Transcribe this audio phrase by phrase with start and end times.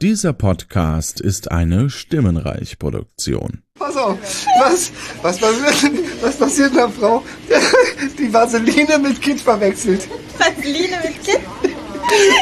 [0.00, 3.64] Dieser Podcast ist eine Stimmenreich-Produktion.
[3.76, 4.16] Pass auf,
[4.60, 7.24] was, was, passiert, was passiert einer Frau,
[8.16, 10.06] die Vaseline mit Kind verwechselt?
[10.38, 11.40] Vaseline mit Kind?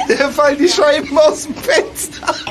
[0.11, 2.27] Der fallen die Scheiben aus dem Fenster.
[2.27, 2.45] Ali,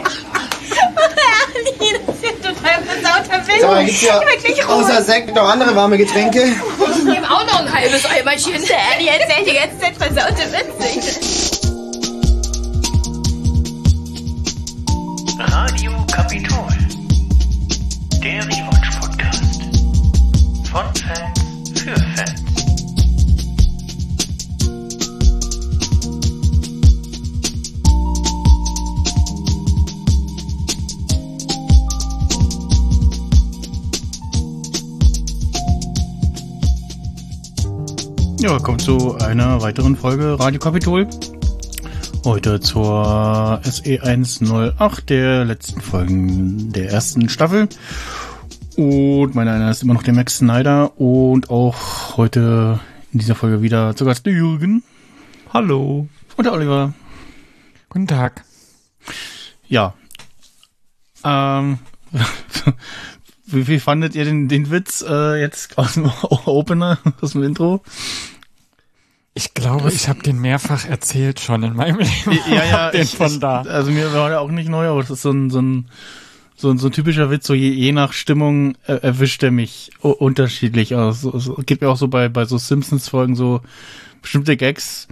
[2.07, 3.61] das ist ja total versauter Wind.
[3.61, 6.45] Sag mal, gibt's ja Wirklich außer Sekt noch andere warme Getränke?
[6.45, 8.53] Ich nehme auch noch ein halbes Eimerchen.
[8.67, 11.54] Der Ali erzählt die ganze Zeit versaute Witze.
[15.55, 16.67] Radio Kapitol.
[18.21, 19.61] Der Rewatch Podcast.
[20.69, 22.43] Von Fans für Fans.
[38.41, 41.07] Ja, willkommen zu einer weiteren Folge Radio Kapitol.
[42.25, 47.69] Heute zur SE108 der letzten Folgen der ersten Staffel.
[48.75, 52.79] Und mein einer ist immer noch der Max Snyder und auch heute
[53.13, 54.81] in dieser Folge wieder zu Gast der Jürgen.
[55.53, 56.09] Hallo.
[56.35, 56.95] Und der Oliver.
[57.89, 58.43] Guten Tag.
[59.67, 59.93] Ja.
[61.23, 61.77] Ähm,
[63.45, 67.83] wie, wie fandet ihr den, den Witz äh, jetzt aus dem Opener, aus dem Intro?
[69.37, 72.39] Ich glaube, ich habe den mehrfach erzählt schon in meinem Leben.
[72.49, 73.63] Ja, ja, den ich, von da.
[73.63, 75.89] Also mir war der auch nicht neu, aber das ist so ein, so ein,
[76.55, 79.91] so ein, so ein typischer Witz, so je, je nach Stimmung äh, erwischt er mich
[79.99, 80.95] unterschiedlich.
[80.95, 83.59] Also so, so, gibt mir auch so bei, bei so Simpsons-Folgen so
[84.21, 85.09] bestimmte Gags,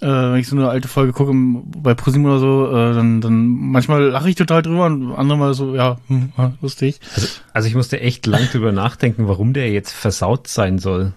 [0.00, 3.46] äh, wenn ich so eine alte Folge gucke bei ProSieben oder so, äh, dann, dann
[3.46, 7.00] manchmal lache ich total drüber und andere mal so, ja, hm, lustig.
[7.14, 11.12] Also, also ich musste echt lang drüber nachdenken, warum der jetzt versaut sein soll.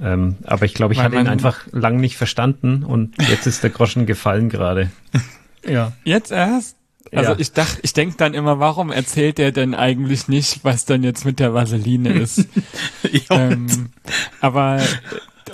[0.00, 3.62] Ähm, aber ich glaube, ich Weil hatte ihn einfach lang nicht verstanden und jetzt ist
[3.62, 4.90] der Groschen gefallen gerade.
[5.66, 5.92] Ja.
[6.04, 6.76] Jetzt erst?
[7.10, 7.38] Also Ja.
[7.38, 11.24] ich dachte, ich denk dann immer, warum erzählt er denn eigentlich nicht, was dann jetzt
[11.24, 12.46] mit der Vaseline ist?
[13.30, 13.88] ähm,
[14.42, 14.82] aber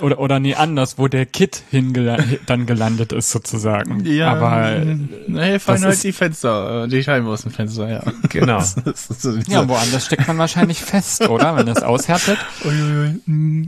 [0.01, 4.03] oder oder nee anders, wo der Kit dann gelandet ist sozusagen.
[4.05, 4.83] ja, aber
[5.27, 8.03] naja, fallen halt die Fenster, äh, die Scheiben aus dem Fenster, ja.
[8.29, 8.57] Genau.
[8.85, 11.55] Das ist so ja, woanders steckt man wahrscheinlich fest, oder?
[11.55, 12.37] Wenn das aushärtet.
[12.65, 13.21] Uiuiui.
[13.25, 13.67] Mm,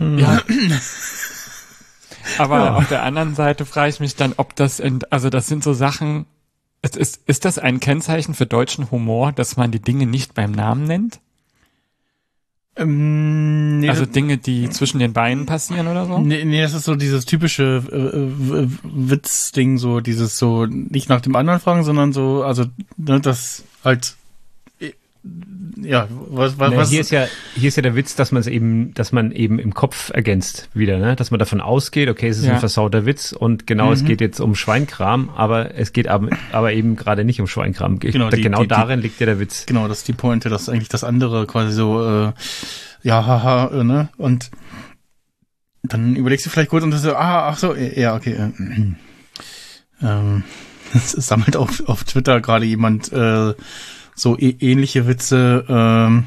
[0.00, 0.04] Oh.
[0.04, 0.42] Ja.
[2.38, 5.64] Aber auf der anderen Seite frage ich mich dann, ob das, in, also das sind
[5.64, 6.26] so Sachen,
[6.82, 10.52] es ist, ist das ein Kennzeichen für deutschen Humor, dass man die Dinge nicht beim
[10.52, 11.20] Namen nennt?
[12.76, 16.18] Ähm, nee, also Dinge, die zwischen den Beinen passieren oder so?
[16.20, 21.20] Nee, nee, das ist so dieses typische äh, äh, Witzding, so dieses so nicht nach
[21.20, 22.66] dem anderen fragen, sondern so, also
[22.96, 24.14] ne, das halt
[25.82, 28.40] ja, was, was, Na, was hier ist ja, hier ist ja der Witz, dass man
[28.40, 31.16] es eben, dass man eben im Kopf ergänzt wieder, ne?
[31.16, 32.54] Dass man davon ausgeht, okay, es ist Ja.
[32.54, 36.72] ein versauter Witz und genau, es geht jetzt um Schweinkram, aber es geht aber, aber
[36.72, 37.98] eben gerade nicht um Schweinkram.
[37.98, 39.66] Genau, Genau, die- genau die- die- darin liegt ja der Witz.
[39.66, 42.32] genau, das ist die Pointe, dass eigentlich das andere quasi so äh,
[43.02, 44.08] ja, haha, äh, ne?
[44.16, 44.50] Und
[45.82, 48.32] dann überlegst du vielleicht kurz und das so, ah, ach so, ja, okay.
[48.34, 48.94] Äh,
[50.02, 50.42] ähm,
[50.94, 53.54] es sammelt auf, auf Twitter gerade jemand äh,
[54.18, 55.64] so ähnliche Witze.
[55.68, 56.24] Ähm,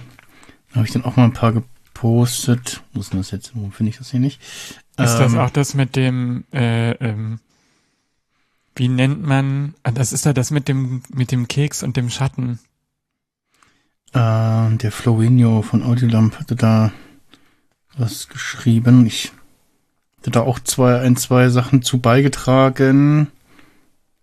[0.74, 2.82] habe ich dann auch mal ein paar gepostet.
[2.94, 3.52] Wo ist denn das jetzt?
[3.54, 4.42] Wo finde ich das hier nicht?
[4.42, 7.40] Ist das Ähm, auch das mit dem, äh, ähm,
[8.76, 12.10] wie nennt man, ah, das ist ja das mit dem, mit dem Keks und dem
[12.10, 12.60] Schatten.
[14.14, 16.92] Äh, der Flowinho von Audiolamp hatte da
[17.98, 19.06] was geschrieben.
[19.06, 19.32] Ich
[20.20, 23.28] hatte da auch zwei, ein, zwei Sachen zu beigetragen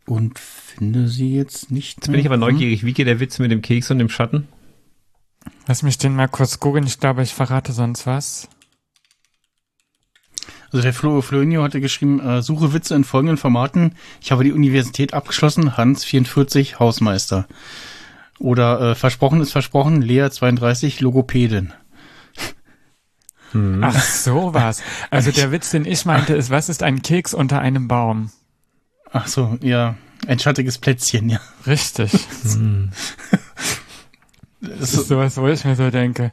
[0.08, 1.98] und finde sie jetzt nicht.
[1.98, 4.48] Jetzt bin ich aber neugierig, wie geht der Witz mit dem Keks und dem Schatten?
[5.66, 8.48] Lass mich den mal kurz googeln, ich glaube, ich verrate sonst was.
[10.70, 13.94] Also der Flo Flowinho hatte geschrieben, äh, suche Witze in folgenden Formaten.
[14.20, 17.46] Ich habe die Universität abgeschlossen, Hans 44, Hausmeister.
[18.38, 21.72] Oder äh, versprochen ist versprochen, Lea 32, Logopädin.
[23.52, 23.82] Hm.
[23.82, 24.82] Ach, so was.
[25.10, 28.30] Also der Witz, den ich meinte, ist, was ist ein Keks unter einem Baum?
[29.10, 29.96] Ach so, ja,
[30.26, 31.40] ein schattiges Plätzchen, ja.
[31.66, 32.12] Richtig.
[32.42, 32.58] Das
[34.60, 36.32] Das ist, sowas, wo ich mir so denke.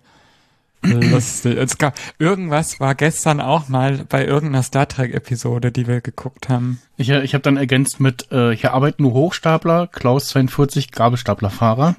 [0.81, 1.57] Lustig.
[1.57, 6.79] Es gab, irgendwas war gestern auch mal bei irgendeiner Star Trek-Episode, die wir geguckt haben.
[6.97, 11.95] ich ich habe dann ergänzt mit, äh, hier arbeiten nur Hochstapler, Klaus 42, Gabelstaplerfahrer.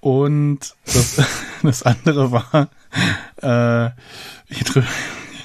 [0.00, 1.20] Und das,
[1.62, 2.70] das andere war,
[3.42, 3.90] äh,
[4.48, 4.82] hier, tri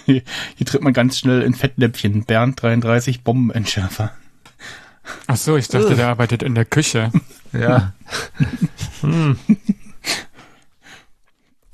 [0.05, 0.21] hier,
[0.55, 4.11] hier tritt man ganz schnell in Fettnäpfchen, Bernd 33, Bombenentschärfer.
[5.27, 7.11] Ach so, ich dachte, der arbeitet in der Küche.
[7.53, 7.93] Ja.
[8.99, 9.37] hm.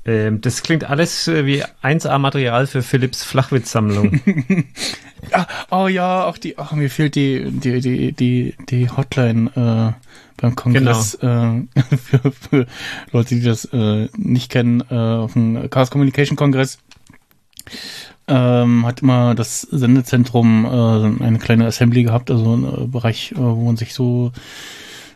[0.04, 4.20] Ähm, das klingt alles äh, wie 1A-Material für Philips Flachwitzsammlung.
[5.30, 10.06] Ah, oh ja, auch die, ach, mir fehlt die, die, die, die, die Hotline äh,
[10.36, 11.62] beim Kongress äh,
[11.96, 12.66] für, für
[13.12, 16.78] Leute, die das äh, nicht kennen, äh, auf dem Chaos Communication Kongress.
[18.28, 23.38] Ähm, hat immer das Sendezentrum äh, eine kleine Assembly gehabt, also ein äh, Bereich, äh,
[23.38, 24.32] wo man sich so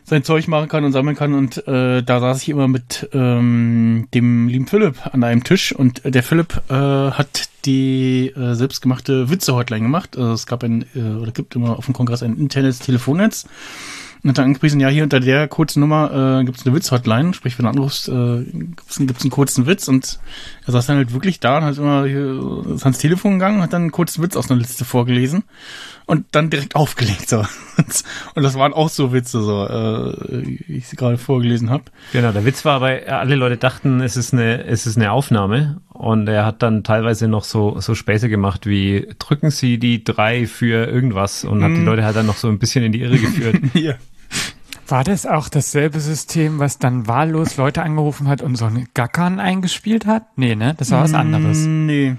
[0.03, 1.33] sein Zeug machen kann und sammeln kann.
[1.33, 6.01] Und äh, da saß ich immer mit ähm, dem lieben Philipp an einem Tisch und
[6.05, 10.17] der Philipp äh, hat die äh, selbstgemachte Witze-Hotline gemacht.
[10.17, 13.45] Also es gab ein, äh, oder gibt immer auf dem Kongress ein internes Telefonnetz.
[14.27, 17.33] Und hat dann angepriesen, ja, hier unter der kurzen Nummer äh, gibt es eine Witz-Hotline,
[17.33, 20.19] sprich, wenn du anrufst, äh, gibt es einen kurzen Witz und
[20.65, 23.63] er saß dann halt wirklich da und hat immer hier, ist ans Telefon gegangen und
[23.63, 25.45] hat dann einen kurzen Witz aus einer Liste vorgelesen
[26.07, 27.29] und dann direkt aufgelegt.
[27.29, 27.45] So.
[28.35, 31.85] Und, das waren auch so Witze, so, äh, wie ich sie gerade vorgelesen habe.
[32.11, 35.79] genau, der Witz war aber, alle Leute dachten, es ist eine, es ist eine Aufnahme
[35.87, 40.47] und er hat dann teilweise noch so, so Späße gemacht wie, drücken Sie die drei
[40.47, 43.19] für irgendwas und hat die Leute halt dann noch so ein bisschen in die Irre
[43.19, 43.55] geführt.
[43.73, 43.93] ja.
[44.87, 49.39] War das auch dasselbe System, was dann wahllos Leute angerufen hat und so einen Gackern
[49.39, 50.23] eingespielt hat?
[50.37, 50.75] Nee, ne?
[50.77, 51.59] Das war was anderes.
[51.59, 52.15] Mm, Nee.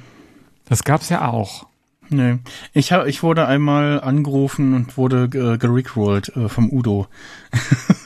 [0.69, 1.67] Das gab's ja auch.
[2.11, 2.39] Nee.
[2.75, 7.07] Ich, hab, ich wurde einmal angerufen und wurde äh, gerickrollt äh, vom Udo.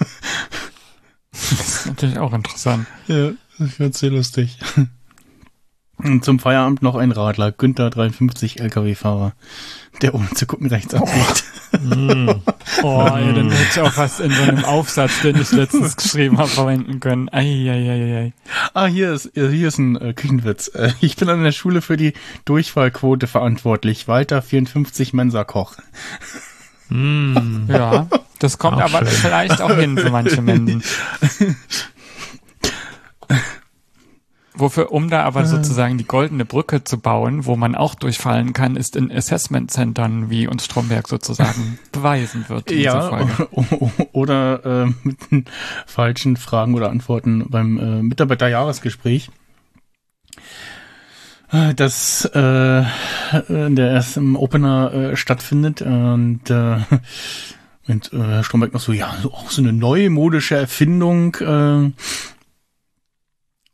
[1.32, 2.86] Das ist natürlich auch interessant.
[3.08, 4.58] Ja, das wird sehr lustig.
[6.04, 9.32] Und zum Feierabend noch ein Radler, Günther 53 LKW-Fahrer,
[10.00, 11.44] der ohne zu gucken rechts abbiegt.
[12.82, 16.38] Oh, ey, dann hätte ich auch was in so einem Aufsatz, den ich letztens geschrieben
[16.38, 17.28] habe, verwenden können.
[17.30, 18.32] Eieieiei.
[18.74, 20.68] Ah, hier ist, hier ist ein äh, Küchenwitz.
[20.74, 22.12] Äh, ich bin an der Schule für die
[22.44, 24.08] Durchfallquote verantwortlich.
[24.08, 25.76] Walter 54 Mensa-Koch.
[26.90, 28.06] Ja,
[28.38, 29.16] das kommt Auch aber schön.
[29.30, 30.82] vielleicht auch hin für manche Menschen.
[34.54, 38.76] Wofür, um da aber sozusagen die goldene Brücke zu bauen, wo man auch durchfallen kann,
[38.76, 43.26] ist in Assessment-Centern, wie uns Stromberg sozusagen beweisen wird Ja,
[44.12, 45.46] oder äh, mit den
[45.86, 49.30] falschen Fragen oder Antworten beim äh, Mitarbeiterjahresgespräch.
[51.50, 52.84] Äh, Das äh, äh,
[53.48, 56.76] der erst im Opener äh, stattfindet und äh,
[57.88, 61.36] und äh, Herr Stromberg noch so, ja, so, auch so eine neumodische Erfindung.
[61.36, 61.90] Äh,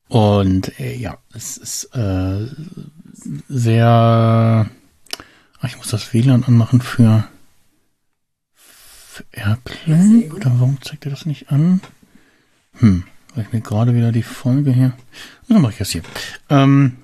[0.09, 2.47] und äh, ja, es ist äh,
[3.49, 4.71] sehr.
[5.61, 7.25] Ach, ich muss das WLAN anmachen für,
[8.55, 10.31] für Airplay.
[10.31, 11.81] Oder warum zeigt er das nicht an?
[12.75, 14.95] Hm, weil ich mir gerade wieder die Folge hier.
[15.49, 16.03] Dann mache ich das hier.
[16.49, 16.97] Ähm,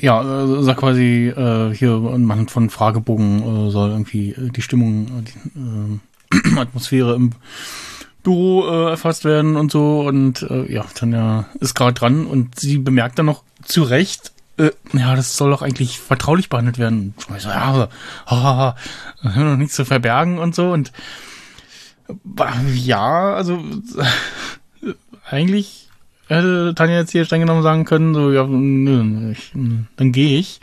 [0.00, 5.06] ja, äh, sag quasi äh, hier anhand von Fragebogen äh, soll irgendwie äh, die Stimmung,
[5.18, 7.32] äh, die äh, Atmosphäre im
[8.22, 12.58] Büro äh, erfasst werden und so und äh, ja, dann ja ist gerade dran und
[12.58, 17.14] sie bemerkt dann noch zu Recht, äh, ja, das soll doch eigentlich vertraulich behandelt werden.
[17.36, 17.88] Ich so, ja,
[18.26, 18.76] haha,
[19.22, 20.92] wir haben noch nichts zu verbergen und so und
[22.08, 23.62] äh, ja, also
[25.30, 25.88] eigentlich
[26.26, 30.60] hätte Tanja jetzt hier streng genommen sagen können, so, ja, nö, ich, dann gehe ich.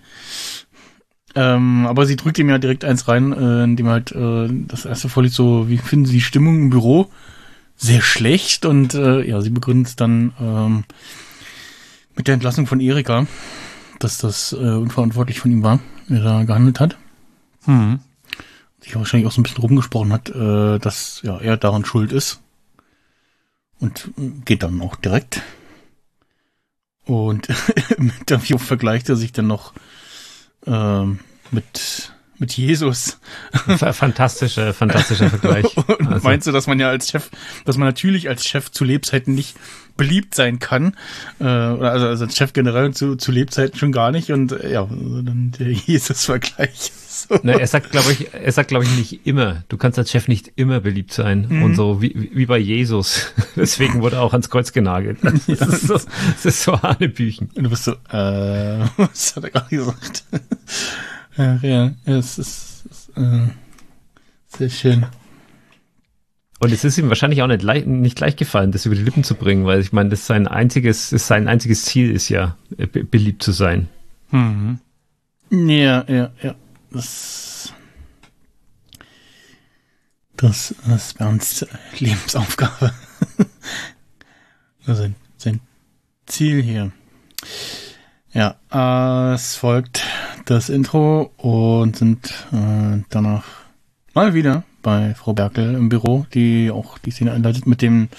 [1.35, 5.09] Ähm, aber sie drückt ihm ja direkt eins rein, äh, indem halt äh, das erste
[5.09, 7.11] vorliegt, so, wie finden Sie die Stimmung im Büro?
[7.77, 10.83] Sehr schlecht und äh, ja, sie begründet es dann ähm,
[12.15, 13.27] mit der Entlassung von Erika,
[13.99, 16.97] dass das äh, unverantwortlich von ihm war, wie er da gehandelt hat.
[17.65, 17.99] Hm.
[18.79, 22.41] Sich wahrscheinlich auch so ein bisschen rumgesprochen hat, äh, dass ja, er daran schuld ist.
[23.79, 25.41] Und äh, geht dann auch direkt.
[27.05, 27.49] Und
[27.97, 29.73] im Interview vergleicht er sich dann noch
[30.65, 31.19] ähm,
[31.51, 33.19] mit, mit Jesus.
[33.77, 35.75] Fa- Fantastischer, fantastischer Vergleich.
[35.87, 37.29] Und Also- meinst du, dass man ja als Chef,
[37.65, 39.55] dass man natürlich als Chef zu Lebzeiten nicht
[39.97, 40.95] beliebt sein kann?
[41.39, 44.31] Äh, oder also, also als Chef generell zu, zu Lebzeiten schon gar nicht.
[44.31, 46.91] Und äh, ja, also dann der Jesus-Vergleich.
[47.15, 47.39] So.
[47.43, 49.63] Ne, er sagt, glaube ich, er sagt, glaube ich, nicht immer.
[49.69, 51.63] Du kannst als Chef nicht immer beliebt sein Mhm.
[51.63, 53.31] und so wie, wie bei Jesus.
[53.55, 55.19] Deswegen wurde er auch ans Kreuz genagelt.
[55.23, 57.49] Das ist so, das ist so Hanebüchen.
[57.55, 60.25] Und du bist so, äh, was hat er gerade gesagt?
[61.37, 63.47] Ja, ja, es ist, ist äh,
[64.47, 65.05] sehr schön.
[66.59, 69.23] Und es ist ihm wahrscheinlich auch nicht, leicht, nicht leicht gefallen, das über die Lippen
[69.23, 72.57] zu bringen, weil ich meine, das ist sein einziges, ist sein einziges Ziel ist ja,
[72.77, 73.87] äh, be beliebt zu sein.
[74.31, 74.79] Mhm.
[75.51, 76.55] Ja, ja, ja.
[76.91, 77.73] Das,
[80.37, 81.65] das, das ist Bernds
[81.99, 82.93] Lebensaufgabe.
[84.87, 85.61] Also sein, sein
[86.27, 86.91] Ziel hier.
[88.33, 90.03] Ja, äh, es folgt
[90.45, 93.45] das Intro und sind äh, danach
[94.13, 98.09] mal wieder bei Frau Berkel im Büro, die auch die Szene einleitet mit dem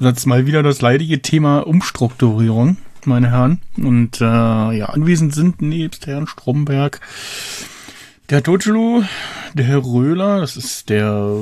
[0.00, 3.60] Satz mal wieder das leidige Thema Umstrukturierung, meine Herren.
[3.76, 7.00] Und äh, ja, anwesend sind nebst Herrn Stromberg
[8.30, 9.04] der Totschelu,
[9.54, 11.40] der Herr Röhler, das ist der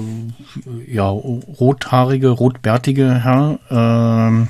[0.86, 4.48] ja rothaarige, rotbärtige Herr, ähm,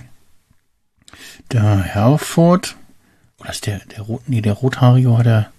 [1.51, 2.77] der Herford,
[3.41, 5.51] oder ist der, der rot, nee, der rothaarige war der,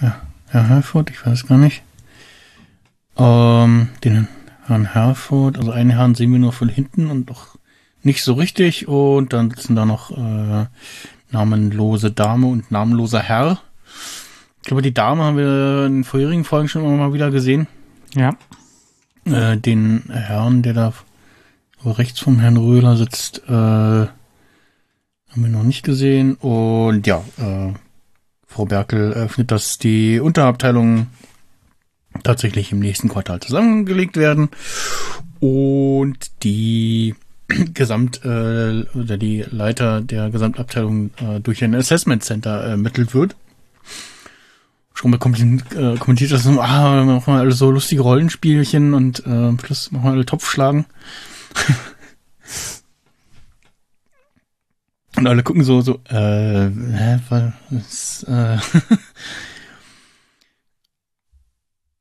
[0.00, 1.82] ja, Herr Herford, ich weiß gar nicht.
[3.16, 4.28] Ähm, den
[4.66, 7.58] Herrn Herford, also einen Herrn sehen wir nur von hinten und doch
[8.02, 10.66] nicht so richtig und dann sitzen da noch äh,
[11.30, 13.60] namenlose Dame und namenloser Herr.
[14.62, 17.66] Ich glaube, die Dame haben wir in den vorherigen Folgen schon immer mal wieder gesehen.
[18.14, 18.36] Ja.
[19.24, 20.92] Äh, den Herrn, der da
[21.84, 24.12] rechts vom Herrn Röhler sitzt, äh, haben
[25.34, 26.34] wir noch nicht gesehen.
[26.34, 27.72] Und ja, äh,
[28.48, 31.08] Frau Berkel öffnet, dass die Unterabteilungen
[32.24, 34.48] tatsächlich im nächsten Quartal zusammengelegt werden
[35.38, 37.14] und die
[37.74, 43.36] Gesamt äh, oder die Leiter der Gesamtabteilung äh, durch ein Assessment Center ermittelt wird.
[44.94, 49.24] Schon mal kommentiert, äh, kommentiert das so, ah, machen wir alle so lustige Rollenspielchen und
[49.26, 50.86] äh, Schluss machen wir alle Topf schlagen.
[55.18, 58.58] und alle gucken so, so, äh, hä, was, äh,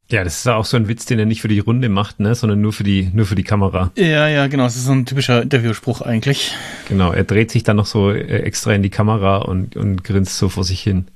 [0.09, 2.33] Ja, das ist auch so ein Witz, den er nicht für die Runde macht, ne,
[2.33, 3.91] sondern nur für die, nur für die Kamera.
[3.97, 4.63] Ja, ja, genau.
[4.63, 6.53] Das ist so ein typischer Interviewspruch eigentlich.
[6.87, 7.11] Genau.
[7.11, 10.47] Er dreht sich dann noch so äh, extra in die Kamera und, und grinst so
[10.47, 11.07] vor sich hin.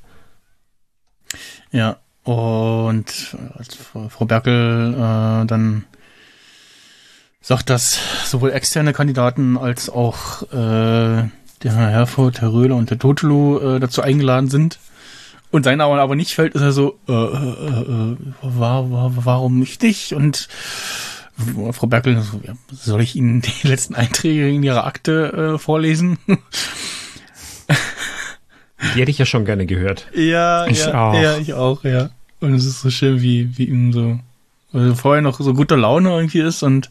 [1.71, 1.97] Ja.
[2.23, 5.85] Und als Frau Berkel äh, dann
[7.39, 7.97] sagt, dass
[8.29, 11.29] sowohl externe Kandidaten als auch äh,
[11.63, 14.79] der Herr Herford, Herr Röhler und der Totelo äh, dazu eingeladen sind,
[15.51, 19.59] und sein Name aber nicht fällt, ist er so, äh, äh, äh, war, war, warum
[19.59, 20.15] nicht dich?
[20.15, 20.47] Und
[21.73, 22.23] Frau Berkel,
[22.71, 26.17] soll ich Ihnen die letzten Einträge in Ihrer Akte äh, vorlesen?
[28.95, 30.07] Die hätte ich ja schon gerne gehört.
[30.13, 31.13] Ja, Ich ja, auch.
[31.13, 32.09] ja, ich auch, ja.
[32.39, 34.19] Und es ist so schön, wie, wie ihm so,
[34.73, 36.89] also vorher noch so guter Laune irgendwie ist und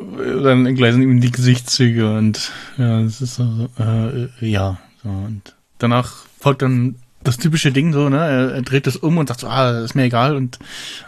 [0.00, 6.24] dann gleisen ihm die Gesichtszüge und ja, es ist so, äh, ja, so und danach
[6.38, 8.18] folgt dann das typische Ding so, ne?
[8.18, 10.58] Er, er dreht es um und sagt so, ah, ist mir egal und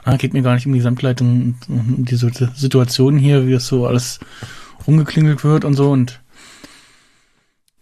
[0.05, 3.53] ah, geht mir gar nicht um die Gesamtleitung und um die so- Situation hier, wie
[3.53, 4.19] das so alles
[4.87, 6.21] rumgeklingelt wird und so und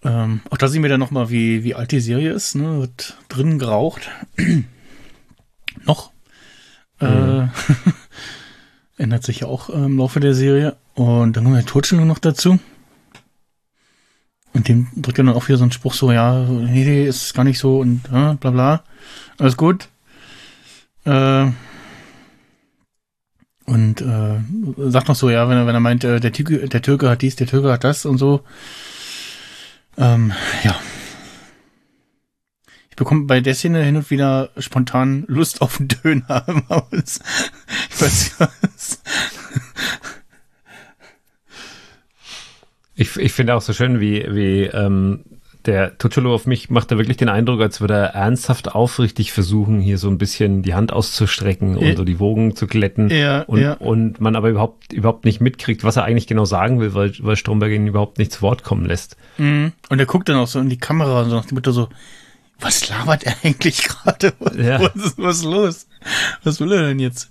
[0.05, 2.81] ähm, auch da sehen wir dann nochmal, wie, wie alt die Serie ist, ne?
[2.81, 4.09] Wird drin geraucht.
[5.85, 6.13] Noch.
[7.01, 7.47] Äh,
[8.97, 10.77] ändert sich ja auch äh, im Laufe der Serie.
[10.99, 12.59] Und dann kommt der Turtschel noch dazu.
[14.53, 17.35] Und dem drückt er dann auch wieder so einen Spruch so, ja, nee, nee, ist
[17.35, 18.83] gar nicht so und äh, bla bla.
[19.39, 19.89] Alles gut.
[21.05, 21.53] Äh,
[23.65, 24.41] und äh,
[24.91, 27.23] sagt noch so, ja, wenn er, wenn er meint, äh, der, Türke, der Türke hat
[27.23, 28.43] dies, der Türke hat das und so.
[29.97, 30.33] Ähm,
[30.65, 30.75] ja.
[32.91, 37.21] Ich bekomme bei der Szene hin und wieder spontan Lust auf einen Döner im Haus.
[37.91, 39.01] Ich weiß nicht was.
[43.01, 45.21] Ich, ich finde auch so schön, wie, wie ähm,
[45.67, 49.81] der Tuchelo auf mich macht da wirklich den Eindruck, als würde er ernsthaft aufrichtig versuchen,
[49.81, 51.97] hier so ein bisschen die Hand auszustrecken und Ja.
[51.97, 53.09] so die Wogen zu glätten.
[53.11, 53.75] Ja, und, ja.
[53.75, 57.37] und man aber überhaupt, überhaupt nicht mitkriegt, was er eigentlich genau sagen will, weil, weil
[57.37, 59.17] Stromberg ihn überhaupt nicht zu Wort kommen lässt.
[59.37, 59.73] Mhm.
[59.91, 61.89] Und er guckt dann auch so in die Kamera und so nach dem Motto so,
[62.61, 64.33] was labert er eigentlich gerade?
[64.41, 64.81] Was, Ja.
[64.81, 65.87] was, ist, was los?
[66.43, 67.31] Was will er denn jetzt?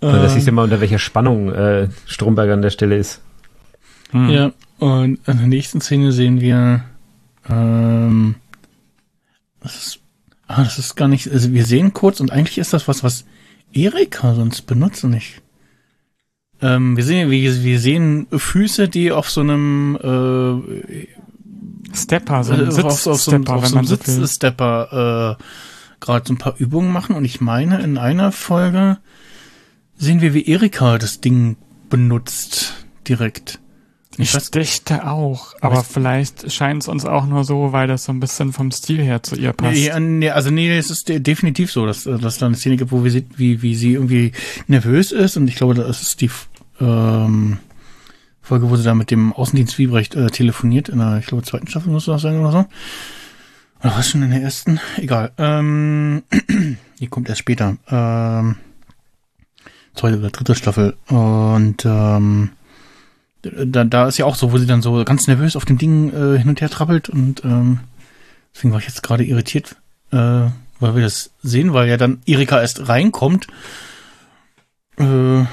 [0.00, 3.20] Und das siehst du mal, unter welcher Spannung äh, Stromberg an der Stelle ist.
[4.10, 4.30] Hm.
[4.30, 6.84] Ja, und in der nächsten Szene sehen wir,
[7.48, 8.36] ähm,
[9.60, 10.00] das ist,
[10.46, 13.24] ah, das ist gar nicht, also wir sehen kurz und eigentlich ist das was, was
[13.72, 15.40] Erika sonst benutzt und ich.
[16.60, 21.06] Ähm, wir sehen, wir, wir sehen Füße, die auf so einem, äh,
[21.94, 23.96] Stepper, so ein äh, auf, auf so einem, Sitzstepper, auf so einem man so.
[23.96, 25.42] Sitzstepper äh,
[26.00, 28.98] gerade so ein paar Übungen machen und ich meine, in einer Folge
[29.96, 31.56] sehen wir, wie Erika das Ding
[31.90, 33.58] benutzt direkt.
[34.20, 38.12] Ich weiß- dächte auch, aber vielleicht scheint es uns auch nur so, weil das so
[38.12, 39.74] ein bisschen vom Stil her zu ihr passt.
[39.76, 42.90] Nee, nee, also nee, es ist de- definitiv so, dass, dass da eine Szene gibt,
[42.90, 44.32] wo wir sieht, wie, wie sie irgendwie
[44.66, 46.30] nervös ist und ich glaube, das ist die
[46.80, 47.58] ähm,
[48.42, 51.68] Folge, wo sie da mit dem Außendienst Wiebrecht äh, telefoniert, in der, ich glaube, zweiten
[51.68, 52.64] Staffel muss das sein oder so.
[53.80, 54.80] Oder was schon in der ersten?
[54.96, 55.30] Egal.
[55.38, 56.22] Ähm,
[56.98, 57.76] die kommt erst später.
[57.88, 58.56] Ähm,
[59.94, 60.96] zweite oder dritte Staffel.
[61.08, 62.50] Und ähm,
[63.42, 66.10] da, da ist ja auch so, wo sie dann so ganz nervös auf dem Ding
[66.10, 67.80] äh, hin und her trappelt und ähm,
[68.54, 69.76] deswegen war ich jetzt gerade irritiert,
[70.10, 70.16] äh,
[70.80, 73.46] weil wir das sehen, weil ja dann Erika erst reinkommt
[74.96, 75.48] äh, und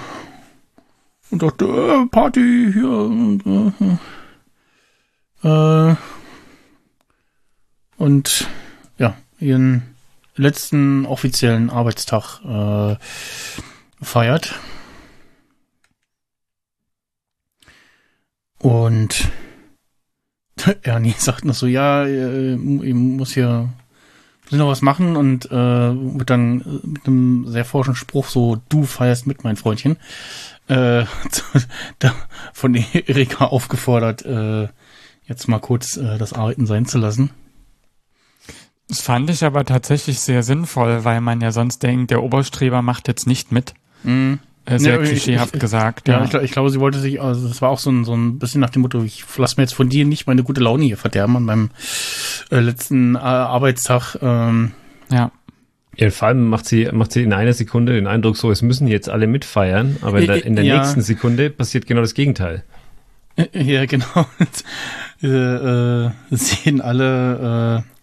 [1.31, 3.71] dachte, äh, Party hier und
[5.43, 5.95] äh, äh,
[7.97, 8.47] und
[8.97, 9.83] ja, ihren
[10.35, 12.95] letzten offiziellen Arbeitstag äh,
[14.03, 14.55] feiert.
[18.59, 19.29] Und
[20.83, 23.69] Ernie sagt noch so, ja, äh, ich muss hier
[24.51, 28.83] muss noch was machen und äh, wird dann mit einem sehr forschen Spruch so, du
[28.83, 29.97] feierst mit, mein Freundchen,
[30.67, 31.05] äh,
[32.53, 34.67] von Erika aufgefordert, äh,
[35.25, 37.31] jetzt mal kurz äh, das Arbeiten sein zu lassen.
[38.87, 43.07] Das fand ich aber tatsächlich sehr sinnvoll, weil man ja sonst denkt, der Oberstreber macht
[43.07, 43.73] jetzt nicht mit.
[44.03, 44.39] Mhm.
[44.65, 46.07] Äh, Sehr Ja, ich- klischeehaft ich- gesagt.
[46.07, 48.03] Ja, Ja, ich, glaub- ich glaube, sie wollte sich, also das war auch so ein,
[48.03, 50.61] so ein bisschen nach dem Motto, ich lass mir jetzt von dir nicht meine gute
[50.61, 51.69] Laune hier verderben an meinem
[52.49, 54.17] äh, letzten äh, Arbeitstag.
[54.21, 54.71] Ähm,
[55.11, 55.31] ja.
[55.97, 58.87] Ja, vor allem macht sie, macht sie in einer Sekunde den Eindruck so, es müssen
[58.87, 60.77] jetzt alle mitfeiern, aber in der, in der Ja.
[60.79, 62.63] nächsten Sekunde passiert genau das Gegenteil.
[63.37, 64.25] äh, ja, genau.
[65.23, 67.94] äh, äh, sehen alle äh,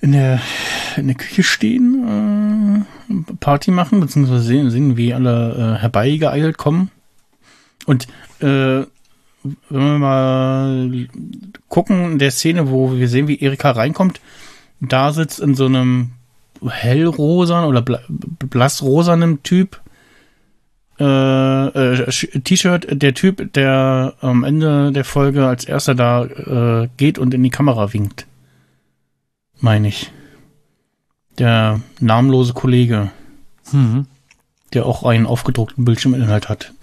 [0.00, 0.40] in der
[0.96, 6.90] in der Küche stehen, äh, Party machen, beziehungsweise sehen, sehen wie alle äh, herbeigeeilt kommen.
[7.86, 8.06] Und
[8.40, 8.86] äh, wenn
[9.70, 11.08] wir mal
[11.68, 14.20] gucken in der Szene, wo wir sehen, wie Erika reinkommt,
[14.80, 16.10] da sitzt in so einem
[16.66, 19.80] hellrosa oder bla blassrosanem Typ
[21.00, 27.18] äh, äh, T-Shirt der Typ, der am Ende der Folge als erster da äh, geht
[27.18, 28.26] und in die Kamera winkt.
[29.60, 30.12] Meine ich.
[31.38, 33.10] Der namenlose Kollege,
[33.72, 34.06] Mhm.
[34.72, 36.72] der auch einen aufgedruckten Bildschirminhalt hat.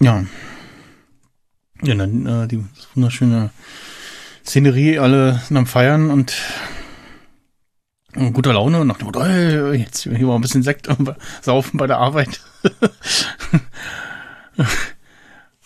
[0.00, 0.24] ja.
[1.82, 3.50] Ja, dann äh, die wunderschöne
[4.44, 6.34] Szenerie, alle sind am Feiern und
[8.32, 11.76] guter Laune und nach dem Motto, hey, jetzt hier mal ein bisschen Sekt und saufen
[11.76, 12.40] bei der Arbeit.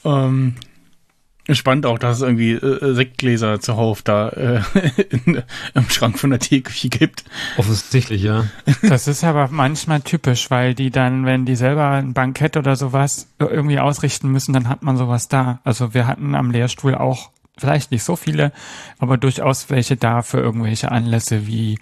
[0.05, 0.55] ähm,
[1.51, 4.63] spannend auch, dass es irgendwie äh, Sektgläser zuhauf da äh,
[5.11, 5.43] in,
[5.75, 7.25] im Schrank von der Teeküche gibt.
[7.57, 8.45] Offensichtlich, ja.
[8.83, 13.29] Das ist aber manchmal typisch, weil die dann, wenn die selber ein Bankett oder sowas
[13.39, 15.61] irgendwie ausrichten müssen, dann hat man sowas da.
[15.65, 18.53] Also wir hatten am Lehrstuhl auch vielleicht nicht so viele,
[18.99, 21.79] aber durchaus welche da für irgendwelche Anlässe wie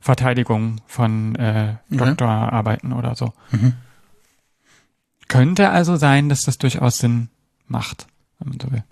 [0.00, 1.98] Verteidigung von äh, Mhm.
[1.98, 3.32] Doktorarbeiten oder so.
[3.52, 3.74] Mhm.
[5.28, 7.28] Könnte also sein, dass das durchaus Sinn
[7.72, 8.06] macht,
[8.38, 8.84] wenn man so will.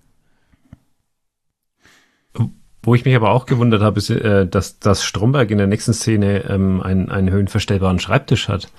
[2.83, 5.93] Wo ich mich aber auch gewundert habe, ist, äh, dass, dass Stromberg in der nächsten
[5.93, 8.71] Szene ähm, einen, einen höhenverstellbaren Schreibtisch hat.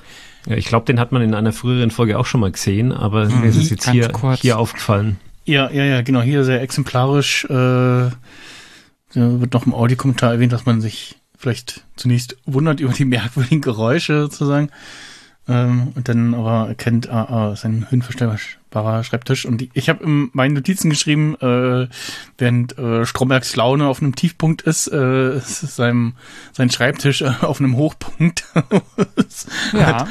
[0.47, 3.27] Ja, ich glaube, den hat man in einer früheren Folge auch schon mal gesehen, aber
[3.27, 4.41] mir ist es jetzt hier, kurz.
[4.41, 5.21] hier aufgefallen.
[5.45, 8.11] Ja, ja, ja, genau, hier sehr exemplarisch äh,
[9.15, 13.61] da wird noch im Audiokommentar erwähnt, dass man sich vielleicht zunächst wundert über die merkwürdigen
[13.61, 14.71] Geräusche sozusagen.
[15.49, 19.45] Ähm, und dann aber erkennt, ah, ah, es ist ein höhenverstellbarer Schreibtisch.
[19.45, 21.89] Und ich habe in meinen Notizen geschrieben, äh,
[22.39, 26.15] während äh, Strombergs Laune auf einem Tiefpunkt ist, äh, ist sein,
[26.53, 28.45] sein Schreibtisch äh, auf einem Hochpunkt.
[29.73, 30.07] Ja,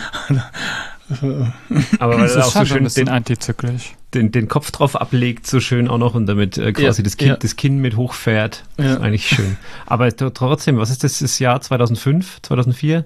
[2.00, 3.94] Aber weil das er ist auch so schön den, antizyklisch.
[4.14, 7.18] den, den Kopf drauf ablegt, so schön auch noch und damit äh, quasi Ja, das,
[7.18, 7.36] kind, ja.
[7.38, 8.64] das Kinn mit hochfährt.
[8.78, 8.94] Das Ja.
[8.94, 9.58] ist eigentlich schön.
[9.86, 13.06] Aber tr- trotzdem, was ist das, das Jahr 2005, 2004?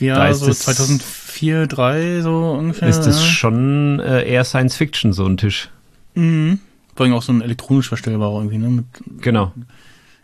[0.00, 2.88] Ja, Da ist so das- 2004, 3 so ungefähr.
[2.88, 3.26] ist das ja.
[3.26, 5.68] schon äh, eher Science Fiction, so ein Tisch.
[6.14, 6.60] Mhm.
[6.94, 8.68] Vor allem auch so ein elektronisch verstellbarer irgendwie, ne?
[8.68, 8.86] Mit,
[9.20, 9.52] Genau.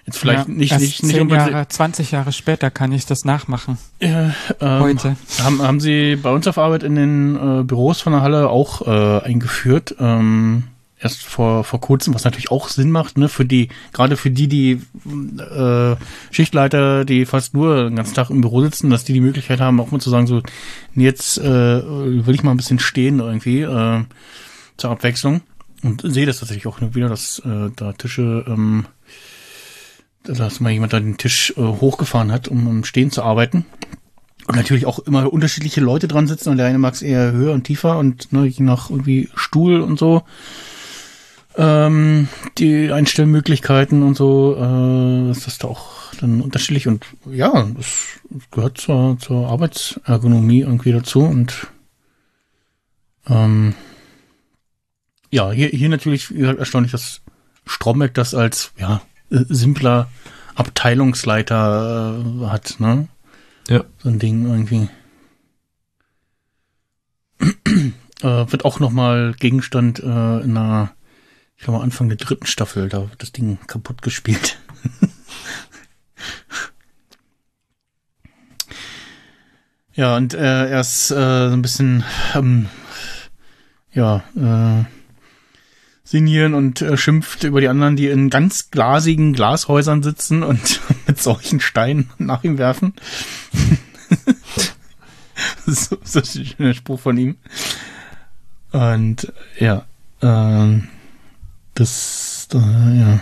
[0.06, 1.50] jetzt vielleicht ja, nicht, erst nicht, nicht zehn unbedingt.
[1.52, 3.78] Jahre, 20 Jahre später kann ich das nachmachen.
[4.00, 5.16] Äh, ähm, Heute.
[5.42, 8.86] Haben, haben sie bei uns auf Arbeit in den äh, Büros von der Halle auch
[8.86, 9.94] äh, eingeführt.
[10.00, 10.64] Ähm,
[10.98, 14.48] erst vor, vor kurzem, was natürlich auch Sinn macht, ne, für die, gerade für die,
[14.48, 14.80] die
[15.40, 15.96] äh,
[16.30, 19.80] Schichtleiter, die fast nur den ganzen Tag im Büro sitzen, dass die die Möglichkeit haben,
[19.80, 20.42] auch mal zu sagen, so,
[20.94, 24.04] jetzt äh, will ich mal ein bisschen stehen irgendwie, äh,
[24.76, 25.42] zur Abwechslung.
[25.82, 28.86] Und sehe das tatsächlich auch wieder, dass äh, da Tische, ähm,
[30.22, 33.66] dass mal jemand da den Tisch äh, hochgefahren hat, um im Stehen zu arbeiten.
[34.46, 37.52] Und natürlich auch immer unterschiedliche Leute dran sitzen und der eine mag es eher höher
[37.52, 40.22] und tiefer und ne, je nach irgendwie Stuhl und so.
[41.56, 48.20] Ähm, die Einstellmöglichkeiten und so, äh, ist das da auch dann unterschiedlich und ja, das
[48.50, 51.68] gehört zur, zur Arbeitsergonomie irgendwie dazu und
[53.28, 53.74] ähm,
[55.30, 57.22] ja, hier, hier natürlich erstaunlich, dass
[57.66, 60.08] Stromberg das als ja, äh, simpler
[60.54, 63.08] Abteilungsleiter äh, hat, ne?
[63.68, 63.84] Ja.
[63.98, 64.88] So ein Ding irgendwie.
[68.22, 70.93] äh, wird auch nochmal Gegenstand äh, in einer,
[71.64, 74.58] ich glaube Anfang der dritten Staffel, da das Ding kaputt gespielt.
[79.94, 82.68] ja, und äh, er ist äh, so ein bisschen, ähm,
[83.94, 84.84] ja, äh,
[86.04, 91.18] sinnieren und äh, schimpft über die anderen, die in ganz glasigen Glashäusern sitzen und mit
[91.18, 92.92] solchen Steinen nach ihm werfen.
[95.66, 97.36] so, so ein schöner Spruch von ihm.
[98.70, 99.86] Und ja,
[100.20, 100.88] ähm,
[101.74, 103.20] das, äh, ja.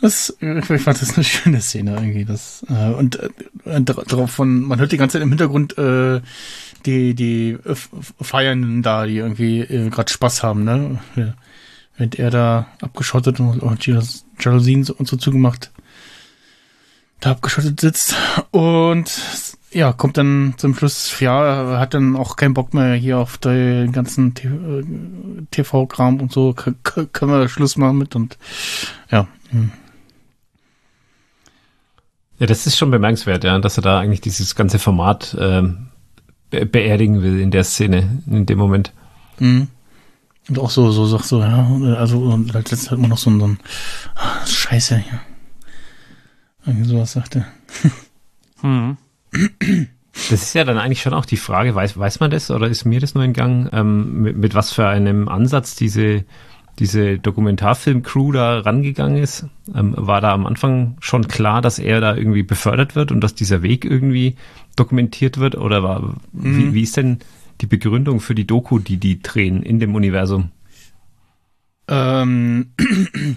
[0.00, 2.24] Das, ich fand das eine schöne Szene irgendwie.
[2.24, 6.20] Das, äh, und äh, darauf von, man hört die ganze Zeit im Hintergrund äh,
[6.84, 7.58] die, die
[8.20, 11.00] Feiernden da, die irgendwie äh, gerade Spaß haben, ne?
[11.16, 11.34] Ja.
[11.96, 13.74] Während er da abgeschottet und auch
[14.38, 15.72] Jalousien und so zugemacht,
[17.20, 18.14] da abgeschottet sitzt.
[18.50, 19.08] Und
[19.76, 23.92] ja, kommt dann zum Schluss, ja, hat dann auch keinen Bock mehr hier auf den
[23.92, 24.32] ganzen
[25.50, 26.72] TV-Kram und so, K
[27.12, 28.38] können wir Schluss machen mit und
[29.10, 29.28] ja.
[29.50, 29.70] Hm.
[32.38, 35.88] Ja, das ist schon bemerkenswert, ja, dass er da eigentlich dieses ganze Format ähm,
[36.48, 38.92] be beerdigen will in der Szene, in dem Moment.
[39.38, 39.68] Mhm.
[40.48, 43.40] Und auch so, so sagt so, ja, also und letztes hat man noch so ein,
[43.40, 43.58] so ein
[44.14, 45.20] ah, Scheiße, ja.
[46.64, 47.46] Irgendwie sowas sagt er.
[48.62, 48.96] hm.
[50.30, 52.86] Das ist ja dann eigentlich schon auch die Frage, weiß, weiß man das oder ist
[52.86, 56.24] mir das nur entgangen, ähm, mit, mit was für einem Ansatz diese
[56.78, 59.46] diese Dokumentarfilm-Crew da rangegangen ist?
[59.74, 63.34] Ähm, war da am Anfang schon klar, dass er da irgendwie befördert wird und dass
[63.34, 64.36] dieser Weg irgendwie
[64.76, 65.56] dokumentiert wird?
[65.56, 66.58] Oder war, mhm.
[66.58, 67.18] wie, wie ist denn
[67.60, 70.50] die Begründung für die Doku, die die drehen in dem Universum?
[71.88, 72.72] Ähm,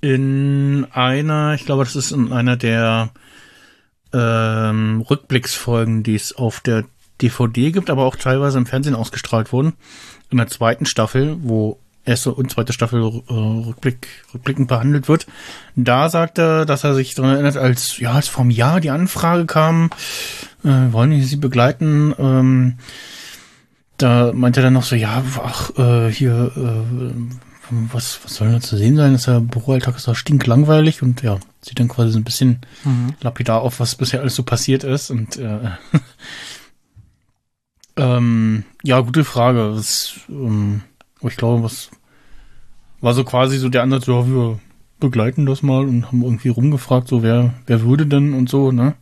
[0.00, 3.10] in einer, ich glaube, das ist in einer der
[4.12, 6.84] ähm, Rückblicksfolgen, die es auf der
[7.22, 9.74] DVD gibt, aber auch teilweise im Fernsehen ausgestrahlt wurden.
[10.30, 15.26] In der zweiten Staffel, wo erste und zweite Staffel äh, Rückblick, rückblickend behandelt wird.
[15.74, 19.46] Da sagt er, dass er sich daran erinnert, als ja, als einem Jahr die Anfrage
[19.46, 19.90] kam,
[20.64, 22.14] äh, wollen wir sie begleiten.
[22.18, 22.78] Ähm,
[23.98, 27.12] da meint er dann noch so, ja, ach, äh, hier, äh,
[27.92, 29.14] was, was soll da zu sehen sein?
[29.14, 33.14] Ist der Büroalltag ist da stinklangweilig und ja, sieht dann quasi so ein bisschen mhm.
[33.20, 35.70] lapidar auf, was bisher alles so passiert ist und äh,
[37.96, 39.72] ähm, ja, gute Frage.
[39.74, 40.82] Das, ähm,
[41.22, 41.90] ich glaube, was
[43.00, 44.60] war so quasi so der Ansatz, ja, wir
[45.00, 48.94] begleiten das mal und haben irgendwie rumgefragt, so wer, wer würde denn und so, ne?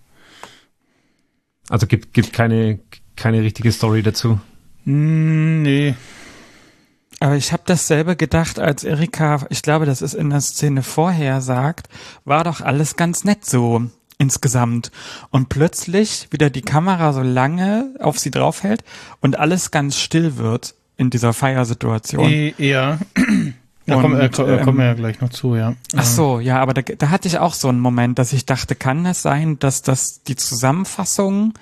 [1.69, 2.81] Also gibt, gibt keine,
[3.17, 4.41] keine richtige Story dazu.
[4.85, 5.95] Mm, nee.
[7.21, 11.41] Aber ich habe dasselbe gedacht, als Erika, ich glaube, das ist in der Szene vorher
[11.41, 11.89] sagt,
[12.25, 13.87] war doch alles ganz nett so
[14.19, 14.91] insgesamt.
[15.31, 18.85] Und plötzlich wieder die Kamera so lange auf sie draufhält
[19.21, 22.29] und alles ganz still wird in dieser Feiersituation.
[22.29, 22.99] E ja.
[23.87, 25.75] Da kommen, äh, kommen wir ja gleich noch zu, ja.
[25.95, 28.75] Ach so, ja, aber da, da hatte ich auch so einen Moment, dass ich dachte,
[28.75, 31.53] kann es sein, dass das die Zusammenfassung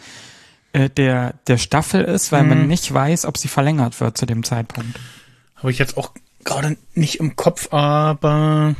[0.72, 2.48] äh, der, der Staffel ist, weil hm.
[2.48, 5.00] man nicht weiß, ob sie verlängert wird zu dem Zeitpunkt.
[5.62, 6.12] Habe ich jetzt auch
[6.44, 8.75] gerade nicht im Kopf, aber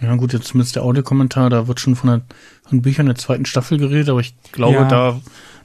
[0.00, 2.20] ja gut, jetzt zumindest der Audiokommentar, da wird schon von, der,
[2.66, 4.84] von Büchern der zweiten Staffel geredet, aber ich glaube, ja.
[4.84, 5.20] da,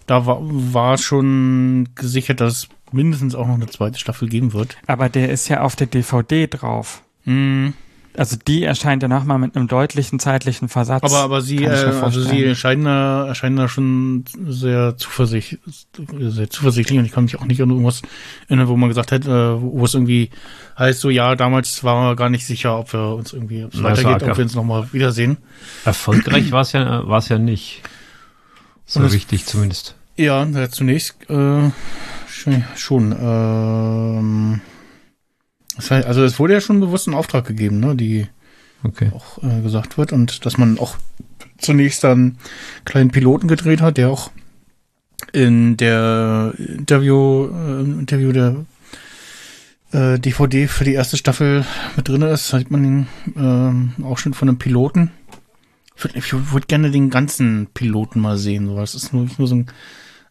[0.07, 4.77] da war, war schon gesichert, dass mindestens auch noch eine zweite Staffel geben wird.
[4.87, 7.01] Aber der ist ja auf der DVD drauf.
[7.25, 7.73] Mhm.
[8.17, 11.03] Also die erscheint ja nochmal mit einem deutlichen zeitlichen Versatz.
[11.03, 11.69] Aber, aber sie, äh,
[12.01, 15.59] also sie erscheinen da, erscheinen da schon sehr, zuversicht,
[16.17, 18.01] sehr zuversichtlich und ich kann mich auch nicht an irgendwas
[18.47, 20.29] erinnern, wo man gesagt hat, äh, wo es irgendwie
[20.77, 23.83] heißt so, ja, damals waren wir gar nicht sicher, ob wir uns irgendwie, ob es
[23.83, 25.37] weitergeht, ob wir uns nochmal wiedersehen.
[25.83, 27.81] Erfolgreich war es ja, war es ja nicht.
[28.85, 29.95] So richtig zumindest.
[30.15, 31.71] Ja, zunächst äh,
[32.75, 33.15] schon.
[33.19, 34.61] Ähm,
[35.75, 38.27] das heißt, also es wurde ja schon bewusst ein Auftrag gegeben, ne, die
[38.83, 39.11] okay.
[39.13, 40.97] auch äh, gesagt wird und dass man auch
[41.57, 42.37] zunächst dann
[42.85, 44.31] kleinen Piloten gedreht hat, der auch
[45.31, 48.65] in der Interview, äh, Interview der
[49.91, 54.33] äh, DVD für die erste Staffel mit drin ist, sieht man den äh, auch schon
[54.33, 55.11] von einem Piloten.
[56.13, 58.75] Ich würde würd gerne den ganzen Piloten mal sehen, so.
[58.75, 59.67] Das ist nur, nur so ein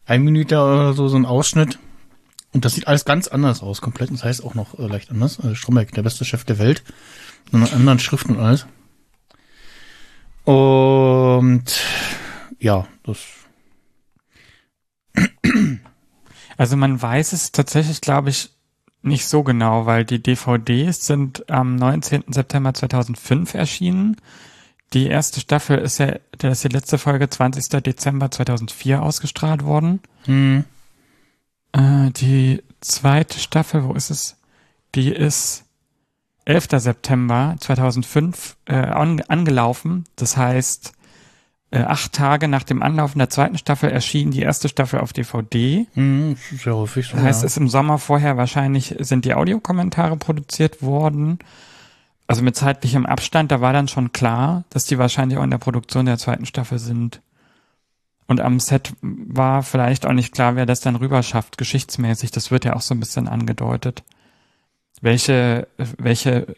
[0.05, 1.79] ein Minute oder so, so ein Ausschnitt.
[2.55, 4.11] Und das sieht alles ganz anders aus, komplett.
[4.11, 5.41] Das heißt auch noch äh, leicht anders.
[5.41, 6.85] Also Stromberg, der beste Chef der Welt.
[7.51, 8.65] Mit einer anderen Schrift und alles.
[10.45, 11.65] Und
[12.57, 13.19] ja, das.
[16.57, 18.49] Also man weiß es tatsächlich, glaube ich,
[19.01, 22.23] nicht so genau, weil die DVDs sind am 19.
[22.29, 24.15] September 2005 erschienen.
[24.93, 27.83] Die erste Staffel ist ja, das ist die letzte Folge 20.
[27.83, 29.99] Dezember 2004 ausgestrahlt worden.
[30.23, 30.63] Hm.
[31.75, 34.37] Äh, die zweite Staffel, wo ist es?
[34.95, 35.65] Die ist
[36.45, 36.67] 11.
[36.77, 40.05] September 2005 äh, an, angelaufen.
[40.15, 40.93] Das heißt,
[41.71, 45.87] äh, acht Tage nach dem Anlaufen der zweiten Staffel erschien die erste Staffel auf DVD.
[45.93, 47.17] Hm, das ist sehr häufig so.
[47.17, 47.47] Das heißt, ja.
[47.47, 51.39] es ist im Sommer vorher wahrscheinlich sind die Audiokommentare produziert worden.
[52.27, 55.57] Also mit zeitlichem Abstand, da war dann schon klar, dass die wahrscheinlich auch in der
[55.57, 57.21] Produktion der zweiten Staffel sind.
[58.27, 62.31] Und am Set war vielleicht auch nicht klar, wer das dann rüber schafft, geschichtsmäßig.
[62.31, 64.03] Das wird ja auch so ein bisschen angedeutet.
[65.01, 66.55] Welche, welche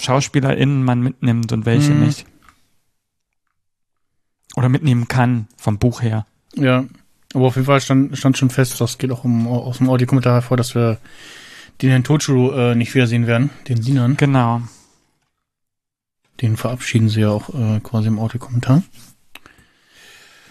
[0.00, 2.06] SchauspielerInnen man mitnimmt und welche Mhm.
[2.06, 2.26] nicht.
[4.56, 6.26] Oder mitnehmen kann, vom Buch her.
[6.56, 6.84] Ja,
[7.34, 10.34] aber auf jeden Fall stand, stand schon fest, das geht auch im, aus dem Audiokommentar
[10.34, 10.98] hervor, dass wir
[11.82, 14.16] den Herrn Tochiro äh, nicht wiedersehen werden, den Sinan.
[14.16, 14.62] Genau.
[16.40, 18.82] Den verabschieden sie ja auch äh, quasi im Audiokommentar.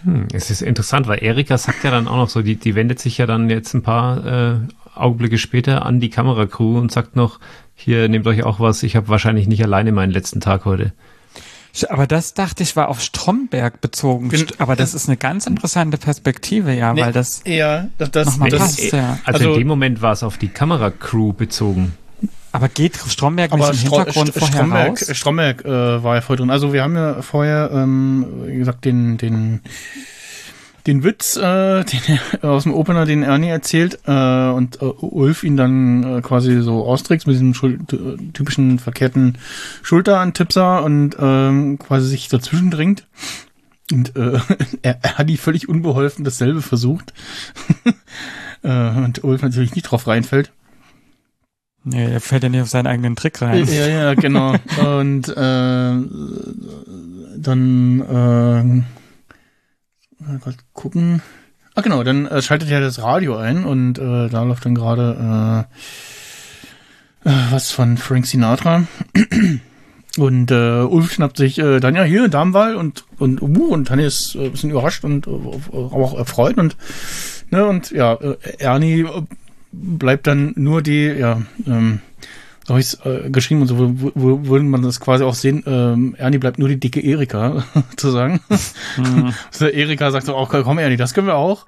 [0.03, 2.99] Hm, es ist interessant, weil Erika sagt ja dann auch noch so, die, die wendet
[2.99, 4.55] sich ja dann jetzt ein paar äh,
[4.95, 7.39] Augenblicke später an die Kameracrew und sagt noch,
[7.75, 10.93] hier nehmt euch auch was, ich habe wahrscheinlich nicht alleine meinen letzten Tag heute.
[11.89, 14.29] Aber das dachte ich war auf Stromberg bezogen.
[14.29, 18.25] Gen- Aber das ist eine ganz interessante Perspektive, ja, Nee, weil das Ja, das, das,
[18.27, 19.19] nochmal das passt, ja.
[19.25, 21.93] Also, Also- in dem Moment war es auf die Kameracrew bezogen.
[22.57, 25.09] Aber geht Stromberg nicht aber im Stro Hintergrund St- vorher Stromberg, raus?
[25.15, 26.49] Stromberg äh, war ja voll drin.
[26.49, 29.61] Also wir haben ja vorher, ähm, wie gesagt, den, den,
[30.87, 35.43] den Witz, äh, den er aus dem Opener, den Ernie erzählt, äh, und äh, Ulf
[35.43, 37.77] ihn dann äh, quasi so austrickst mit diesem Schul
[38.33, 39.37] typischen verkehrten
[39.83, 43.05] Schulterantipser und ähm, quasi sich dazwischen dringt.
[43.91, 44.39] Und äh,
[44.81, 47.13] er, er hat die völlig unbeholfen dasselbe versucht.
[48.63, 50.51] äh, und Ulf natürlich nicht drauf reinfällt.
[51.89, 53.65] Nee, er fällt ja nicht auf seinen eigenen Trick rein.
[53.65, 54.55] Ja, ja, genau.
[54.99, 55.93] Und äh,
[57.37, 58.83] dann
[60.19, 61.21] äh, grad gucken.
[61.75, 65.65] Ah genau, dann äh, schaltet ja das Radio ein und äh, da läuft dann gerade
[67.25, 68.83] äh, äh, was von Frank Sinatra.
[70.17, 74.07] Und äh, Ulf schnappt sich äh, dann ja hier Darmwahl und und uh, und Tanja
[74.07, 76.75] ist äh, ein bisschen überrascht und äh, auch erfreut und
[77.51, 79.21] ne und ja äh, Ernie äh,
[79.71, 82.01] bleibt dann nur die ja ähm,
[82.65, 85.35] so habe ich es äh, geschrieben und so wo, wo, würde man das quasi auch
[85.35, 87.63] sehen ähm, Ernie bleibt nur die dicke Erika
[87.95, 88.41] zu sagen
[88.97, 89.33] Mhm.
[89.51, 91.65] also Erika sagt so auch komm Ernie das können wir auch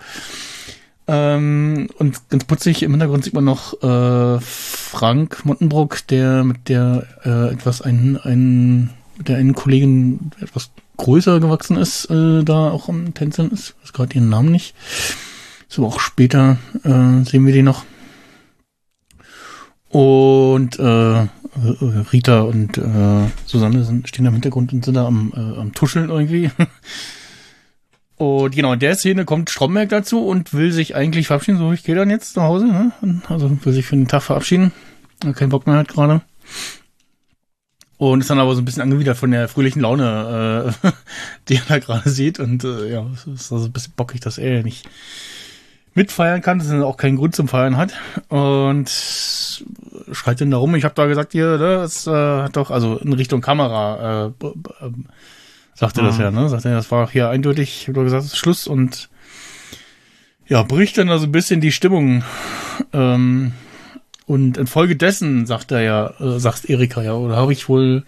[1.11, 7.07] ähm, und ganz putzig im Hintergrund sieht man noch äh, Frank Mottenbrock, der mit der
[7.25, 12.89] äh, etwas einen, einen, mit der einen Kollegin etwas größer gewachsen ist, äh, da auch
[12.89, 13.73] am Tänzeln ist.
[13.79, 14.75] Ich weiß gerade ihren Namen nicht.
[15.69, 17.85] So auch später äh, sehen wir die noch.
[19.89, 21.27] Und äh,
[22.11, 25.73] Rita und äh, Susanne sind, stehen da im Hintergrund und sind da am, äh, am
[25.73, 26.51] Tuscheln irgendwie.
[28.17, 31.57] Und genau, in der Szene kommt Stromberg dazu und will sich eigentlich verabschieden.
[31.57, 32.65] So, ich gehe dann jetzt nach Hause.
[32.65, 32.91] Ne?
[33.29, 34.73] Also will sich für den Tag verabschieden.
[35.23, 36.21] Er Keinen Bock mehr hat gerade.
[37.95, 40.91] Und ist dann aber so ein bisschen angewidert von der fröhlichen Laune, äh,
[41.47, 42.39] die er da gerade sieht.
[42.39, 44.89] Und äh, ja, es ist also ein bisschen bockig, dass er nicht
[45.99, 47.93] mitfeiern kann, dass er auch keinen Grund zum Feiern hat.
[48.29, 48.89] Und
[50.11, 50.73] schreit dann da rum.
[50.75, 54.45] Ich habe da gesagt, hier, das äh, hat doch, also in Richtung Kamera, äh,
[54.81, 55.05] ähm,
[55.75, 56.21] sagte das Mhm.
[56.21, 56.47] ja, ne?
[56.47, 59.09] Sagte, das war hier eindeutig, ich hab doch gesagt, es ist Schluss und
[60.47, 62.23] ja, bricht dann also ein bisschen die Stimmung.
[62.93, 63.51] Ähm,
[64.25, 68.03] und infolgedessen sagt er ja, äh, sagt Erika ja, oder habe ich wohl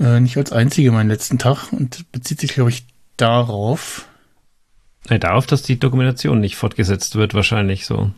[0.00, 2.84] äh, nicht als einzige meinen letzten Tag und bezieht sich, glaube ich,
[3.16, 4.06] darauf.
[5.10, 8.10] Ja, darauf, dass die Dokumentation nicht fortgesetzt wird, wahrscheinlich so.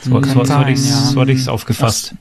[0.00, 0.96] So, Kann so, so, hatte sein, ich's- ja.
[1.12, 2.14] so hatte ich es aufgefasst.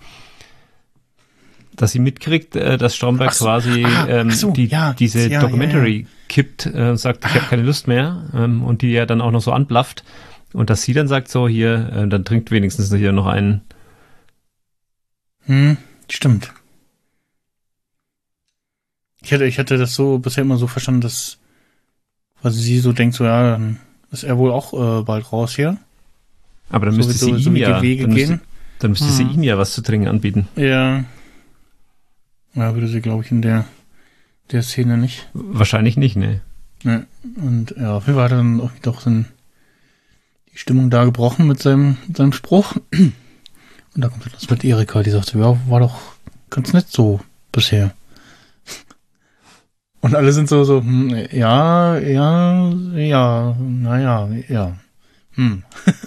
[1.75, 3.45] Dass sie mitkriegt, äh, dass Stromberg so.
[3.45, 7.33] quasi Ah, ähm, so, die, ja, diese ja, ja, Documentary kippt äh, und sagt, ich
[7.33, 10.03] habe keine Lust mehr ähm, und die ja dann auch noch so anblafft
[10.53, 13.61] und dass sie dann sagt so, hier, äh, dann trinkt wenigstens hier noch einen.
[15.45, 15.77] Hm,
[16.09, 16.53] stimmt.
[19.23, 21.37] Ich hatte, ich hatte das so bisher immer so verstanden, dass
[22.41, 23.79] quasi sie so denkt, so ja, dann
[24.11, 25.77] ist er wohl auch äh, bald raus hier.
[26.69, 28.41] Aber dann So müsste sie so- ihm so ja, Wege dann müsste, gehen.
[28.79, 29.31] dann müsste sie Hm.
[29.35, 30.47] ihm ja was zu trinken anbieten.
[30.55, 31.03] Ja.
[32.53, 33.65] Ja, würde sie, glaube ich, in der,
[34.51, 35.29] der Szene nicht.
[35.33, 36.41] Wahrscheinlich nicht, ne?
[36.83, 37.05] Ne.
[37.37, 39.25] Und ja, auf jeden Fall hat er dann auch doch dann
[40.53, 42.75] die Stimmung da gebrochen mit seinem, mit seinem Spruch.
[42.91, 43.13] Und
[43.95, 45.99] da kommt das mit Erika, die sagt so, ja, war doch
[46.49, 47.19] ganz nett so
[47.51, 47.93] bisher.
[50.01, 54.77] Und alle sind so, so, hm, ja, ja, ja, naja, ja.
[55.33, 55.63] Hm.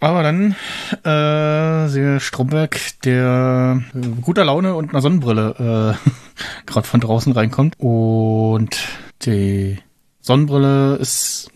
[0.00, 0.54] Aber dann
[1.02, 6.10] äh, sehen wir Stromberg, der äh, guter Laune und einer Sonnenbrille äh,
[6.66, 8.76] gerade von draußen reinkommt und
[9.22, 9.78] die
[10.20, 11.50] Sonnenbrille ist,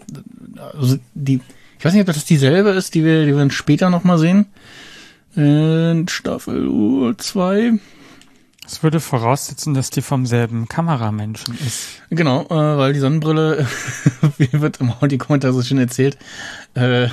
[0.79, 1.41] also die,
[1.79, 4.47] ich weiß nicht, ob das dieselbe ist, die wir, die wir dann später nochmal sehen.
[5.35, 7.79] In Staffel 2.
[8.71, 12.03] Es würde voraussetzen, dass die vom selben Kameramenschen ist.
[12.11, 13.67] Genau, äh, weil die Sonnenbrille,
[14.37, 16.19] wie wird im Audiokommentar so schön erzählt,
[16.75, 17.09] äh,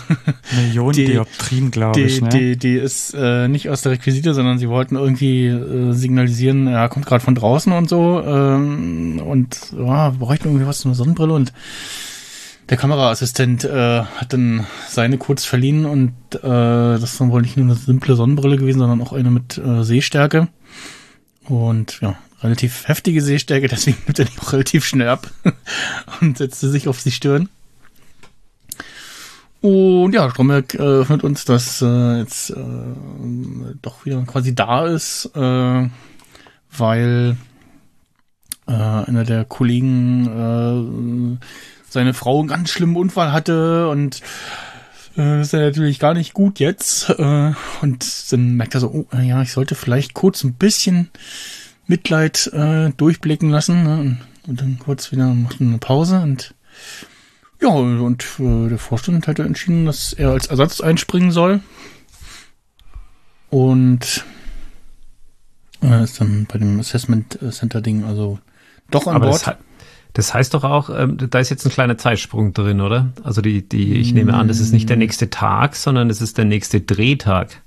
[0.53, 2.27] Millionen Die- Dioptrien, glaube ich, ne?
[2.27, 6.89] die, die ist äh, nicht aus der Requisite, sondern sie wollten irgendwie äh, signalisieren, er
[6.89, 11.33] kommt gerade von draußen und so ähm, und ja, wir bräuchten irgendwie was, eine Sonnenbrille
[11.33, 11.53] und
[12.69, 17.55] der Kameraassistent äh, hat dann seine kurz verliehen und äh, das ist dann wohl nicht
[17.55, 20.49] nur eine simple Sonnenbrille gewesen, sondern auch eine mit äh, Sehstärke
[21.47, 25.29] und ja, relativ heftige Sehstärke, deswegen nimmt er die auch relativ schnell ab
[26.21, 27.49] und setzte sich auf die Stirn.
[29.61, 32.55] Und ja, Stromberg äh, uns, dass äh, jetzt äh,
[33.81, 35.89] doch wieder quasi da ist, äh,
[36.77, 37.37] weil
[38.67, 41.45] äh, einer der Kollegen äh,
[41.89, 44.21] seine Frau einen ganz schlimmen Unfall hatte und
[45.17, 47.09] äh, ist ja natürlich gar nicht gut jetzt.
[47.09, 51.09] Äh, und dann merkt er so, oh, ja, ich sollte vielleicht kurz ein bisschen
[51.87, 53.83] Mitleid äh, durchblicken lassen.
[53.83, 54.17] Ne?
[54.47, 56.53] Und, dann kurz wieder macht eine Pause und
[57.61, 61.61] ja, und äh, der Vorstand hat ja entschieden, dass er als Ersatz einspringen soll.
[63.49, 64.25] Und
[65.81, 68.39] äh, ist dann bei dem Assessment Center Ding also
[68.91, 69.47] doch an Aber Bord.
[69.47, 69.55] das,
[70.15, 73.11] das heißt doch auch, ähm, da ist jetzt ein kleiner Zeitsprung drin, oder?
[73.23, 76.37] Also die, die, ich nehme an, das ist nicht der nächste Tag, sondern es ist
[76.37, 77.61] der nächste Drehtag.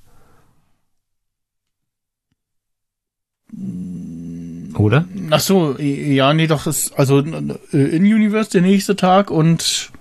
[4.77, 5.05] Oder?
[5.29, 9.93] Ach so, ja, nee, doch, ist also äh, in Universe der nächste Tag und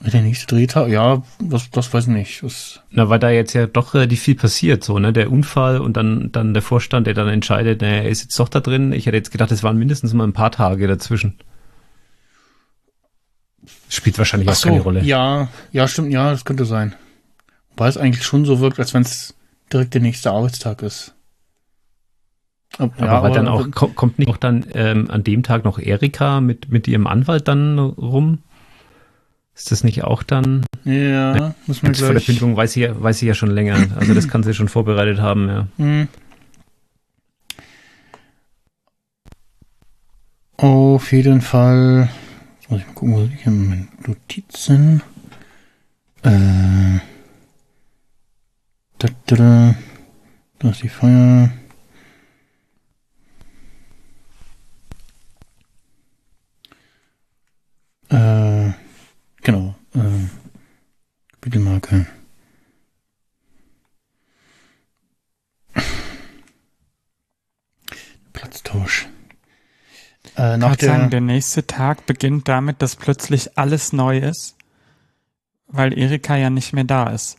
[0.00, 2.42] der nächste Drehtag, ja, das, das weiß ich nicht.
[2.44, 5.12] Das, Na, weil da jetzt ja doch relativ viel passiert, so, ne?
[5.12, 8.48] Der Unfall und dann, dann der Vorstand, der dann entscheidet, naja, er ist jetzt doch
[8.48, 8.92] da drin.
[8.92, 11.34] Ich hätte jetzt gedacht, es waren mindestens mal ein paar Tage dazwischen.
[13.88, 15.02] Spielt wahrscheinlich ach auch so, keine Rolle.
[15.02, 16.94] ja, ja, stimmt, ja, das könnte sein.
[17.70, 19.34] Wobei es eigentlich schon so wirkt, als wenn es
[19.72, 21.14] direkt der nächste Arbeitstag ist.
[22.76, 25.78] Ab- Aber weil dann auch, ko- kommt nicht auch dann ähm, an dem Tag noch
[25.78, 28.38] Erika mit, mit ihrem Anwalt dann rum?
[29.54, 30.64] Ist das nicht auch dann?
[30.84, 32.26] Ja, muss man Jetzt vor der gleich.
[32.26, 33.88] Kündigung weiß sie, ja, weiß sie ja schon länger.
[33.98, 35.66] Also das kann sie schon vorbereitet haben, ja.
[35.78, 36.08] Hm.
[40.56, 42.08] Auf jeden Fall.
[42.68, 45.02] Jetzt muss ich mal gucken, wo ich in meinen Notizen.
[46.22, 47.00] Äh.
[48.98, 49.08] Da,
[50.58, 51.50] da, ist die Feier.
[58.10, 58.72] Äh,
[59.42, 59.74] genau.
[59.94, 60.28] Äh,
[61.40, 62.06] Kapitelmarke.
[68.34, 69.08] Platztausch.
[70.38, 74.56] Äh, nach Kann sagen, der, der nächste Tag beginnt damit, dass plötzlich alles neu ist,
[75.66, 77.38] weil Erika ja nicht mehr da ist.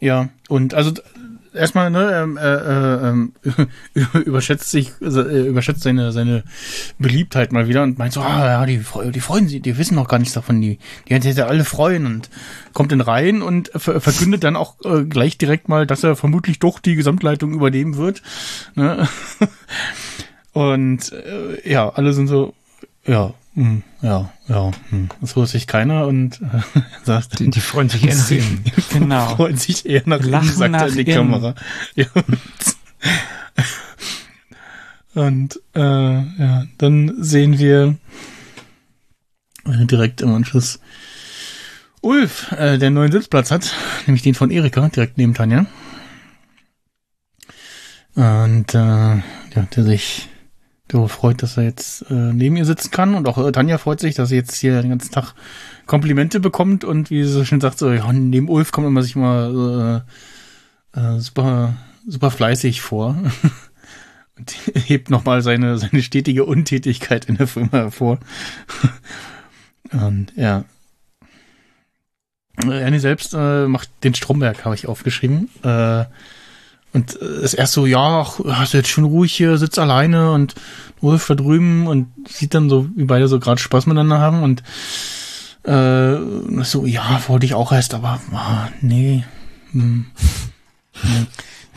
[0.00, 0.92] ja, und also
[1.52, 3.32] erstmal, ne, ähm, äh, äh, ähm,
[4.24, 6.44] überschätzt sich, äh, überschätzt seine, seine
[6.98, 10.08] Beliebtheit mal wieder und meint so, ah, ja, die, die freuen sich, die wissen noch
[10.08, 12.30] gar nichts davon, die, die werden sich ja alle freuen und
[12.72, 16.58] kommt dann rein und ver verkündet dann auch äh, gleich direkt mal, dass er vermutlich
[16.58, 18.22] doch die Gesamtleitung übernehmen wird,
[18.74, 19.08] ne?
[20.56, 22.54] Und äh, ja, alle sind so,
[23.04, 25.10] ja, hm, ja, ja, hm.
[25.20, 28.64] das wusste sich keiner und äh, sagt, Die, die freuen sich eher nach innen.
[28.90, 29.36] Genau.
[29.36, 31.14] freuen sich eher nach Lachen innen, sagt er nach in die innen.
[31.14, 31.54] Kamera.
[31.94, 32.06] Ja.
[35.12, 37.96] Und äh, ja, dann sehen wir
[39.66, 40.80] äh, direkt im Anschluss
[42.00, 43.74] Ulf, äh, der einen neuen Sitzplatz hat,
[44.06, 45.66] nämlich den von Erika, direkt neben Tanja.
[48.14, 50.30] Und äh, ja, der sich
[50.88, 53.14] darüber freut, dass er jetzt äh, neben ihr sitzen kann.
[53.14, 55.34] Und auch äh, Tanja freut sich, dass sie jetzt hier den ganzen Tag
[55.86, 59.14] Komplimente bekommt und wie sie so schön sagt, so, ja, neben Ulf kommt immer sich
[59.16, 60.04] mal
[60.94, 61.74] äh, äh, super,
[62.06, 63.16] super fleißig vor.
[64.38, 68.18] und hebt nochmal seine, seine stetige Untätigkeit in der Firma hervor.
[69.92, 70.64] und ja.
[72.64, 75.50] Ernie selbst äh, macht den Stromberg, habe ich aufgeschrieben.
[75.62, 76.04] Äh,
[76.96, 80.32] und äh, ist erst so, ja, ach, hast du jetzt schön ruhig hier, sitzt alleine
[80.32, 80.54] und
[81.02, 84.62] Ulf da drüben und sieht dann so, wie beide so gerade Spaß miteinander haben und
[85.64, 89.24] äh, so, ja, wollte ich auch erst, aber ah, nee.
[89.72, 90.06] Hm.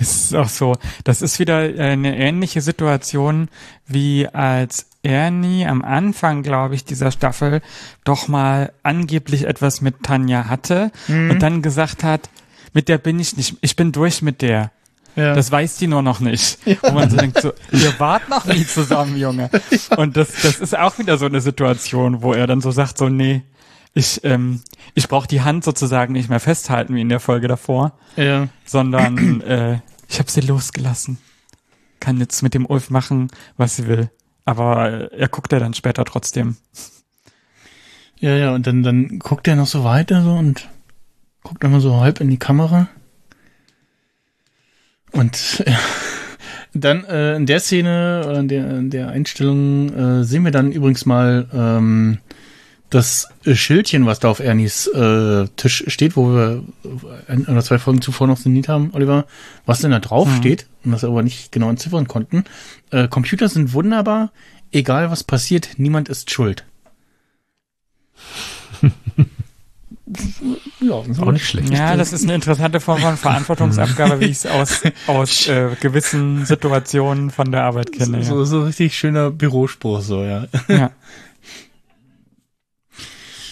[0.02, 3.50] Es ist auch so, das ist wieder äh, eine ähnliche Situation,
[3.86, 7.60] wie als Ernie am Anfang, glaube ich, dieser Staffel
[8.06, 12.30] doch mal angeblich etwas mit Tanja hatte und dann gesagt hat,
[12.72, 14.72] mit der bin ich nicht, ich bin durch mit der.
[15.20, 15.34] Ja.
[15.34, 16.60] Das weiß die nur noch nicht.
[16.82, 19.50] Und man so denkt so, ihr wart noch nie zusammen, Junge.
[19.98, 23.10] Und das, das ist auch wieder so eine Situation, wo er dann so sagt, so,
[23.10, 23.44] nee,
[23.94, 24.62] ich, ähm,
[24.94, 28.48] ich brauche die Hand sozusagen nicht mehr festhalten wie in der Folge davor, Ja.
[28.66, 31.18] sondern äh, ich habe sie losgelassen.
[32.00, 34.10] Kann jetzt mit dem Ulf machen, was sie will.
[34.46, 36.56] Aber er guckt ja dann später trotzdem.
[38.20, 40.68] Ja, ja, und dann, dann guckt er noch so weiter so und
[41.44, 42.88] guckt immer so halb in die Kamera.
[45.12, 45.80] Und ja,
[46.74, 50.72] dann äh, in der Szene, oder in der, in der Einstellung, äh, sehen wir dann
[50.72, 52.20] übrigens mal ähm,
[52.90, 56.64] das Schildchen, was da auf Ernies äh, Tisch steht, wo wir
[57.28, 59.26] ein oder zwei Folgen zuvor noch signiert haben, Oliver,
[59.66, 62.46] was denn da drauf steht und was wir aber nicht genau entziffern konnten.
[62.90, 64.32] Äh, Computer sind wunderbar,
[64.72, 66.66] egal was passiert, niemand ist schuld.
[70.82, 71.70] ja, Auch nicht schlecht.
[71.72, 76.46] Ja, das ist eine interessante Form von Verantwortungsabgabe, wie ich es aus, aus äh, gewissen
[76.46, 78.24] Situationen von der Arbeit kenne.
[78.24, 80.48] So, so richtig schöner Bürospruch, so, ja.
[80.68, 80.76] Ja.
[80.76, 80.92] ja.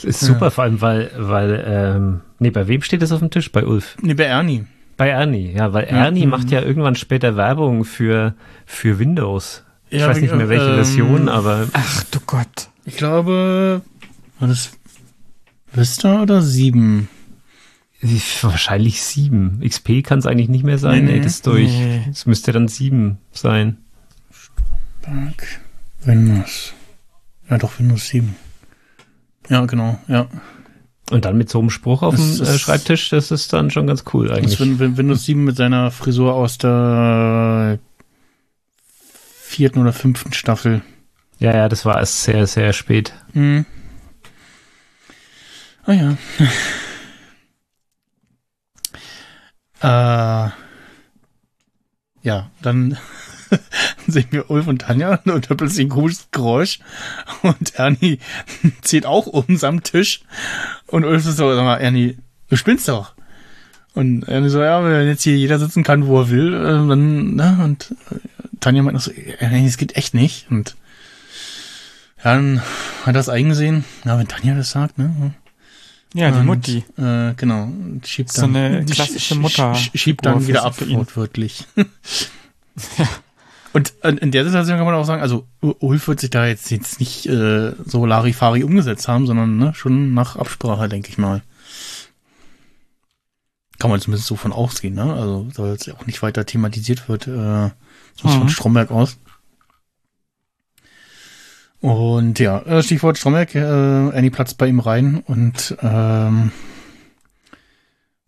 [0.03, 3.51] Ist super, vor allem, weil, weil, ähm, nee, bei wem steht das auf dem Tisch?
[3.51, 3.97] Bei Ulf.
[4.01, 4.65] Nee, bei Ernie.
[4.95, 8.35] Bei Ernie, ja, weil Ernie macht ja irgendwann später Werbung für,
[8.65, 9.63] für Windows.
[9.89, 12.69] Ich Ja, weiß nicht mehr welche ähm, Version, aber Ach du Gott.
[12.85, 13.81] Ich glaube,
[14.39, 14.71] war das
[15.73, 17.09] Vista oder sieben?
[18.41, 19.59] wahrscheinlich sieben.
[19.67, 21.05] XP kann es eigentlich nicht mehr sein.
[21.05, 21.23] Nee, Nee, nee.
[21.23, 21.69] das ist durch.
[21.71, 22.01] Nee.
[22.11, 23.77] Es müsste dann sieben sein.
[25.01, 25.61] Back,
[26.03, 26.73] Windows.
[27.49, 28.35] Ja, doch, Windows 7.
[29.49, 30.27] Ja, genau, ja.
[31.09, 33.71] Und dann mit so einem Spruch auf Das dem äh, ist- Schreibtisch, das ist dann
[33.71, 34.59] schon ganz cool eigentlich.
[34.59, 37.79] Win Windows 7 mit seiner Frisur aus der
[39.41, 40.81] vierten oder fünften Staffel.
[41.39, 43.13] Ja, ja, das war erst sehr, sehr spät.
[43.33, 43.65] Hm.
[45.87, 46.17] Ah ja.
[50.49, 50.51] äh,
[52.23, 52.97] ja, dann
[54.07, 56.79] sehen wir Ulf und Tanja und da plötzlich ein komisches Geräusch
[57.41, 58.19] und Ernie
[58.81, 60.23] zieht auch um am Tisch
[60.87, 62.17] und Ulf ist so, sag mal, Ernie,
[62.49, 63.13] du spinnst doch.
[63.93, 67.35] Und Ernie so, ja, wenn jetzt hier jeder sitzen kann, wo er will, äh, dann,
[67.35, 68.15] ne, und äh,
[68.59, 70.75] Tanja meint noch so, Ernie, das geht echt nicht und
[72.21, 72.61] dann
[73.05, 73.85] hat er es eingesehen.
[74.03, 75.33] Ja, wenn Tanja das sagt, ne?
[76.13, 76.83] Ja, die Und, Mutti.
[76.97, 77.67] Äh, genau.
[78.05, 81.65] Schiebt So dann, eine klassische sch- sch- Mutter- sch- Schiebt dann wieder ab, wortwörtlich.
[83.73, 86.71] Und in in der Situation kann man auch sagen, also Ulf wird sich da jetzt,
[86.71, 91.43] jetzt nicht äh, so Larifari umgesetzt haben, sondern ne, schon nach Absprache, denke ich mal.
[93.77, 95.13] Kann man zumindest so von ausgehen, ne?
[95.13, 97.69] Also, soll jetzt auch nicht weiter thematisiert wird, äh,
[98.19, 98.39] sonst Mhm.
[98.39, 99.17] von Stromberg aus.
[101.81, 106.51] Und ja, äh, Stichwort Stromberg, äh, Annie platzt bei ihm rein und ähm,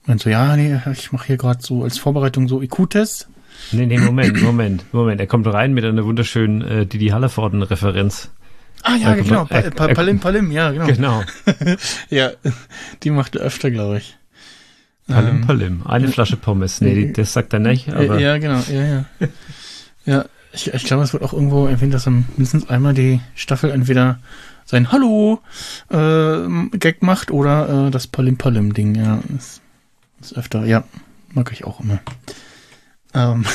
[0.07, 3.27] und so, ja, nee, ich mache hier gerade so als Vorbereitung so IQ-Test.
[3.71, 5.19] Nee, nee, Moment, Moment, Moment.
[5.19, 8.31] Er kommt rein mit einer wunderschönen äh, Didi Hallervorden-Referenz.
[8.83, 10.85] Ah ja, guck genau, äh, pa pa äh, Palim, Palim, ja, genau.
[10.87, 11.23] Genau.
[12.09, 12.31] Ja,
[13.03, 14.17] die macht er öfter, glaube ich.
[15.07, 15.81] Palim, Ähm, Palim.
[15.85, 16.79] Eine Flasche Pommes.
[16.81, 19.05] Nee, die, das sagt er nicht, aber Äh, ja, genau, ja, ja.
[20.05, 23.71] ja, ich, ich glaube, es wird auch irgendwo erwähnt, dass dann mindestens einmal die Staffel
[23.71, 24.19] entweder
[24.65, 25.41] sein Hallo
[25.89, 29.19] äh, Gag macht oder äh, das Palim Palim Ding, ja.
[29.35, 29.61] Ist,
[30.21, 30.83] ist öfter, ja.
[31.33, 31.99] Mag ich auch immer.
[33.13, 33.45] Ähm,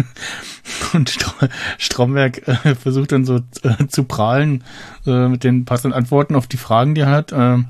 [0.92, 1.32] und Stro
[1.78, 4.64] Stromberg äh, versucht dann so äh, zu prahlen
[5.06, 7.32] äh, mit den passenden Antworten auf die Fragen, die er hat.
[7.32, 7.66] ähm,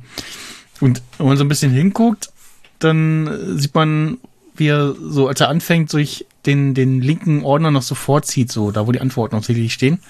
[0.81, 2.31] und wenn man so ein bisschen hinguckt,
[2.79, 4.19] dann äh, sieht man,
[4.55, 8.70] wie er so, als er anfängt, sich den, den linken Ordner noch so vorzieht, so,
[8.70, 10.01] da wo die Antworten hauptsächlich stehen.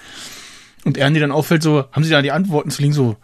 [0.83, 3.17] Und Ernie dann auffällt, so, haben sie da die Antworten zu liegen, so,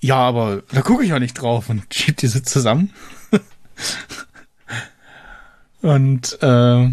[0.00, 2.90] ja, aber da gucke ich ja nicht drauf und schiebt diese zusammen.
[5.82, 6.88] und äh,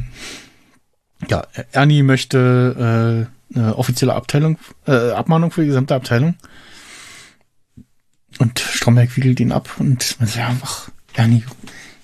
[1.28, 4.58] ja, Ernie möchte äh, eine offizielle Abteilung,
[4.88, 6.36] äh, Abmahnung für die gesamte Abteilung.
[8.38, 11.44] Und Stromberg wiegelt ihn ab und man sagt, ach, Ernie,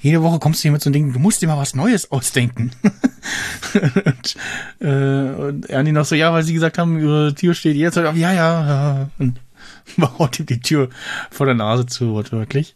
[0.05, 2.11] jede Woche kommst du hier mit so einem Ding, du musst dir mal was Neues
[2.11, 2.69] ausdenken.
[3.73, 4.35] und,
[4.79, 8.13] äh, und Ernie noch so, ja, weil sie gesagt haben, ihre Tür steht jetzt, ja,
[8.13, 9.09] ja, ja.
[9.17, 9.41] Und
[10.19, 10.89] haut ihm die Tür
[11.31, 12.75] vor der Nase zu, wortwörtlich.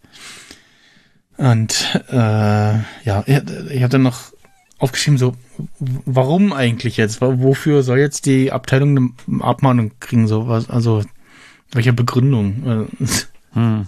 [1.37, 4.33] Und äh, ja, ich, ich habe dann noch
[4.79, 5.35] aufgeschrieben, so,
[5.77, 7.21] warum eigentlich jetzt?
[7.21, 10.27] Wofür soll jetzt die Abteilung eine Abmahnung kriegen?
[10.27, 11.03] So, was, also,
[11.73, 12.87] welche Begründung?
[13.53, 13.87] Hm.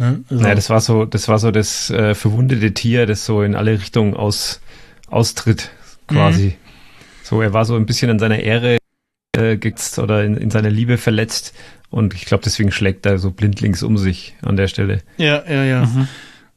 [0.00, 0.24] Ne?
[0.28, 3.54] also, naja, das war so, das war so das äh, verwundete Tier, das so in
[3.54, 4.60] alle Richtungen aus,
[5.08, 5.70] austritt,
[6.08, 6.56] quasi.
[7.22, 8.78] So, er war so ein bisschen an seiner Ehre
[9.36, 9.58] äh,
[9.98, 11.54] oder in, in seiner Liebe verletzt.
[11.90, 15.02] Und ich glaube, deswegen schlägt er so blindlings um sich an der Stelle.
[15.16, 15.88] Ja, ja, ja.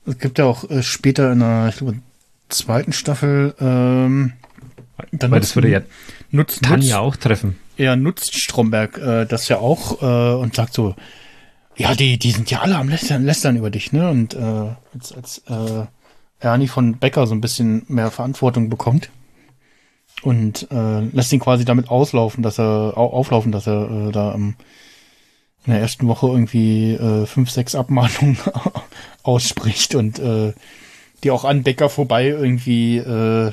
[0.06, 1.96] Es gibt ja auch äh, später in der, ich glaube,
[2.50, 4.34] zweiten Staffel ähm,
[5.12, 5.82] Dann Weil das würde ja
[6.32, 7.56] nutzt, Tanja nutzt, auch treffen.
[7.78, 10.96] er nutzt Stromberg äh, das ja auch äh, und sagt so,
[11.76, 14.09] ja, die, die sind ja alle am Lästern, Lästern über dich, ne?
[14.09, 15.86] Und äh, als, als äh,
[16.39, 19.09] Ernie von Becker so ein bisschen mehr Verantwortung bekommt
[20.21, 24.34] und äh, lässt ihn quasi damit auslaufen, dass er au auflaufen, dass er äh, da
[24.34, 24.55] ähm,
[25.65, 28.38] in der ersten Woche irgendwie äh, fünf, sechs Abmahnungen
[29.24, 30.53] ausspricht und äh,
[31.24, 33.51] die auch an Becker vorbei irgendwie äh,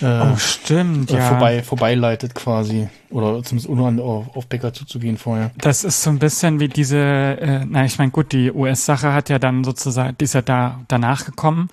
[0.00, 1.28] äh, Oh, stimmt, äh, ja.
[1.28, 2.88] vorbei, vorbeileitet quasi.
[3.10, 5.50] Oder zumindest ohne auf, auf Becker zuzugehen vorher.
[5.58, 9.28] Das ist so ein bisschen wie diese, äh, na ich meine, gut, die US-Sache hat
[9.28, 11.68] ja dann sozusagen, die ist ja da danach gekommen,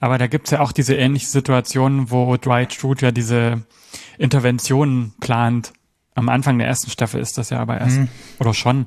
[0.00, 3.62] aber da gibt's ja auch diese ähnliche Situation, wo Dwight Schrute ja diese
[4.18, 5.72] Interventionen plant.
[6.14, 8.00] Am Anfang der ersten Staffel ist das ja aber erst,
[8.40, 8.86] oder schon,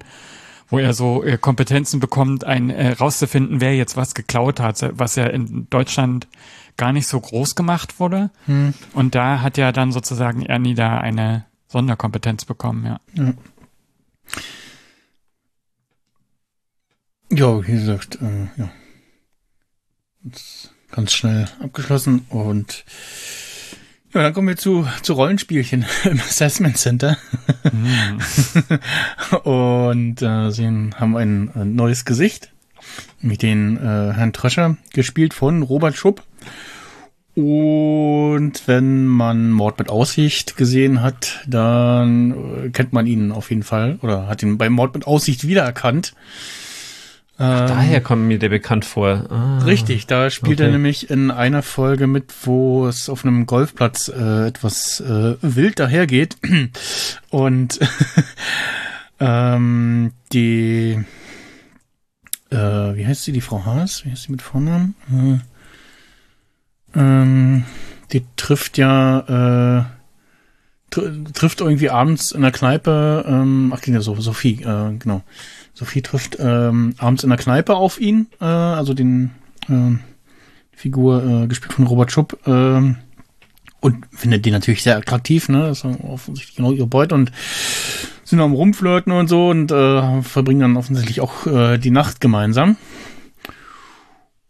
[0.69, 5.15] wo er so äh, Kompetenzen bekommt, ein äh, rauszufinden, wer jetzt was geklaut hat, was
[5.15, 6.27] ja in Deutschland
[6.77, 8.31] gar nicht so groß gemacht wurde.
[8.93, 12.99] Und da hat ja dann sozusagen Ernie da eine Sonderkompetenz bekommen, ja.
[17.31, 18.69] Ja, wie gesagt, äh, ja.
[20.91, 22.85] Ganz schnell abgeschlossen und
[24.13, 27.17] ja, dann kommen wir zu, zu Rollenspielchen im Assessment Center.
[29.43, 32.51] und äh, sie haben ein, ein neues Gesicht
[33.21, 36.21] mit den äh, Herrn Tröscher, gespielt von Robert Schupp.
[37.35, 43.63] Und wenn man Mord mit Aussicht gesehen hat, dann äh, kennt man ihn auf jeden
[43.63, 46.13] Fall oder hat ihn beim Mord mit Aussicht wiedererkannt.
[47.39, 49.25] Ähm, Daher kommt mir der bekannt vor.
[49.31, 49.59] Ah.
[49.65, 50.73] Richtig, da spielt er okay.
[50.73, 56.37] nämlich in einer Folge mit, wo es auf einem Golfplatz äh, etwas äh, wild dahergeht.
[57.31, 57.79] Und
[59.19, 61.03] ähm, die,
[62.51, 64.05] äh, wie heißt sie, die Frau Haas?
[64.05, 64.93] Wie heißt sie mit Vornamen?
[65.11, 65.52] Äh,
[66.95, 67.63] ähm,
[68.11, 69.83] die trifft ja, äh,
[70.89, 75.23] tr trifft irgendwie abends in der Kneipe, ähm, ach, ja, so, Sophie, äh, genau.
[75.73, 79.31] Sophie trifft ähm, abends in der Kneipe auf ihn, äh, also den
[79.67, 79.97] äh,
[80.71, 82.97] Figur äh, gespielt von Robert Schupp, ähm,
[83.83, 85.67] und findet den natürlich sehr attraktiv, ne?
[85.67, 87.33] Das ist offensichtlich genau ihre Beute und
[88.23, 92.77] sind am Rumflirten und so und äh, verbringen dann offensichtlich auch äh, die Nacht gemeinsam.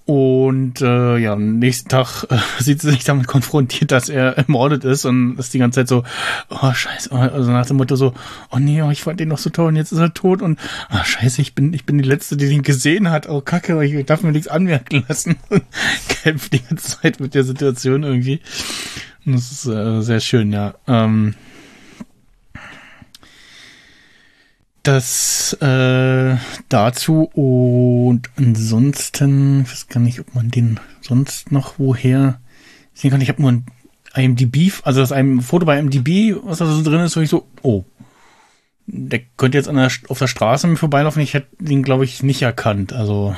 [0.05, 4.83] Und äh, ja, am nächsten Tag äh, sieht sie sich damit konfrontiert, dass er ermordet
[4.83, 6.03] ist und ist die ganze Zeit so,
[6.49, 8.13] oh scheiße, also nach dem Motto so,
[8.51, 10.59] oh nee, oh, ich fand den noch so toll und jetzt ist er tot und
[10.89, 13.29] ah scheiße, ich bin ich bin die letzte, die den gesehen hat.
[13.29, 15.37] Oh Kacke, ich darf mir nichts anmerken lassen.
[16.09, 18.41] Kämpft die ganze Zeit mit der Situation irgendwie.
[19.25, 20.73] Und das ist äh, sehr schön, ja.
[20.85, 21.33] Ähm,
[24.84, 26.38] das äh,
[26.69, 32.39] dazu und ansonsten, ich weiß gar nicht, ob man den sonst noch woher.
[32.93, 33.65] Ich sehe gar nicht, ich habe nur ein
[34.15, 37.47] IMDb, also das einem Foto bei IMDb, was da so drin ist, wo ich so,
[37.61, 37.86] oh,
[38.86, 41.21] der könnte jetzt an der, auf der Straße mit vorbeilaufen.
[41.21, 42.91] Ich hätte ihn, glaube ich, nicht erkannt.
[42.91, 43.36] Also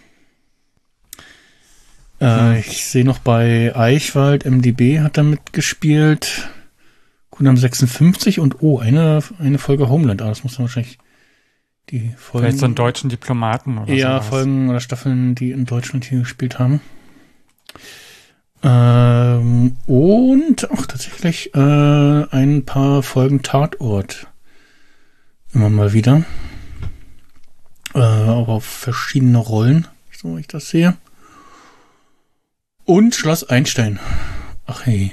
[2.20, 6.48] äh, ich sehe noch bei Eichwald, MDB hat er mitgespielt.
[7.34, 10.22] Gundam 56 und oh, eine, eine Folge Homeland.
[10.22, 10.98] Ah, das muss dann wahrscheinlich
[11.90, 12.46] die Folgen.
[12.46, 14.26] Vielleicht so einen deutschen Diplomaten oder ja, sowas.
[14.28, 16.80] Folgen oder Staffeln, die in Deutschland hier gespielt haben.
[18.62, 24.28] Ähm, und auch tatsächlich äh, ein paar Folgen Tatort.
[25.52, 26.22] Immer mal wieder.
[27.94, 30.96] Äh, auch auf verschiedene Rollen, so wie ich das sehe.
[32.84, 33.98] Und Schloss Einstein.
[34.66, 35.10] Ach hey.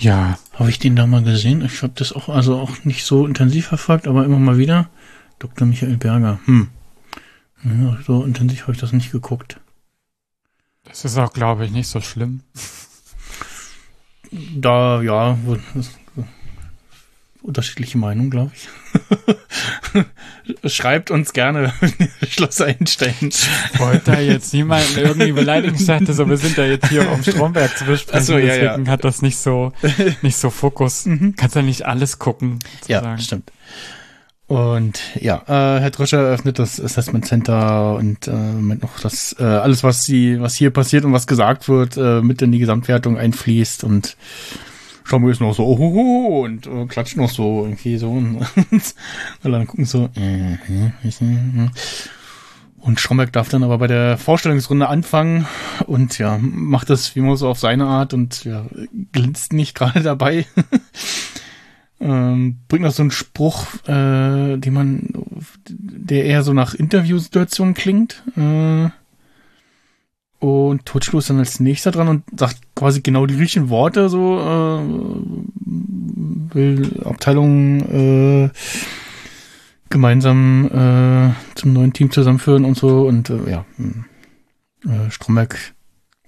[0.00, 1.62] Ja, Habe ich den da mal gesehen?
[1.62, 4.88] Ich habe das auch, also auch nicht so intensiv verfolgt, aber immer mal wieder.
[5.38, 5.66] Dr.
[5.66, 6.40] Michael Berger.
[6.46, 6.68] Hm.
[7.64, 9.60] Ja, so intensiv habe ich das nicht geguckt.
[10.84, 12.40] das ist auch, glaube ich, nicht so schlimm.
[14.54, 15.36] Da, ja,
[17.42, 18.68] unterschiedliche Meinung, glaube ich.
[20.72, 21.72] Schreibt uns gerne
[22.28, 23.30] Schloss Einstein.
[23.78, 25.76] Wollte da jetzt niemanden irgendwie beleidigen.
[25.76, 28.24] Ich dachte so, wir sind da jetzt hier, um Stromberg zu besprechen.
[28.24, 28.68] So, ja, ja.
[28.68, 29.72] deswegen hat das nicht so,
[30.22, 31.08] nicht so Fokus.
[31.36, 32.58] Kannst ja nicht alles gucken.
[32.88, 33.22] Ja, sozusagen.
[33.22, 33.52] stimmt.
[34.50, 39.44] Und ja, äh, Herr Dröscher eröffnet das Assessment Center und äh, mit noch das äh,
[39.44, 43.16] alles, was sie, was hier passiert und was gesagt wird, äh, mit in die Gesamtwertung
[43.16, 44.16] einfließt und
[45.10, 48.36] Stromberg ist noch so ohoho und äh, klatscht noch so irgendwie so und,
[48.70, 48.94] und
[49.42, 51.68] dann gucken so äh, äh, äh,
[52.78, 55.48] und Stromberg darf dann aber bei der Vorstellungsrunde anfangen
[55.88, 58.66] und ja, macht das wie immer so auf seine Art und ja,
[59.10, 60.46] glänzt nicht gerade dabei.
[62.00, 65.08] ähm, bringt noch so einen Spruch, äh, den man,
[65.68, 68.22] der eher so nach Interviewsituationen klingt.
[68.36, 68.90] Äh,
[70.40, 74.38] Und Totschlo ist dann als nächster dran und sagt quasi genau die richtigen Worte, so
[74.38, 74.82] äh,
[76.54, 78.50] will Abteilung äh,
[79.90, 83.06] gemeinsam äh, zum neuen Team zusammenführen und so.
[83.06, 83.66] Und äh, ja,
[84.86, 85.58] äh, Stromberg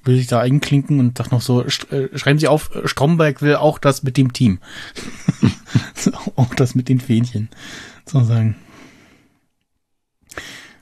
[0.04, 3.40] will sich da einklinken und sagt noch so, sch äh, schreiben Sie auf, äh, Stromberg
[3.40, 4.58] will auch das mit dem Team.
[6.36, 7.48] auch das mit den Fähnchen,
[8.04, 8.56] sozusagen.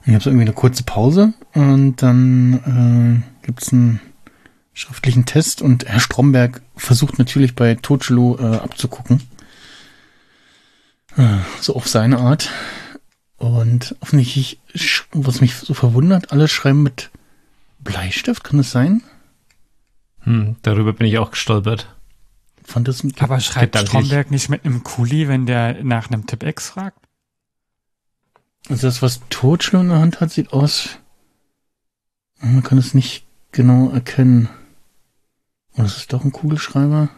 [0.04, 4.00] Dann gab es irgendwie eine kurze Pause und dann äh, gibt es einen
[4.72, 9.22] schriftlichen Test und Herr Stromberg versucht natürlich bei Totschelo äh, abzugucken.
[11.16, 12.50] Äh, so auf seine Art.
[13.36, 14.60] Und offensichtlich,
[15.12, 17.10] was mich so verwundert, alle schreiben mit
[17.78, 19.02] Bleistift, kann das sein?
[20.20, 21.88] Hm, darüber bin ich auch gestolpert.
[22.62, 23.76] Fand das Aber schreibt.
[23.76, 26.98] Stromberg nicht mit einem Kuli, wenn der nach einem Tipp-X fragt?
[28.68, 30.98] Also das, was Totschlo in der Hand hat, sieht aus.
[32.40, 34.48] Man kann es nicht genau erkennen.
[35.72, 37.08] Und das ist doch ein Kugelschreiber.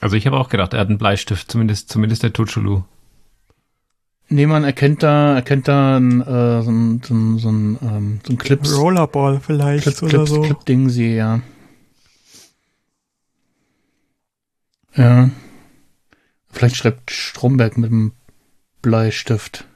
[0.00, 2.84] Also ich habe auch gedacht, er hat einen Bleistift, zumindest, zumindest der Tuchulu.
[4.28, 8.20] Nee, man erkennt da, erkennt da ein, äh, so ein, so ein, so ein, ähm,
[8.24, 11.42] so ein Clips, Rollerball vielleicht Clip, Clips, Clip-Ding sie, ja.
[14.94, 15.30] Ja.
[16.48, 18.12] Vielleicht schreibt Stromberg mit dem
[18.82, 19.66] Bleistift.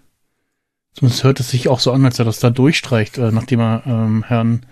[0.95, 3.82] Zumindest hört es sich auch so an, als er das da durchstreicht, äh, nachdem er
[3.86, 4.64] ähm, Herrn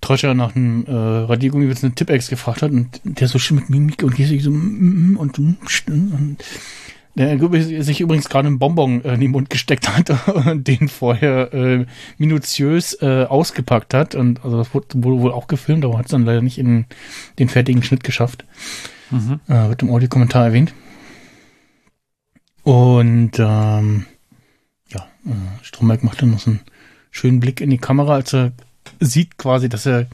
[0.00, 4.02] Troscher nach einem äh, Radiergummiwitz einen Tippex gefragt hat und der so schön mit Mimik
[4.02, 5.56] und Gestik so mm, und, mm,
[5.88, 6.36] und
[7.16, 7.38] der
[7.82, 10.10] sich übrigens gerade einen Bonbon äh, in den Mund gesteckt hat
[10.46, 11.86] und den vorher äh,
[12.18, 14.14] minutiös äh, ausgepackt hat.
[14.14, 16.86] Und also das wurde wohl, wohl auch gefilmt, aber hat es dann leider nicht in
[17.38, 18.44] den fertigen Schnitt geschafft.
[19.10, 19.40] Mhm.
[19.48, 20.72] Äh, wird im Audiokommentar erwähnt.
[22.62, 24.09] Und ähm, äh,
[25.62, 26.60] Stromberg macht dann noch so einen
[27.10, 28.52] schönen Blick in die Kamera, als er
[29.00, 30.06] sieht quasi, dass er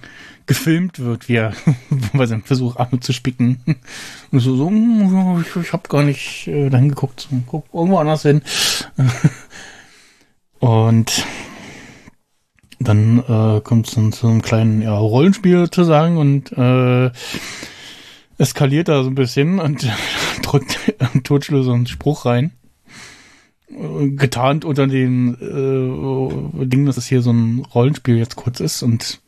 [0.47, 1.53] gefilmt wird, wie er
[2.13, 3.61] bei seinem Versuch Arme zu spicken.
[4.31, 7.99] Und so, so "Mm, ich, ich habe gar nicht äh, dahin geguckt, so, guck irgendwo
[7.99, 8.43] anders hin.
[10.59, 11.25] Und
[12.79, 17.11] dann äh, kommt es dann zu einem kleinen ja, Rollenspiel sozusagen und äh,
[18.39, 19.87] eskaliert da so ein bisschen und
[20.43, 20.79] drückt
[21.25, 22.53] Totschlo so einen Spruch rein.
[23.69, 29.21] Getarnt unter dem äh, Ding, dass es hier so ein Rollenspiel jetzt kurz ist und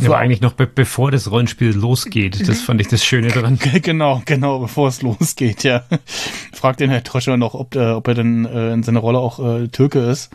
[0.00, 2.48] Ja, aber eigentlich noch be bevor das Rollenspiel losgeht.
[2.48, 3.58] Das fand ich das Schöne dran.
[3.82, 5.84] Genau, genau, bevor es losgeht, ja.
[6.52, 9.38] Fragt den Herr Troscher noch, ob, der, ob er denn äh, in seiner Rolle auch
[9.38, 10.30] äh, Türke ist.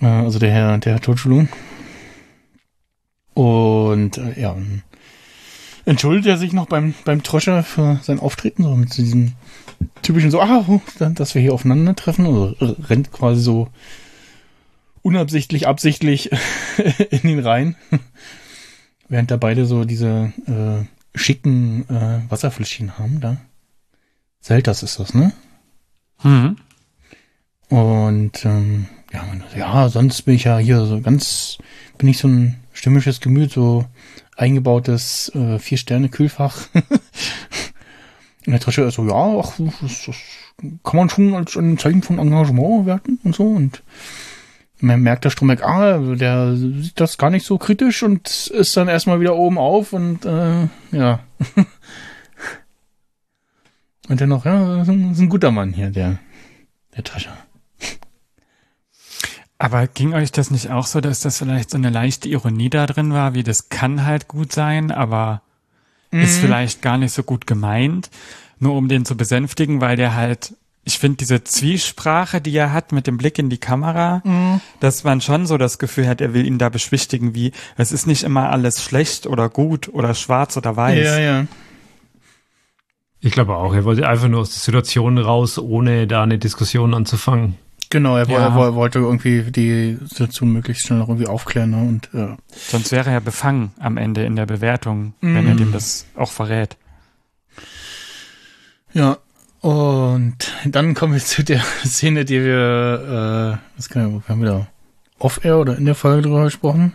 [0.00, 1.46] Äh, also der Herr, der Herr Totschulu.
[3.32, 4.56] Und äh, ja,
[5.86, 9.32] entschuldigt er sich noch beim, beim Troscher für sein Auftreten, so mit diesem
[10.02, 10.64] typischen so, ah,
[10.98, 12.26] dass wir hier aufeinandertreffen.
[12.26, 13.68] Also rennt quasi so
[15.02, 16.30] unabsichtlich, absichtlich
[17.10, 17.76] in ihn rein.
[19.08, 20.84] Während da beide so diese äh,
[21.16, 23.36] schicken äh, Wasserfläschchen haben da.
[24.40, 25.32] Selters ist das, ne?
[26.22, 26.56] Mhm.
[27.68, 29.24] Und ähm, ja,
[29.56, 31.58] ja, sonst bin ich ja hier so ganz,
[31.98, 33.86] bin ich so ein stimmisches Gemüt, so
[34.36, 36.68] eingebautes äh, Vier-Sterne-Kühlfach.
[38.46, 40.16] Und der Trascher ist so, ja, ach, das, das
[40.84, 43.44] kann man schon als ein Zeichen von Engagement werten und so.
[43.44, 43.82] Und
[44.78, 48.88] man merkt der Stromberg, ah, der sieht das gar nicht so kritisch und ist dann
[48.88, 51.20] erstmal wieder oben auf und äh, ja.
[54.08, 56.18] und dennoch, ja, ist ein, ist ein guter Mann hier, der,
[56.96, 57.36] der Trascher.
[59.58, 62.86] Aber ging euch das nicht auch so, dass das vielleicht so eine leichte Ironie da
[62.86, 65.42] drin war, wie das kann halt gut sein, aber
[66.10, 68.10] ist vielleicht gar nicht so gut gemeint,
[68.58, 70.54] nur um den zu besänftigen, weil der halt,
[70.84, 74.22] ich finde diese Zwiesprache, die er hat mit dem Blick in die Kamera,
[74.80, 78.06] dass man schon so das Gefühl hat, er will ihn da beschwichtigen, wie es ist
[78.06, 81.04] nicht immer alles schlecht oder gut oder schwarz oder weiß.
[81.04, 81.46] Ja, ja.
[83.20, 86.94] Ich glaube auch, er wollte einfach nur aus der Situation raus, ohne da eine Diskussion
[86.94, 87.56] anzufangen.
[87.90, 88.38] Genau, er, Ja.
[88.46, 91.70] er, wo- er wollte irgendwie die Situation möglichst schnell noch irgendwie aufklären.
[91.70, 91.76] Ne?
[91.78, 96.06] Und äh, Sonst wäre er befangen am Ende in der Bewertung, wenn er dem das
[96.16, 96.76] auch verrät.
[98.92, 99.18] ja,
[99.60, 104.48] und dann kommen wir zu der Szene, die wir, äh, was kann ich, haben wir
[104.50, 104.66] da
[105.18, 106.92] off-air oder in der Folge drüber gesprochen?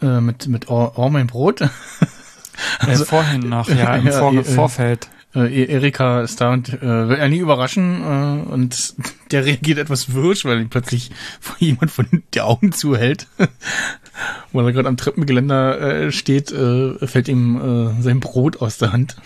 [0.00, 1.60] Äh, mit mit oh, oh mein Brot.
[2.86, 5.08] äh, vorhin noch, ja, im ja, Vor äh, Vorfeld.
[5.34, 8.94] Äh, Erika ist da und äh, will Annie überraschen äh, und
[9.30, 11.10] der reagiert etwas wirsch, weil ihm plötzlich
[11.58, 13.26] jemand von die Augen zuhält.
[14.52, 17.56] weil er gerade am Treppengeländer äh, steht, äh, fällt ihm
[17.98, 19.16] äh, sein Brot aus der Hand.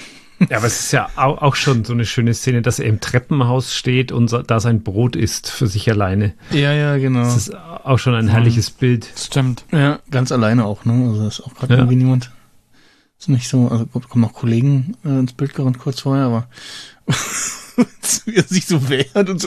[0.51, 3.75] Ja, aber es ist ja auch, schon so eine schöne Szene, dass er im Treppenhaus
[3.77, 6.35] steht und da sein Brot isst für sich alleine.
[6.51, 7.21] Ja, ja, genau.
[7.21, 9.09] Das ist auch schon ein herrliches Bild.
[9.17, 9.65] Stimmt.
[9.71, 11.11] Ja, ganz alleine auch, ne?
[11.11, 11.79] Also ist auch gerade Ja.
[11.81, 12.33] irgendwie niemand.
[13.23, 16.49] Ist nicht so, also kommen noch Kollegen äh, ins Bild gerannt kurz vorher, aber
[18.25, 19.47] wie er sich so wehrt und so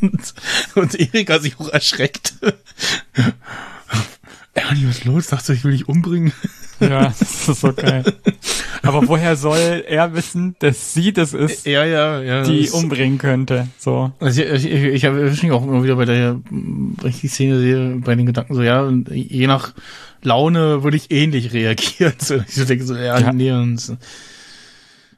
[0.76, 2.34] und Erika sich auch erschreckt.
[4.54, 5.26] Ernie, was ist los?
[5.26, 6.32] Dachte ich will dich umbringen.
[6.80, 8.04] Ja, das ist so geil.
[8.82, 12.42] Aber woher soll er wissen, dass sie das ist, Ja, ja, ja.
[12.42, 13.68] die umbringen könnte?
[13.78, 14.12] So.
[14.20, 17.58] Also ich, ich, ich habe mich auch immer wieder bei der, wenn ich die Szene
[17.60, 19.72] sehe, bei den Gedanken so, ja, und je nach
[20.22, 22.14] Laune würde ich ähnlich reagieren.
[22.18, 23.32] So, ich denke so, ja, Ja.
[23.32, 23.96] nee, und so.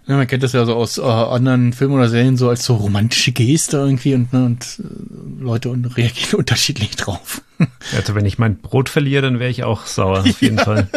[0.09, 2.76] Ja, man kennt das ja so aus äh, anderen Filmen oder Serien so als so
[2.76, 7.42] romantische Geste irgendwie und, ne, und äh, Leute und reagieren unterschiedlich drauf.
[7.96, 10.88] Also wenn ich mein Brot verliere, dann wäre ich auch sauer, auf jeden Fall.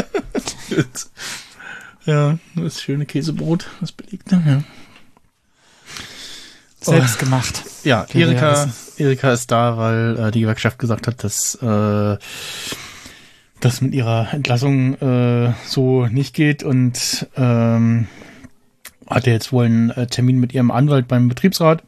[2.06, 4.64] ja, das schöne Käsebrot, das belegte, ja.
[6.82, 7.64] Selbst gemacht.
[7.84, 8.70] Ja, ja Erika.
[8.98, 12.18] Erika ist da, weil äh, die Gewerkschaft gesagt hat, dass äh,
[13.60, 18.08] das mit ihrer Entlassung äh, so nicht geht und ähm,
[19.12, 21.84] hatte jetzt wohl einen äh, Termin mit ihrem Anwalt beim Betriebsrat.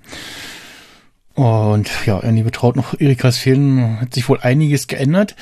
[1.34, 5.36] Und ja, Ernie betraut noch Erikas Fehlen, hat sich wohl einiges geändert.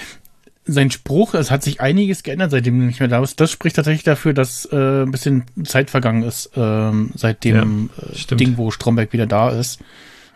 [0.64, 3.40] Sein Spruch, es hat sich einiges geändert, seitdem er nicht mehr da ist.
[3.42, 8.16] Das spricht tatsächlich dafür, dass äh, ein bisschen Zeit vergangen ist, ähm, seit dem äh,
[8.16, 8.42] stimmt.
[8.42, 9.80] Ding, wo Stromberg wieder da ist.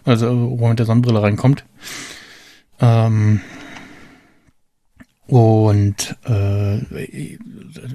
[0.04, 1.64] Also, wo er mit der Sonnenbrille reinkommt.
[2.82, 3.42] Ähm,
[5.28, 6.78] und äh,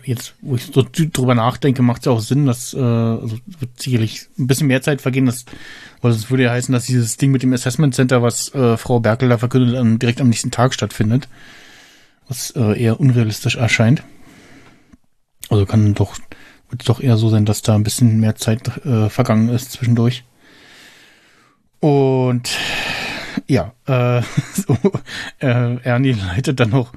[0.04, 4.26] jetzt, wo ich so drüber nachdenke, macht es auch Sinn, dass äh, also wird sicherlich
[4.36, 5.44] ein bisschen mehr Zeit vergehen, dass,
[6.02, 8.98] weil es würde ja heißen, dass dieses Ding mit dem Assessment Center, was äh, Frau
[8.98, 11.28] Berkel da verkündet, dann direkt am nächsten Tag stattfindet.
[12.26, 14.02] Was äh, eher unrealistisch erscheint.
[15.50, 16.16] Also kann doch,
[16.68, 19.72] wird es doch eher so sein, dass da ein bisschen mehr Zeit äh, vergangen ist
[19.72, 20.24] zwischendurch.
[21.80, 22.50] Und
[23.46, 24.22] ja, äh,
[24.54, 24.76] so,
[25.40, 26.92] äh, Ernie leitet dann noch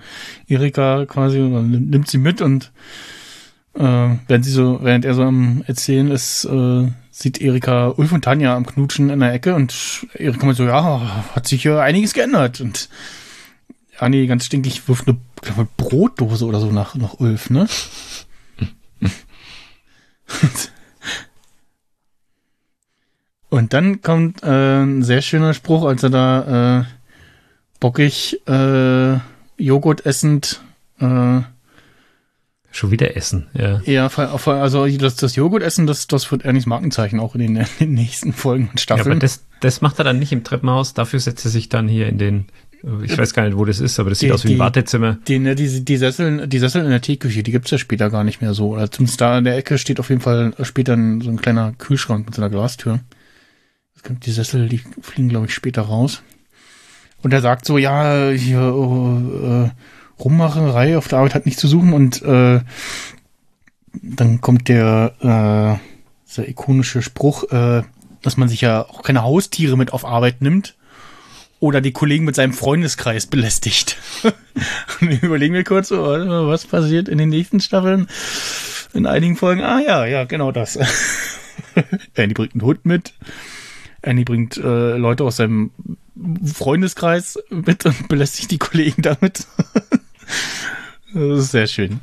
[0.48, 2.72] Erika quasi und nimmt sie mit und
[3.76, 8.24] äh, während sie so, während er so am Erzählen ist, äh, sieht Erika Ulf und
[8.24, 12.14] Tanja am Knutschen in der Ecke und Erika meint so, ja, hat sich ja einiges
[12.14, 12.90] geändert und
[14.00, 17.68] Ernie ganz stinkig wirft eine glaub ich, Brotdose oder so nach, nach Ulf, ne?
[23.54, 26.84] Und dann kommt äh, ein sehr schöner Spruch, als er da äh,
[27.80, 29.18] bockig äh,
[29.58, 30.60] Joghurt essend
[31.00, 31.42] äh,
[32.72, 33.82] Schon wieder essen, ja.
[33.86, 37.66] ja, also das, das Joghurt essen, das, das wird Ernies Markenzeichen auch in den, in
[37.80, 39.20] den nächsten Folgen und Ja, aber Staffeln.
[39.20, 42.18] das, das macht er dann nicht im Treppenhaus, dafür setzt er sich dann hier in
[42.18, 42.46] den,
[43.04, 44.60] ich weiß gar nicht, wo das ist, aber das sieht Die- aus wie ein die-
[44.60, 45.20] Wartezimmer.
[45.28, 48.24] die, ne, die, die, Sessel, die Sessel in der Teeküche, die gibt's ja später gar
[48.24, 48.70] nicht mehr so.
[48.70, 51.74] Oder zumindest da in der Ecke steht auf jeden Fall später ein, so ein kleiner
[51.78, 53.02] Kühlschrank mit so einer Glastür.
[54.10, 56.24] Die Sessel, die fliegen, glaube ich, später raus.
[57.22, 59.70] Und er sagt so, ja, hier, äh,
[60.20, 62.62] Rummacherei auf der Arbeit hat nichts zu suchen und äh,
[64.02, 67.84] dann kommt der, äh, dieser ikonische Spruch, äh,
[68.22, 70.76] dass man sich ja auch keine Haustiere mit auf Arbeit nimmt
[71.60, 73.98] oder die Kollegen mit seinem Freundeskreis belästigt.
[75.02, 78.08] Und überlegen wir kurz, was passiert in den nächsten Staffeln?
[78.94, 80.78] In einigen Folgen, ah ja, ja, genau das.
[82.16, 83.14] Andy bringt einen Hund mit.
[84.04, 85.72] Andy bringt äh, Leute aus seinem
[86.46, 89.48] Freundeskreis mit und belästigt die Kollegen damit.
[91.14, 92.00] das ist sehr schön.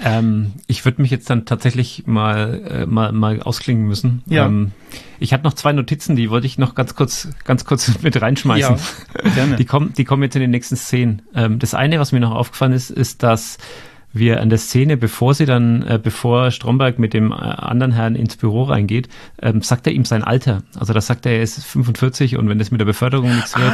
[0.00, 4.22] Ähm, ich würde mich jetzt dann tatsächlich mal, äh, mal, mal ausklingen müssen.
[4.26, 4.46] Ja.
[4.46, 4.70] Ähm,
[5.18, 8.76] ich habe noch zwei Notizen, die wollte ich noch ganz kurz, ganz kurz mit reinschmeißen.
[8.76, 9.56] Ja, gerne.
[9.56, 11.22] Die kommen, die kommen jetzt in den nächsten Szenen.
[11.34, 13.58] Ähm, das eine, was mir noch aufgefallen ist, ist, dass
[14.18, 18.14] wir an der Szene, bevor sie dann, äh, bevor Stromberg mit dem äh, anderen Herrn
[18.14, 19.08] ins Büro reingeht,
[19.40, 20.62] ähm, sagt er ihm sein Alter.
[20.78, 23.72] Also da sagt er, er ist 45 und wenn das mit der Beförderung nichts wird.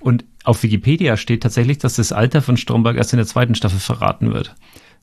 [0.00, 3.80] Und auf Wikipedia steht tatsächlich, dass das Alter von Stromberg erst in der zweiten Staffel
[3.80, 4.54] verraten wird.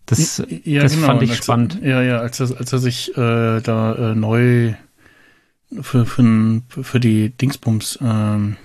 [0.06, 1.08] Das, Ja, das genau.
[1.08, 1.80] fand ich Und als, spannend.
[1.84, 4.74] Ja, ja, als er, als er sich äh, da äh, neu
[5.82, 8.58] für, für, für die Dingsbums, ähm,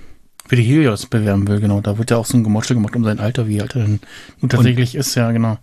[0.47, 1.81] für die Helios bewerben will, genau.
[1.81, 4.01] Da wird ja auch so ein Gemotschel gemacht um sein Alter, wie alt er denn
[4.41, 5.59] nun tatsächlich ist, ja, genau.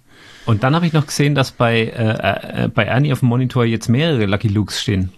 [0.47, 3.65] Und dann habe ich noch gesehen, dass bei, äh, äh, bei Ernie auf dem Monitor
[3.65, 5.11] jetzt mehrere Lucky Lukes stehen.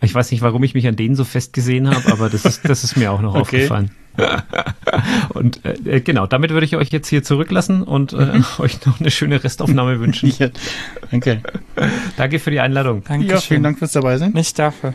[0.00, 2.68] Ich weiß nicht, warum ich mich an denen so fest gesehen habe, aber das ist,
[2.68, 3.68] das ist mir auch noch Okay.
[3.68, 3.90] aufgefallen.
[5.30, 9.10] und äh, genau, damit würde ich euch jetzt hier zurücklassen und äh, euch noch eine
[9.10, 10.32] schöne Restaufnahme wünschen.
[10.38, 10.48] Ja,
[11.10, 11.42] danke.
[12.16, 13.04] Danke für die Einladung.
[13.04, 13.34] Dankeschön.
[13.34, 14.32] Ja, vielen Dank fürs dabei sein.
[14.32, 14.94] Nicht dafür.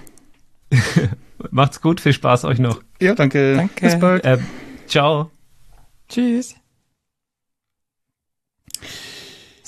[1.51, 2.81] Macht's gut, viel Spaß euch noch.
[3.01, 3.55] Ja, danke.
[3.55, 3.85] Danke.
[3.85, 4.25] Bis bald.
[4.25, 4.39] Äh,
[4.87, 5.31] ciao.
[6.07, 6.58] Tschüss.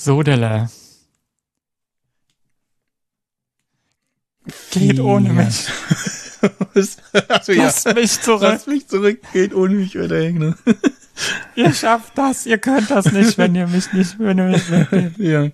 [0.04, 0.68] Sodele.
[4.72, 5.68] Geht ohne mich.
[7.28, 8.42] also, Lasst mich zurück.
[8.42, 9.20] Lasst mich zurück.
[9.32, 10.56] Geht ohne mich oder ne?
[11.54, 12.46] ihr schafft das.
[12.46, 15.18] Ihr könnt das nicht, wenn ihr mich nicht, wenn ihr mich mitnehmt.
[15.18, 15.48] Ja.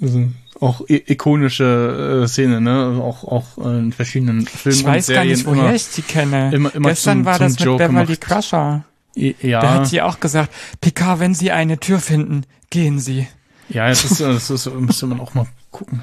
[0.00, 0.28] Also,
[0.60, 2.84] auch ikonische äh, Szene, ne?
[2.84, 5.90] Also auch auch in verschiedenen Filmen Ich weiß und Serien gar nicht, woher immer, ich
[5.90, 6.52] die kenne.
[6.52, 8.20] Immer, immer Gestern zum, war zum das mit Beverly gemacht.
[8.20, 8.84] Crusher.
[9.16, 9.60] Ja.
[9.60, 13.26] Da hat sie auch gesagt, Picard, wenn Sie eine Tür finden, gehen Sie
[13.70, 16.00] ja, das ist, das ist, müsste man auch mal gucken.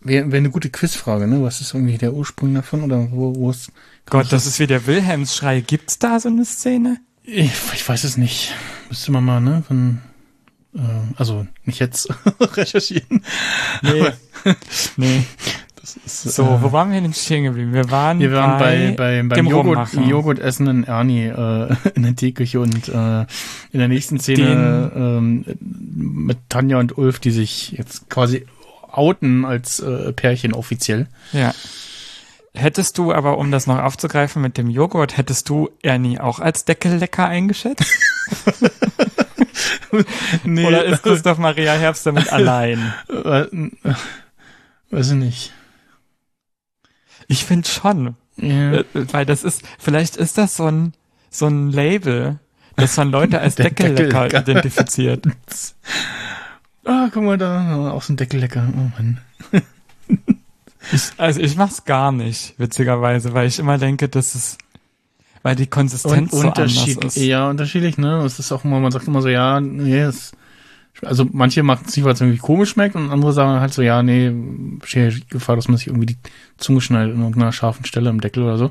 [0.00, 1.42] Wäre wär eine gute Quizfrage, ne?
[1.42, 3.70] Was ist irgendwie der Ursprung davon oder wo, wo ist?
[4.06, 5.60] Gott, das ist wie der Wilhelmsschrei.
[5.60, 6.98] Gibt's da so eine Szene?
[7.22, 8.52] Ich, ich weiß es nicht.
[8.90, 9.64] Müsste man mal, ne?
[9.66, 10.00] Von,
[10.74, 10.80] äh,
[11.16, 12.08] also nicht jetzt
[12.40, 13.24] recherchieren.
[13.82, 14.12] Nee.
[14.96, 15.24] nee.
[16.06, 17.72] So, äh, wo waren wir denn stehen geblieben?
[17.72, 19.92] Wir waren, Wir waren bei, bei, dem beim Joghurt.
[19.94, 23.20] Joghurt essenden Ernie äh, in der Teeküche und äh,
[23.72, 28.46] in der nächsten Szene ähm, mit Tanja und Ulf, die sich jetzt quasi
[28.90, 31.08] outen als äh, Pärchen offiziell.
[31.32, 31.52] Ja.
[32.54, 36.64] Hättest du aber, um das noch aufzugreifen mit dem Joghurt, hättest du Ernie auch als
[36.64, 37.84] Deckellecker eingeschätzt?
[40.44, 42.92] Nee, Oder ist Christoph Maria Herbst damit allein?
[43.08, 43.70] äh, äh,
[44.90, 45.52] weiß ich nicht.
[47.28, 48.16] Ich finde schon.
[48.36, 48.72] Ja.
[48.74, 50.92] Äh, Weil das ist, vielleicht ist das so ein,
[51.30, 52.38] so ein Label,
[52.76, 54.40] das man Leute als Deckellecker Deckellecker.
[54.40, 55.26] identifiziert.
[56.86, 58.68] Ah, guck mal da, aus dem Deckel lecker.
[58.76, 59.18] Oh Mann.
[60.92, 64.58] Ich, also ich mach's gar nicht, witzigerweise, weil ich immer denke, dass es,
[65.42, 67.16] weil die Konsistenz Und so anders ist.
[67.16, 68.18] ja, unterschiedlich, ne?
[68.26, 70.32] Es ist auch immer, man sagt immer so, ja, nee, es,
[71.02, 73.82] also manche machen es nicht, weil es irgendwie komisch schmeckt und andere sagen halt so,
[73.82, 74.30] ja, nee,
[74.78, 76.16] besteht Gefahr, dass man sich irgendwie die
[76.56, 78.70] Zunge schneidet an irgendeiner scharfen Stelle im Deckel oder so.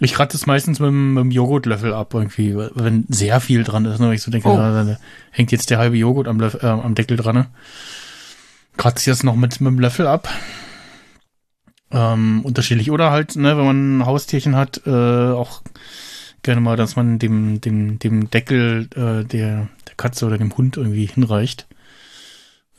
[0.00, 3.84] Ich rate es meistens mit, dem- mit dem Joghurtlöffel ab, irgendwie, wenn sehr viel dran
[3.84, 4.06] ist, ne?
[4.08, 4.56] Weil ich so denke, Oh.
[4.56, 4.96] da, da
[5.32, 7.46] hängt jetzt der halbe Joghurt am, Löff, äh, am Deckel dran, ne?
[8.76, 10.28] Kratze ich das noch mit, mit dem Löffel ab.
[11.90, 12.90] Ähm, unterschiedlich.
[12.90, 15.62] Oder halt, ne, wenn man ein Haustierchen hat, äh, auch
[16.42, 19.68] gerne mal, dass man dem, dem, dem Deckel äh, der
[19.98, 21.66] Katze oder dem Hund irgendwie hinreicht.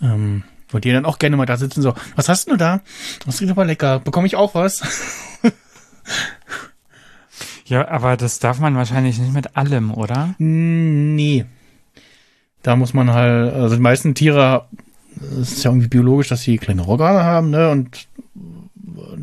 [0.02, 2.82] Ähm, weil die dann auch gerne mal da sitzen, so, was hast du da?
[3.26, 4.00] Das ist aber lecker.
[4.00, 4.82] Bekomme ich auch was?
[7.70, 10.34] Ja, aber das darf man wahrscheinlich nicht mit allem, oder?
[10.40, 11.46] Nee.
[12.64, 14.68] Da muss man halt, also die meisten Tiere,
[15.40, 18.08] es ist ja irgendwie biologisch, dass sie kleine Organe haben, ne, und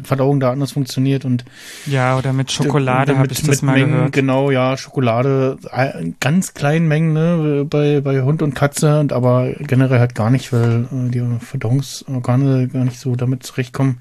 [0.03, 1.44] Verdauung da anders funktioniert und
[1.86, 4.12] Ja, oder mit Schokolade habe ich das mit mal Mengen, gehört.
[4.12, 9.12] Genau, ja, Schokolade äh, in ganz kleinen Mengen, ne, bei, bei Hund und Katze, und
[9.12, 13.99] aber generell halt gar nicht, weil äh, die Verdauungsorgane gar nicht so damit zurechtkommen.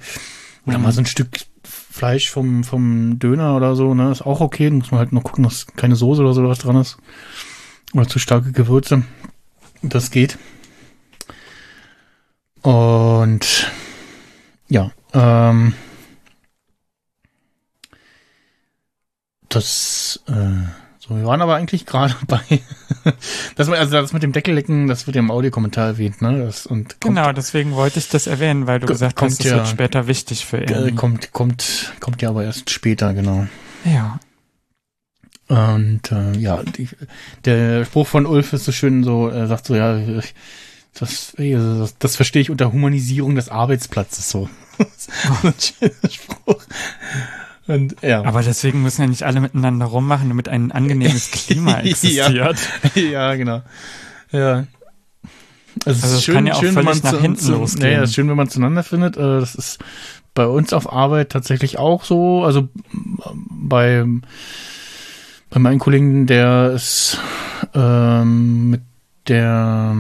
[0.66, 0.84] Oder Mhm.
[0.84, 1.30] mal so ein Stück
[1.64, 4.70] Fleisch vom, vom Döner oder so, ne, ist auch okay.
[4.70, 6.98] Muss man halt noch gucken, dass keine Soße oder so was dran ist.
[7.94, 9.04] Oder zu starke Gewürze.
[9.82, 10.38] Das geht.
[12.62, 13.72] Und
[14.68, 15.74] ja, ähm,
[19.56, 20.34] das, äh,
[21.00, 22.40] so, wir waren aber eigentlich gerade bei,
[23.56, 26.44] das, also das mit dem Deckellecken, das wird ja im Audiokommentar erwähnt, ne?
[26.46, 29.48] Das, und kommt, Genau, deswegen wollte ich das erwähnen, weil du gesagt kommt hast, das
[29.48, 30.94] ja- wird später wichtig für Ernie.
[30.94, 33.48] kommt, kommt, kommt ja aber erst später, genau.
[33.84, 34.20] Ja.
[35.48, 36.90] Und äh, ja, die,
[37.46, 40.00] der Spruch von Ulf ist so schön, so er sagt so, ja,
[40.96, 44.50] das, das, das verstehe ich unter Humanisierung des Arbeitsplatzes so.
[44.98, 46.64] so ein schöner Spruch.
[47.68, 51.80] Und ja, Aber deswegen müssen ja nicht alle miteinander rummachen, damit ein angenehmes Klima Ja.
[51.80, 52.58] existiert.
[52.96, 53.62] ja, genau.
[54.32, 54.66] Ja.
[55.86, 57.22] Also, es Also ist es schön, kann ja auch schön, wenn völlig man nach zu,
[57.22, 57.88] hinten zu, losgehen.
[57.90, 59.18] Naja, es ist schön, wenn man zueinander findet.
[59.18, 59.80] Äh, Das ist
[60.34, 62.44] bei uns auf Arbeit tatsächlich auch so.
[62.44, 62.68] Also
[63.50, 64.06] bei,
[65.50, 67.20] bei meinen Kollegen, der ist
[67.74, 68.82] ähm, mit
[69.28, 69.96] der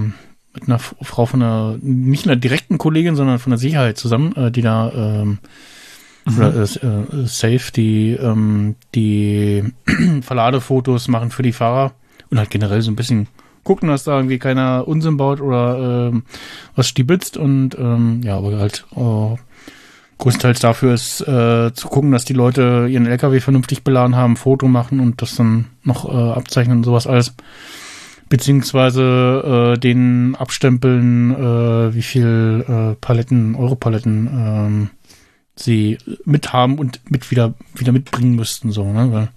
[0.53, 4.51] mit einer Frau von einer, nicht einer direkten Kollegin, sondern von der Sicherheit zusammen, äh,
[4.51, 5.39] die da ähm,
[6.25, 9.63] oder, äh, äh, Safe, die ähm, die
[10.21, 11.93] Verladefotos machen für die Fahrer
[12.29, 13.27] und halt generell so ein bisschen
[13.63, 16.23] gucken, dass da irgendwie keiner Unsinn baut oder ähm,
[16.75, 19.35] was stibitzt und ähm, ja, aber halt äh,
[20.17, 24.67] größtenteils dafür ist äh, zu gucken, dass die Leute ihren LKW vernünftig beladen haben, Foto
[24.67, 27.35] machen und das dann noch äh, abzeichnen und sowas alles.
[28.29, 34.89] Beziehungsweise äh, den abstempeln, äh, wie viel äh, Paletten, Europaletten ähm,
[35.55, 39.11] sie mithaben und mit wieder, wieder mitbringen müssten, so, ne?
[39.11, 39.29] Weil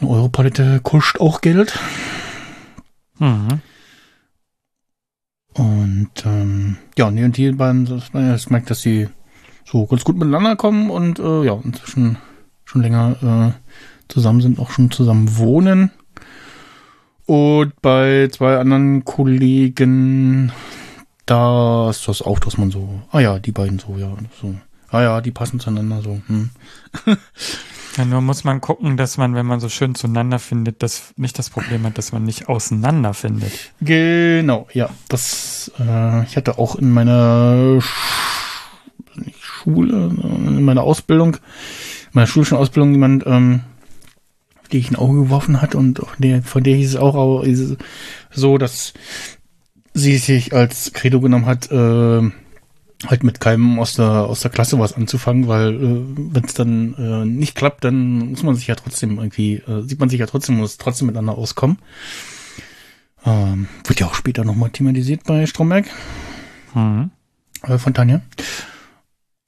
[0.00, 1.78] eine Europalette kostet auch Geld.
[3.18, 3.60] Mhm.
[5.54, 9.08] Und ähm, ja, nee, und die beiden, das, das merkt, dass sie
[9.64, 12.18] so ganz gut miteinander kommen und äh, ja, inzwischen
[12.64, 15.90] schon länger äh, zusammen sind, auch schon zusammen wohnen.
[17.24, 20.52] Und bei zwei anderen Kollegen,
[21.24, 24.54] da ist das auch, dass man so, ah ja, die beiden so, ja, so.
[25.00, 26.20] Ja, ja, die passen zueinander so.
[26.26, 26.50] Hm.
[27.96, 31.38] Ja, nur muss man gucken, dass man, wenn man so schön zueinander findet, das nicht
[31.38, 33.52] das Problem hat, dass man nicht auseinander findet.
[33.80, 34.90] Genau, ja.
[35.08, 38.36] Das, äh, ich hatte auch in meiner Sch
[39.40, 43.60] Schule, in meiner Ausbildung, in meiner schulischen Ausbildung jemand, ähm,
[44.70, 47.60] die ich ein Auge geworfen hat und von der, von der hieß es auch, ist
[47.60, 47.76] es
[48.30, 48.92] so, dass
[49.94, 52.30] sie sich als Credo genommen hat, äh,
[53.04, 56.94] halt mit keinem aus der aus der Klasse was anzufangen, weil äh, wenn es dann
[56.94, 60.26] äh, nicht klappt, dann muss man sich ja trotzdem irgendwie äh, sieht man sich ja
[60.26, 61.78] trotzdem muss trotzdem miteinander auskommen.
[63.24, 65.86] Ähm, wird ja auch später nochmal thematisiert bei Stromberg
[66.72, 67.10] Hm.
[67.62, 68.20] äh, von Tanja.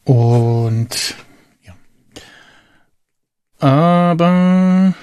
[0.05, 1.15] Und
[1.63, 1.75] ja.
[3.61, 4.95] Aber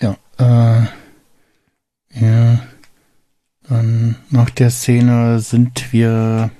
[0.00, 0.86] ja, äh,
[2.20, 2.58] ja,
[3.68, 6.50] dann nach der Szene sind wir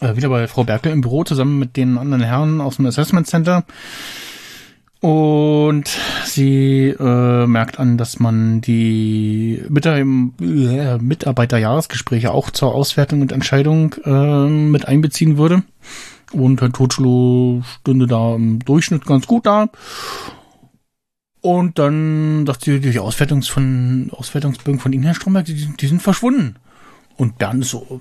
[0.00, 3.26] äh, wieder bei Frau Berkel im Büro zusammen mit den anderen Herren aus dem Assessment
[3.26, 3.64] Center.
[5.00, 5.88] Und
[6.24, 14.48] sie äh, merkt an, dass man die äh, Mitarbeiterjahresgespräche auch zur Auswertung und Entscheidung äh,
[14.48, 15.62] mit einbeziehen würde.
[16.32, 19.68] Und Herr Totschlo stünde da im Durchschnitt ganz gut da.
[21.40, 26.02] Und dann sagt sie, die Auswertungs von, Auswertungsbögen von Ihnen, Herr Stromberg, die, die sind
[26.02, 26.56] verschwunden.
[27.18, 28.00] Und ist so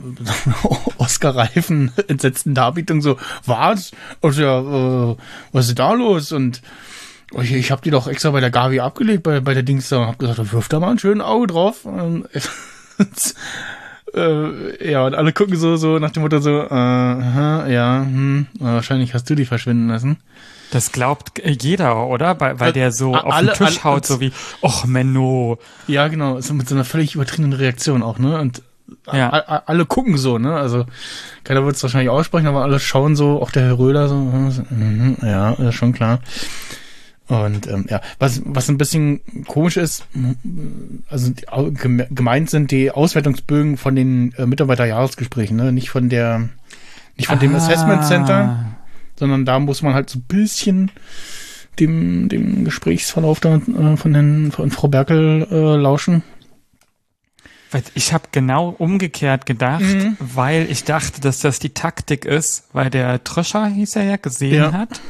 [0.99, 3.91] Oscar-reifen, entsetzten Darbietung so, was?
[4.21, 5.15] Also, ja, äh,
[5.51, 6.31] was ist da los?
[6.31, 6.61] Und
[7.41, 9.97] ich, ich habe die doch extra bei der Gavi abgelegt, bei, bei der Dings da,
[9.97, 11.83] und hab gesagt, wirf da mal ein schönes Auge drauf.
[11.83, 12.25] Und,
[14.13, 18.47] äh, ja, und alle gucken so, so nach dem Motto so, äh, aha, ja, hm,
[18.59, 20.17] wahrscheinlich hast du die verschwinden lassen.
[20.71, 22.39] Das glaubt jeder, oder?
[22.39, 25.59] Weil, weil der so Äh, auf alle- den Tisch alle- haut, so wie, och Menno.
[25.87, 28.39] Ja, genau, so mit so einer völlig übertriebenen Reaktion auch, ne?
[28.39, 28.61] Und
[29.11, 29.29] Ja.
[29.29, 30.53] alle gucken so, ne?
[30.55, 30.85] Also
[31.43, 35.17] keiner wird es wahrscheinlich aussprechen, aber alle schauen so, auch der Herr Röder so, mhm,
[35.21, 36.19] ja, ist schon klar.
[37.27, 40.05] Und ähm, ja, was was ein bisschen komisch ist,
[41.09, 45.73] also au- geme- gemeint sind die Auswertungsbögen von den äh, Mitarbeiterjahresgesprächen, ne?
[45.73, 46.47] Nicht von der,
[47.17, 47.57] nicht von dem Ah.
[47.57, 48.65] Assessment Center,
[49.19, 50.89] sondern da muss man halt so ein bisschen
[51.79, 56.23] dem, dem Gesprächsverlauf da, äh, von, den, von Frau Berkel äh, lauschen.
[57.95, 60.15] Ich habe genau umgekehrt gedacht, Mhm.
[60.19, 64.53] weil ich dachte, dass das die Taktik ist, weil der Tröscher, hieß er ja, gesehen
[64.55, 64.71] Ja.
[64.71, 65.01] hat,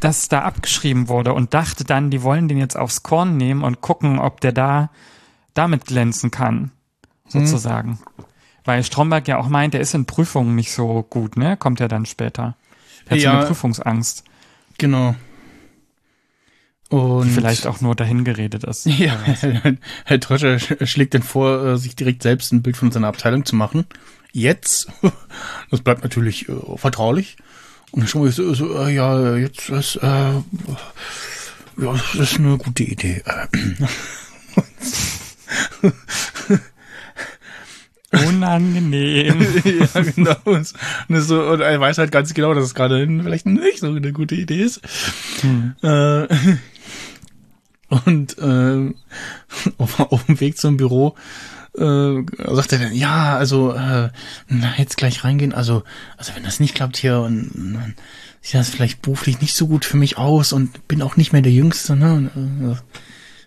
[0.00, 3.80] dass da abgeschrieben wurde und dachte dann, die wollen den jetzt aufs Korn nehmen und
[3.82, 4.90] gucken, ob der da
[5.52, 6.70] damit glänzen kann,
[7.28, 7.98] sozusagen.
[8.64, 11.56] Weil Stromberg ja auch meint, er ist in Prüfungen nicht so gut, ne?
[11.56, 12.54] Kommt ja dann später.
[13.06, 13.38] Er hat so Ja.
[13.38, 14.24] eine Prüfungsangst,
[14.78, 15.14] Genau.
[16.90, 18.84] Und die vielleicht auch nur dahin geredet ist.
[18.98, 19.16] Ja,
[20.04, 23.44] Herr Tröscher sch- schlägt dann vor, äh, sich direkt selbst ein Bild von seiner Abteilung
[23.44, 23.86] zu machen.
[24.32, 24.88] Jetzt,
[25.70, 27.36] das bleibt natürlich äh, vertraulich.
[27.92, 30.42] Und schon mal so, so äh, ja, jetzt ist, äh, ja,
[31.76, 33.22] das ist eine gute Idee.
[38.12, 39.40] Unangenehm.
[39.64, 40.34] ja, genau.
[40.44, 40.72] Und,
[41.22, 44.34] so, und er weiß halt ganz genau, dass es gerade vielleicht nicht so eine gute
[44.34, 44.80] Idee ist.
[45.82, 46.26] Äh,
[47.90, 48.94] und äh,
[49.78, 51.16] auf, auf dem Weg zum Büro
[51.76, 54.10] äh, sagt er dann, ja, also äh,
[54.48, 55.52] na, jetzt gleich reingehen.
[55.52, 55.82] Also,
[56.16, 57.94] also wenn das nicht klappt hier und dann
[58.40, 61.42] sieht das vielleicht beruflich nicht so gut für mich aus und bin auch nicht mehr
[61.42, 62.14] der Jüngste, ne?
[62.14, 62.76] Und, äh,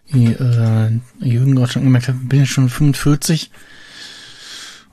[0.10, 3.50] wie äh, Jürgen gerade schon gemerkt hat, bin ich schon 45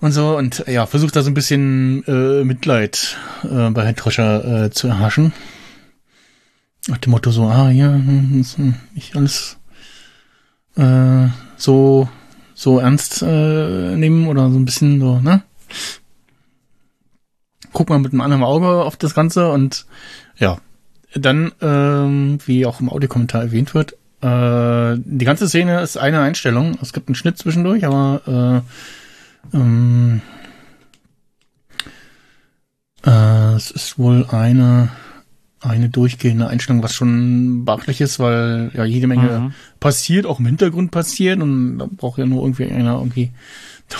[0.00, 4.64] und so und ja, versucht da so ein bisschen äh, Mitleid äh, bei Herrn Troscher
[4.64, 5.32] äh, zu erhaschen.
[6.88, 9.58] Nach dem Motto so, ah ja, hm, hm, nicht alles
[10.76, 12.08] äh, so
[12.54, 15.42] so ernst äh, nehmen oder so ein bisschen so, ne?
[17.72, 19.86] Guck mal mit einem anderen Auge auf das Ganze und
[20.36, 20.58] ja,
[21.14, 26.76] dann, ähm, wie auch im Audiokommentar erwähnt wird, äh, die ganze Szene ist eine Einstellung.
[26.82, 28.62] Es gibt einen Schnitt zwischendurch, aber
[29.52, 30.20] äh, ähm,
[33.06, 34.90] äh, es ist wohl eine
[35.60, 39.52] eine durchgehende Einstellung, was schon beachtlich ist, weil ja jede Menge Mhm.
[39.78, 43.30] passiert, auch im Hintergrund passiert und da braucht ja nur irgendwie einer irgendwie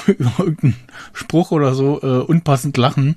[0.07, 0.77] über irgendeinen
[1.13, 3.17] Spruch oder so äh, unpassend lachen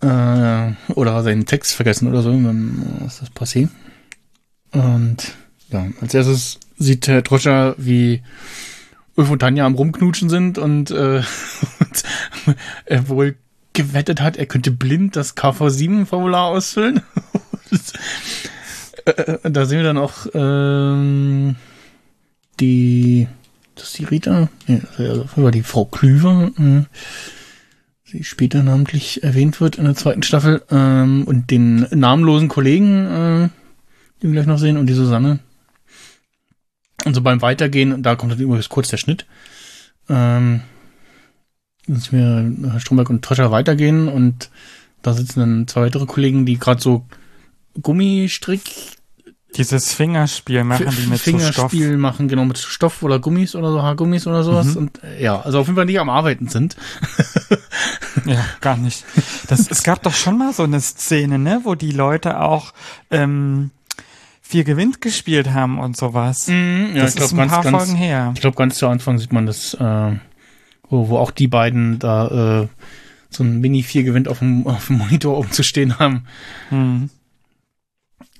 [0.00, 3.70] äh, oder seinen Text vergessen oder so, dann ist das passiert.
[4.72, 5.34] Und
[5.70, 8.22] ja, als erstes sieht Herr Troscher, wie
[9.16, 11.22] Ulf und Tanja am Rumknutschen sind und, äh,
[11.80, 12.04] und
[12.84, 13.36] er wohl
[13.78, 17.00] gewettet hat, er könnte blind das KV7-Formular ausfüllen.
[17.70, 17.92] Und,
[19.04, 21.54] äh, da sehen wir dann auch ähm,
[22.58, 23.28] die,
[23.76, 24.48] das ist die Rita,
[24.98, 26.82] also die Frau Klüver, äh,
[28.04, 33.48] sie später namentlich erwähnt wird in der zweiten Staffel, ähm, und den namenlosen Kollegen, äh,
[34.20, 35.38] den wir gleich noch sehen, und die Susanne.
[37.04, 39.24] Und so beim Weitergehen, da kommt dann übrigens kurz der Schnitt,
[40.08, 40.62] ähm,
[41.88, 44.50] dass wir Stromberg und Trescher weitergehen und
[45.02, 47.06] da sitzen dann zwei weitere Kollegen, die gerade so
[47.80, 48.62] Gummistrick
[49.56, 51.70] Dieses Fingerspiel machen die mit so Stoff.
[51.70, 54.74] Fingerspiel machen, genau, mit Stoff oder Gummis oder so, Haargummis oder sowas.
[54.74, 54.76] Mhm.
[54.76, 56.76] Und äh, ja, also auf jeden Fall nicht am Arbeiten sind.
[58.24, 59.04] Ja, gar nicht.
[59.46, 62.72] Das, es gab doch schon mal so eine Szene, ne, wo die Leute auch
[63.10, 63.70] ähm,
[64.42, 66.48] viel Gewinn gespielt haben und sowas.
[66.48, 68.32] Mhm, ja, das ist ein paar Folgen her.
[68.34, 70.12] Ich glaube, ganz zu Anfang sieht man das, äh,
[70.90, 72.68] wo, wo auch die beiden da äh,
[73.30, 76.24] so ein Mini 4 gewinnt auf dem, auf dem Monitor oben zu stehen haben.
[76.70, 77.10] Hm.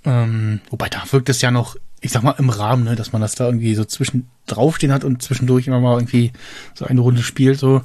[0.05, 3.21] Ähm, wobei da wirkt es ja noch, ich sag mal, im Rahmen, ne, dass man
[3.21, 6.33] das da irgendwie so zwischen draufstehen hat und zwischendurch immer mal irgendwie
[6.75, 7.83] so eine Runde spielt, so.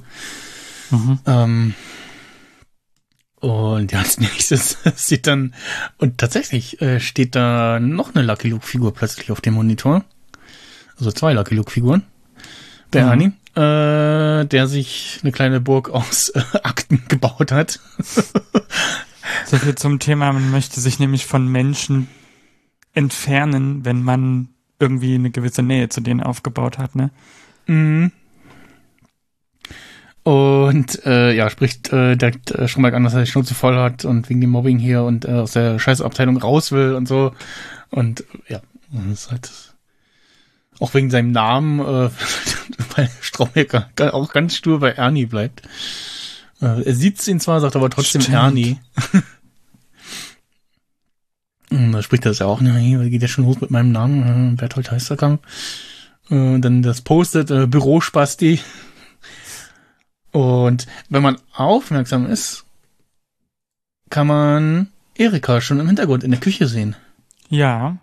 [0.91, 1.19] Mhm.
[1.25, 1.73] Ähm,
[3.39, 5.53] und ja, als nächstes sieht dann,
[5.97, 10.05] und tatsächlich äh, steht da noch eine Lucky Luke-Figur plötzlich auf dem Monitor.
[10.97, 12.03] Also zwei Lucky Luke-Figuren.
[12.93, 13.33] Der Mhm.
[13.55, 17.79] Äh, der sich eine kleine Burg aus äh, Akten gebaut hat.
[19.45, 22.07] So viel zum Thema, man möchte sich nämlich von Menschen
[22.93, 24.49] entfernen, wenn man
[24.79, 27.09] irgendwie eine gewisse Nähe zu denen aufgebaut hat, ne?
[27.67, 28.11] Mhm.
[30.23, 34.05] Und äh, ja, spricht äh, direkt äh, Stromberg an, dass er die Schnauze voll hat
[34.05, 37.33] und wegen dem Mobbing hier und äh, aus der Scheißabteilung raus will und so.
[37.89, 39.72] Und ja, das ist halt
[40.79, 42.09] auch wegen seinem Namen, äh,
[42.95, 45.61] weil Stromberg auch ganz stur bei Ernie bleibt.
[46.61, 48.37] Äh, er sieht ihn zwar, sagt aber trotzdem Stimmt.
[48.37, 48.77] Ernie.
[51.69, 54.53] Und da spricht er das ja auch, hier geht ja schon los mit meinem Namen,
[54.53, 55.41] äh, Berthold Heisterkamp.
[56.29, 58.59] Äh, Und dann das postet, äh, Bürospasti.
[60.31, 62.65] Und wenn man aufmerksam ist,
[64.09, 66.95] kann man Erika schon im Hintergrund in der Küche sehen.
[67.49, 67.97] Ja,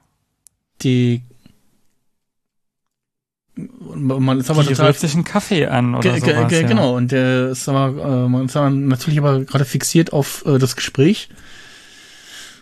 [0.82, 1.22] Die
[3.94, 6.52] man ist aber die total sich einen Kaffee an oder sowas.
[6.52, 6.62] ja.
[6.62, 10.58] Genau, und der ist aber, äh, man ist aber natürlich aber gerade fixiert auf äh,
[10.58, 11.28] das Gespräch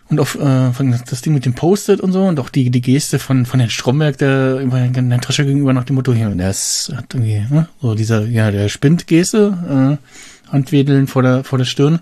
[0.08, 0.70] und auf äh,
[1.08, 3.70] das Ding mit dem Post-it und so und auch die, die Geste von, von Herrn
[3.70, 7.68] Stromberg, der über Herrn Trascher gegenüber nach dem Motto hier, der ist, hat irgendwie, ne,
[7.80, 12.00] so dieser, ja, der Spindgeste, äh, Handwedeln vor der, vor der Stirn.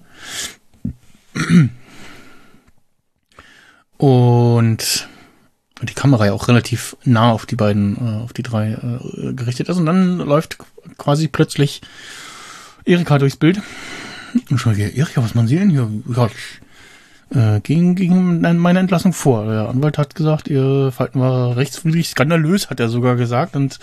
[3.98, 5.08] Und
[5.82, 9.68] die Kamera ja auch relativ nah auf die beiden, äh, auf die drei äh, gerichtet
[9.68, 9.76] ist.
[9.76, 10.58] Und dann läuft
[10.96, 11.82] quasi plötzlich
[12.84, 13.60] Erika durchs Bild.
[14.50, 15.90] Und schon gehe, Erika, was machen Sie denn hier?
[16.14, 19.46] Ja, ich, äh, gegen, gegen meine Entlassung vor.
[19.46, 23.56] Der Anwalt hat gesagt, Ihr Verhalten war rechtswidrig, skandalös, hat er sogar gesagt.
[23.56, 23.78] Und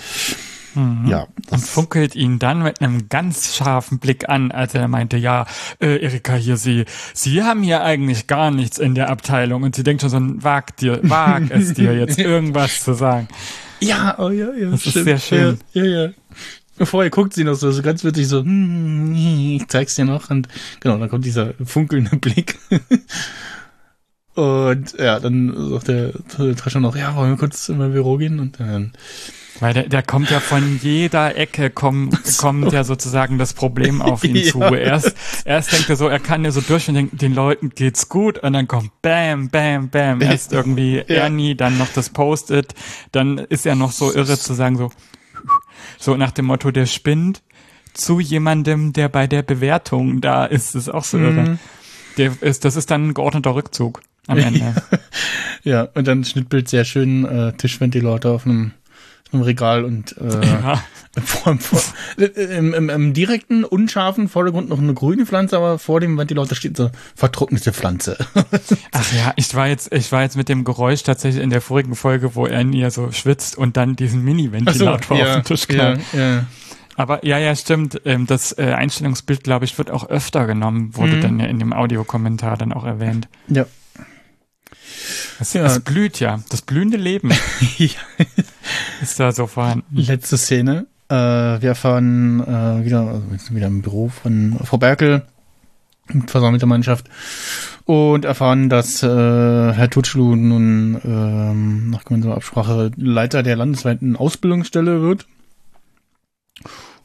[0.76, 1.08] Mhm.
[1.08, 5.46] ja, Und funkelt ihn dann mit einem ganz scharfen Blick an, als er meinte, ja,
[5.80, 9.64] äh, Erika, hier, Sie, Sie haben hier eigentlich gar nichts in der Abteilung.
[9.64, 13.28] Und sie denkt schon so, wag dir, wag es dir jetzt irgendwas zu sagen.
[13.80, 14.72] Ja, oh ja, ja.
[14.72, 15.60] Das ist sehr schön.
[15.74, 16.06] Ja, ja.
[16.06, 16.10] ja.
[16.86, 20.30] Vorher guckt sie noch so, so ganz witzig so, hm, ich zeig's dir noch.
[20.30, 20.48] Und
[20.80, 22.58] genau, dann kommt dieser funkelnde Blick.
[24.36, 26.12] Und ja, dann sagt der
[26.56, 28.40] Trascher noch, ja, wollen wir kurz in mein Büro gehen?
[28.40, 28.94] Und dann,
[29.60, 34.24] Weil der, der kommt ja von jeder Ecke, kommt, kommt ja sozusagen das Problem auf
[34.24, 34.52] ihn Ja.
[34.52, 34.60] zu.
[34.62, 35.16] Erst,
[35.46, 38.40] erst denkt er so, er kann ja so durch und denkt, den Leuten geht's gut.
[38.40, 40.20] Und dann kommt Bam, Bam, Bam.
[40.22, 42.74] Erst irgendwie Ernie, dann noch das Post-it.
[43.12, 44.92] Dann ist er noch so irre zu sagen, so,
[46.00, 47.44] so nach dem Motto, der spinnt
[47.94, 50.74] zu jemandem, der bei der Bewertung da ist.
[50.74, 51.26] Das ist auch so Mhm.
[51.38, 51.60] irre.
[52.18, 54.74] Der ist, das ist dann ein geordneter Rückzug am Ende.
[55.64, 58.72] ja, und dann Schnittbild sehr schön, äh, Tischventilator auf einem,
[59.28, 60.84] auf einem Regal und äh, Ja.
[61.24, 61.82] vor, vor,
[62.18, 66.76] im, im, im direkten, unscharfen Vordergrund noch eine grüne Pflanze, aber vor dem Ventilator steht
[66.76, 68.18] so vertrocknete Pflanze.
[68.92, 71.96] Ach ja, ich war jetzt, ich war jetzt mit dem Geräusch tatsächlich in der vorigen
[71.96, 76.02] Folge, wo er ja so schwitzt und dann diesen Mini-Ventilator auf den Tisch ja, knallt.
[76.14, 76.46] ja.
[76.96, 78.02] Aber ja, ja, stimmt.
[78.06, 81.22] Ähm, das äh, Einstellungsbild, glaube ich, wird auch öfter genommen, wurde Mhm.
[81.22, 83.28] dann ja in dem Audiokommentar dann auch erwähnt.
[83.48, 83.66] Ja.
[85.44, 85.64] Das, Ja.
[85.64, 86.40] das blüht ja.
[86.50, 87.30] Das blühende Leben
[87.78, 87.90] ja.
[89.02, 89.86] ist da so vorhanden.
[89.94, 90.86] Letzte Szene.
[91.10, 95.24] Äh, wir erfahren äh, wieder, also wir sind wieder im Büro von Frau Berkel
[96.14, 97.10] mit versammelter Mannschaft
[97.84, 105.02] und erfahren, dass äh, Herr Tutschlu nun ähm, nach gemeinsamer Absprache Leiter der landesweiten Ausbildungsstelle
[105.02, 105.28] wird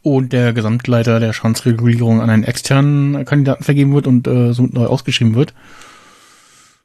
[0.03, 4.87] und der Gesamtleiter der Schadensregulierung an einen externen Kandidaten vergeben wird und äh, somit neu
[4.87, 5.55] ausgeschrieben wird.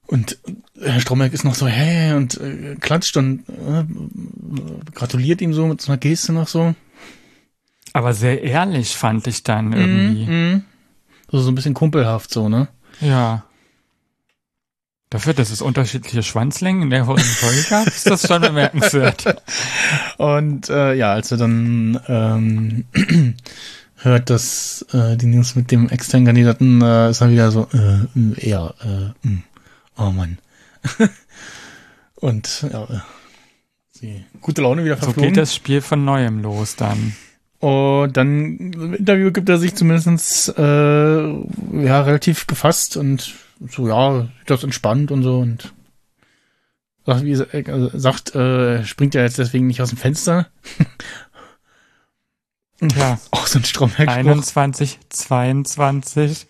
[0.08, 0.38] Und
[0.80, 3.84] Herr Stromberg ist noch so, hä, und äh, klatscht und äh,
[4.94, 6.76] gratuliert ihm so mit so einer Geste noch so.
[7.94, 10.26] Aber sehr ehrlich fand ich dann irgendwie.
[10.26, 10.64] Mhm.
[11.32, 12.68] Also so ein bisschen kumpelhaft so, ne?
[13.00, 13.46] Ja.
[15.10, 19.44] Dafür, dass es unterschiedliche Schwanzlängen in der Folge gab, ist das schon bemerkenswert.
[20.18, 22.86] Und äh, ja, als er dann ähm,
[23.98, 28.40] hört, dass äh, die News mit dem externen Kandidaten äh, ist er wieder so, äh,
[28.40, 29.44] eher, äh, mh.
[29.98, 30.38] Oh Mann.
[32.16, 33.00] Und ja, äh,
[33.92, 35.30] sie gute Laune wieder So verflogen.
[35.30, 37.16] geht das Spiel von neuem los dann.
[37.60, 43.34] Und dann im Interview gibt er sich zumindestens äh, ja, relativ gefasst und
[43.70, 45.74] so, ja, das entspannt und so und
[47.06, 50.48] sagt, wie, äh, sagt äh, springt er jetzt deswegen nicht aus dem Fenster.
[52.82, 54.10] Ja, Auch so ein Stromberg.
[54.10, 56.48] 21, 22,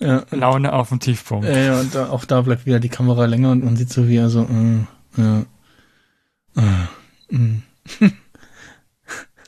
[0.00, 1.46] Ja, Laune auf dem Tiefpunkt.
[1.46, 4.08] äh, ja, und da, auch da bleibt wieder die Kamera länger und man sieht so,
[4.08, 5.44] wie er so, äh, äh,
[6.56, 7.62] äh, mm.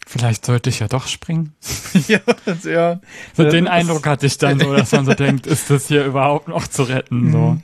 [0.06, 1.54] Vielleicht sollte ich ja doch springen.
[2.06, 2.20] ja,
[2.64, 3.00] ja.
[3.34, 6.04] So Ja, den Eindruck hatte ich dann so, dass man so denkt, ist das hier
[6.04, 7.32] überhaupt noch zu retten?
[7.32, 7.56] So.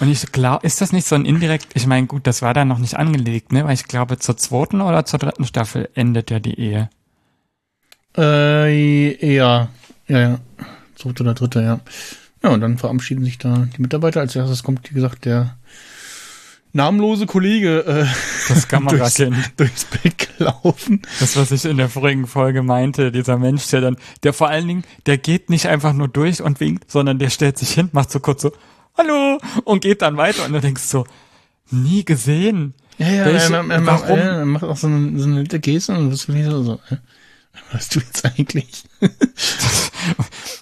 [0.00, 2.64] Und ich glaube, ist das nicht so ein indirekt, ich meine, gut, das war da
[2.64, 3.66] noch nicht angelegt, ne?
[3.66, 6.88] Weil ich glaube, zur zweiten oder zur dritten Staffel endet ja die Ehe.
[8.16, 9.68] Äh, ja,
[10.06, 10.38] ja, ja.
[10.98, 11.80] Zweite oder dritte, ja.
[12.42, 14.20] Ja, und dann verabschieden sich da die Mitarbeiter.
[14.20, 15.56] Als erstes kommt, wie gesagt, der
[16.72, 18.06] namenlose Kollege äh,
[18.48, 19.36] Das Kamerakind.
[19.56, 21.02] durchs Bild gelaufen.
[21.18, 24.68] Das, was ich in der vorigen Folge meinte, dieser Mensch, der dann, der vor allen
[24.68, 28.10] Dingen, der geht nicht einfach nur durch und winkt, sondern der stellt sich hin, macht
[28.10, 28.52] so kurz so,
[28.96, 31.06] hallo, und geht dann weiter und du denkst so,
[31.70, 32.74] nie gesehen.
[32.98, 34.18] Ja, ja, Welche- er, er, er, warum?
[34.18, 36.62] Er, er macht auch so eine, so eine nette Geste und was will ich so,
[36.62, 36.80] so,
[37.72, 38.84] was du jetzt eigentlich?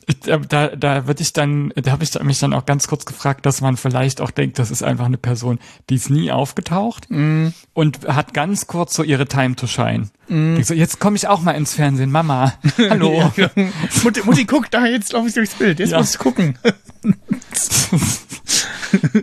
[0.09, 2.87] Ich, äh, da, da würde ich dann, da habe ich da- mich dann auch ganz
[2.89, 5.59] kurz gefragt, dass man vielleicht auch denkt, das ist einfach eine Person,
[5.91, 10.09] die ist nie aufgetaucht Mm, und hat ganz kurz so ihre Time to shine.
[10.29, 12.55] Denk so, jetzt komme ich auch mal ins Fernsehen, Mama.
[12.79, 13.33] Hallo.
[13.37, 13.67] Ja, ja.
[14.05, 15.99] Mutti, Mutti, guck, da, jetzt laufe ich durchs Bild, jetzt Ja.
[15.99, 16.57] musst du gucken.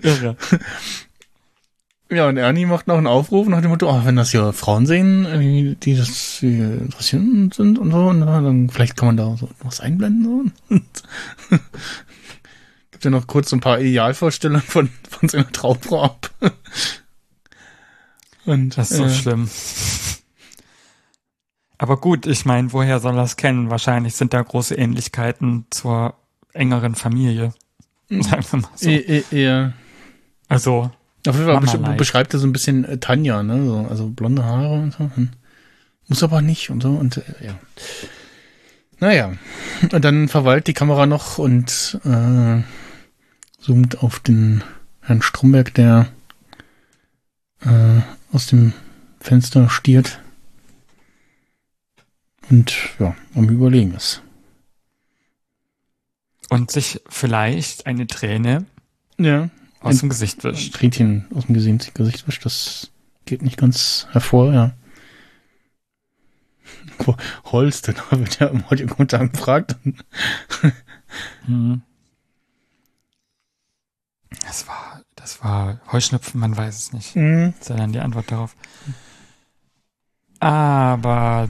[0.01, 0.35] Irre.
[2.13, 4.85] Ja, und Ernie macht noch einen Aufruf nach dem Motto, oh, wenn das hier Frauen
[4.85, 9.49] sehen, die das die interessieren sind und so, und dann vielleicht kann man da so
[9.63, 10.53] was einblenden.
[10.69, 10.77] So.
[12.91, 16.29] Gibt ja noch kurz so ein paar Idealvorstellungen von, von seiner Traumfrau ab.
[18.45, 19.49] Und, Das ist so äh, schlimm.
[21.77, 23.69] Aber gut, ich meine, woher soll es kennen?
[23.69, 26.15] Wahrscheinlich sind da große Ähnlichkeiten zur
[26.53, 27.53] engeren Familie.
[28.09, 28.89] Sagen wir mal so.
[28.89, 29.73] eh- eh- eher,
[30.49, 30.91] Also,
[31.27, 33.65] auf jeden Fall besch beschreibt er so ein bisschen äh, Tanja, ne?
[33.65, 35.09] So, also blonde Haare und so.
[35.15, 35.29] Hm.
[36.07, 36.89] Muss aber nicht und so.
[36.89, 37.59] Und äh, ja.
[38.99, 39.33] Naja.
[39.91, 42.61] Und dann verweilt die Kamera noch und äh,
[43.59, 44.63] zoomt auf den
[45.01, 46.07] Herrn Stromberg, der
[47.61, 48.01] äh,
[48.31, 48.73] aus dem
[49.19, 50.19] Fenster stiert.
[52.49, 54.21] Und ja, am Überlegen ist.
[56.49, 58.65] und sich vielleicht eine Träne
[59.17, 59.49] Ja.
[59.83, 60.73] Aus dem Gesicht wischt.
[60.73, 62.91] Tränchen aus dem Gesicht, Gesicht wischt, das
[63.25, 64.73] geht nicht ganz hervor, ja.
[67.45, 69.75] Holz, dann wird ja im Audiokommentar gefragt.
[71.47, 71.81] Mhm.
[74.45, 77.15] Das war, das war Heuschnupfen, man weiß es nicht.
[77.15, 77.53] Mhm.
[77.59, 78.55] ist ja dann die Antwort darauf.
[80.39, 81.49] Aber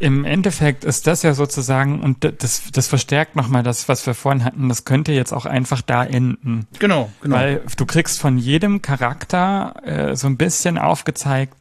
[0.00, 4.44] im Endeffekt ist das ja sozusagen, und das, das verstärkt nochmal das, was wir vorhin
[4.44, 6.66] hatten, das könnte jetzt auch einfach da enden.
[6.78, 7.36] Genau, genau.
[7.36, 11.54] Weil du kriegst von jedem Charakter äh, so ein bisschen aufgezeigt,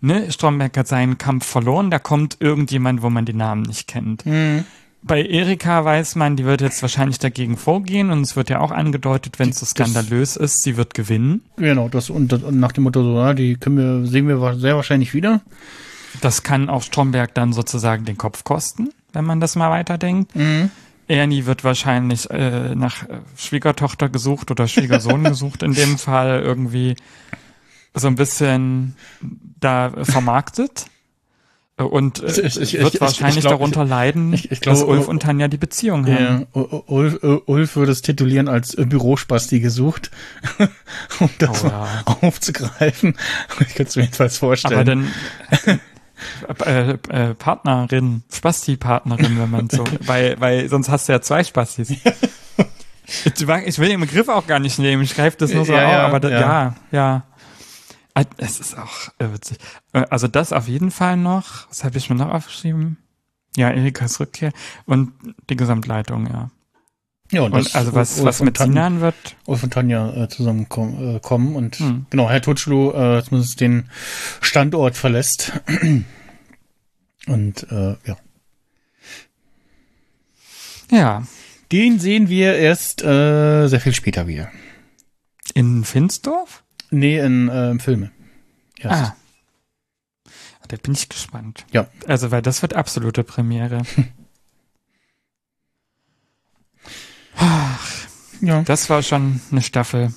[0.00, 4.24] ne, Stromberg hat seinen Kampf verloren, da kommt irgendjemand, wo man die Namen nicht kennt.
[4.26, 4.64] Mhm.
[5.02, 8.72] Bei Erika weiß man, die wird jetzt wahrscheinlich dagegen vorgehen und es wird ja auch
[8.72, 11.42] angedeutet, wenn es so Das- skandalös ist, sie wird gewinnen.
[11.56, 14.54] Genau, das und, das- und nach dem Motto, so, ja, die können wir, sehen wir
[14.58, 15.40] sehr wahrscheinlich wieder.
[16.20, 20.34] Das kann auch Stromberg dann sozusagen den Kopf kosten, wenn man das mal weiterdenkt.
[20.36, 20.70] Mhm.
[21.08, 26.96] Ernie wird wahrscheinlich äh, nach äh, Schwiegertochter gesucht oder Schwiegersohn gesucht in dem Fall irgendwie
[27.94, 28.96] so ein bisschen
[29.60, 30.86] da vermarktet.
[31.78, 35.22] Und äh, Ich- ich- wird ich- wahrscheinlich ich glaub, darunter leiden, ich dass Ulf und
[35.22, 36.46] Tanja die Beziehung haben.
[36.54, 40.10] U- U- Ulf, Ulf würde es titulieren als Bürospasti gesucht,
[41.20, 42.02] um das Oh, ja.
[42.22, 43.14] aufzugreifen.
[43.60, 44.74] Ich könnte es mir jedenfalls vorstellen.
[44.74, 45.10] Aber dann
[46.64, 51.90] äh, äh, Partnerin, Spasti-Partnerin, wenn man so, weil, weil sonst hast du ja zwei Spastis.
[53.24, 55.92] Ich, will den Begriff auch gar nicht nehmen, ich greife das nur so Ja, auf,
[55.92, 56.40] ja, aber da, ja.
[56.40, 56.74] ja.
[56.90, 57.22] ja,
[58.14, 59.58] Ah, Es ist auch äh, witzig.
[59.92, 61.68] Äh, Also das auf jeden Fall noch.
[61.68, 62.96] Was habe ich mir noch aufgeschrieben?
[63.56, 64.52] Ja, Erikas Rückkehr
[64.86, 65.12] und
[65.50, 66.50] die Gesamtleitung, ja.
[67.32, 69.14] Ja, Und also was, Ulf was und mit Tan- Sinan wird,
[69.46, 72.06] Ulf und Tanja äh, zusammenkommen äh, kommen und Hm.
[72.10, 73.90] genau, Herr Tutschlu äh, zumindest den
[74.40, 75.52] Standort verlässt.
[77.26, 78.16] Und äh, ja.
[80.90, 81.26] Ja,
[81.72, 84.48] Den sehen wir erst äh, sehr viel später wieder.
[85.54, 86.62] in Finsdorf?
[86.90, 88.12] Nee, in ähm, Filme.
[88.78, 89.02] Erst.
[89.02, 89.16] Ah.
[90.68, 91.64] Da bin ich gespannt.
[91.72, 91.88] Ja.
[92.06, 93.82] Also, weil das wird absolute Premiere.
[98.40, 98.62] Ja.
[98.62, 100.12] Das war schon eine Staffel.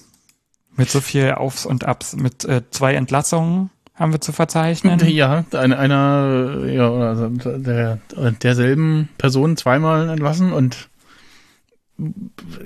[0.75, 2.15] Mit so viel Aufs und Abs.
[2.15, 4.99] Mit äh, zwei Entlassungen haben wir zu verzeichnen.
[5.07, 7.99] Ja, eine, einer, ja, also der,
[8.41, 10.89] derselben Person zweimal entlassen und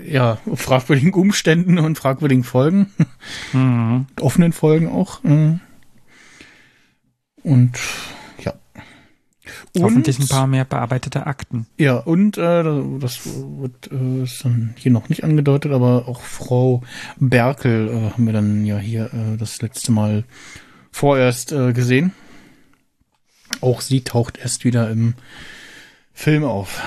[0.05, 2.91] ja, fragwürdigen Umständen und fragwürdigen Folgen,
[3.51, 4.05] Mhm.
[4.21, 5.23] offenen Folgen auch.
[5.23, 5.59] äh.
[9.73, 9.83] Und.
[9.83, 11.67] Hoffentlich ein paar mehr bearbeitete Akten.
[11.77, 12.63] Ja, und äh,
[12.99, 16.83] das wird äh, ist dann hier noch nicht angedeutet, aber auch Frau
[17.17, 20.25] Berkel äh, haben wir dann ja hier äh, das letzte Mal
[20.91, 22.13] vorerst äh, gesehen.
[23.61, 25.15] Auch sie taucht erst wieder im
[26.13, 26.81] Film auf.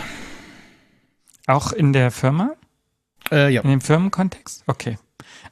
[1.47, 2.55] Auch in der Firma?
[3.31, 3.63] Äh, ja.
[3.63, 4.65] In dem Firmenkontext?
[4.67, 4.99] Okay.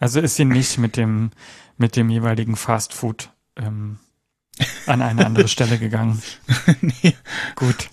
[0.00, 1.30] Also ist sie nicht mit dem,
[1.76, 3.98] mit dem jeweiligen Fast Food ähm,
[4.86, 6.22] an eine andere Stelle gegangen.
[6.80, 7.14] nee.
[7.56, 7.90] Gut.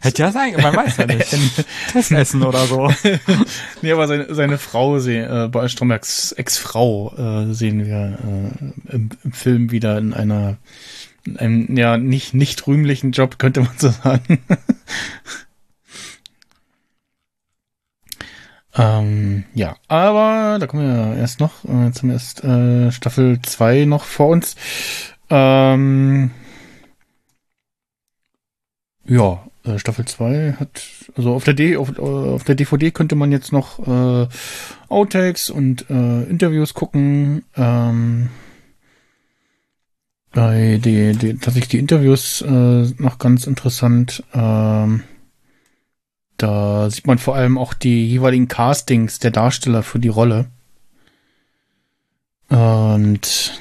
[0.00, 1.36] Hätte ja sein, man weiß ja nicht.
[1.92, 2.92] Testessen oder so.
[3.82, 9.10] nee, aber seine, seine Frau, sie, äh, bei Strombergs Ex-Frau äh, sehen wir äh, im,
[9.24, 10.58] im Film wieder in einer
[11.24, 14.38] in einem ja nicht nicht rühmlichen Job, könnte man so sagen.
[18.76, 21.64] ähm, ja, aber da kommen wir erst noch.
[21.64, 24.54] Äh, Jetzt haben wir erst äh, Staffel 2 noch vor uns.
[25.28, 26.30] Ähm,
[29.06, 30.82] ja, äh, Staffel 2 hat,
[31.16, 34.28] also auf der, D, auf, äh, auf der DVD könnte man jetzt noch äh,
[34.88, 37.44] Outtakes und äh, Interviews gucken.
[37.56, 38.28] Ähm,
[40.32, 44.22] bei die, die, tatsächlich die Interviews äh, noch ganz interessant.
[44.34, 45.02] Ähm,
[46.36, 50.46] da sieht man vor allem auch die jeweiligen Castings der Darsteller für die Rolle.
[52.48, 53.58] Und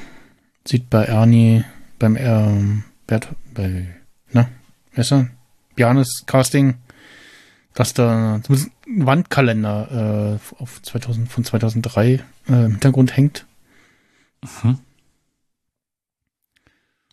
[0.67, 1.63] sieht bei Ernie,
[1.99, 3.87] beim ähm, Bert, bei,
[4.31, 4.49] na,
[4.93, 5.29] wer ist er?
[5.75, 6.75] Bjarnes Casting,
[7.73, 13.45] dass da zumindest ein Wandkalender äh, auf 2000, von 2003 äh, im Hintergrund hängt.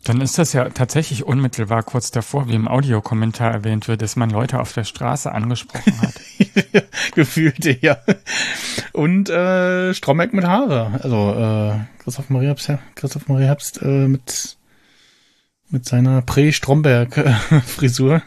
[0.05, 4.31] Dann ist das ja tatsächlich unmittelbar kurz davor, wie im Audiokommentar erwähnt wird, dass man
[4.31, 6.15] Leute auf der Straße angesprochen hat.
[7.15, 7.99] Gefühlte, ja.
[8.93, 10.99] Und äh, Stromberg mit Haare.
[11.03, 14.57] Also äh, Christoph Maria Herbst, ja, Christoph Maria Herbst äh, mit,
[15.71, 18.23] mit seiner Prä-Stromberg-Frisur.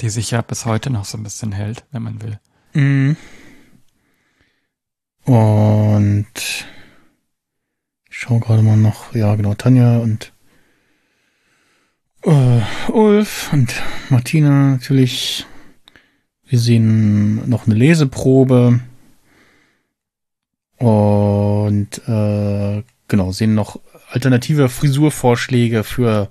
[0.00, 2.38] Die sich ja bis heute noch so ein bisschen hält, wenn man will.
[2.74, 3.16] Mhm.
[5.24, 6.66] Und
[8.14, 10.32] ich schaue gerade mal noch, ja genau, Tanja und
[12.22, 12.60] äh,
[12.92, 13.74] Ulf und
[14.08, 15.46] Martina natürlich.
[16.46, 18.78] Wir sehen noch eine Leseprobe.
[20.76, 23.80] Und äh, genau, sehen noch
[24.10, 26.30] alternative Frisurvorschläge für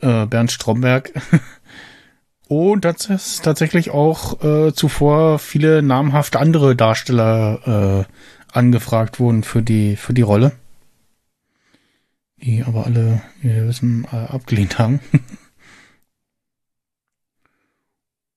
[0.00, 1.12] äh, Bernd Stromberg.
[2.48, 9.62] Und das ist tatsächlich auch äh, zuvor viele namhafte andere Darsteller äh, angefragt wurden für
[9.62, 10.52] die für die Rolle,
[12.42, 15.00] die aber alle, wie wir wissen, äh, abgelehnt haben.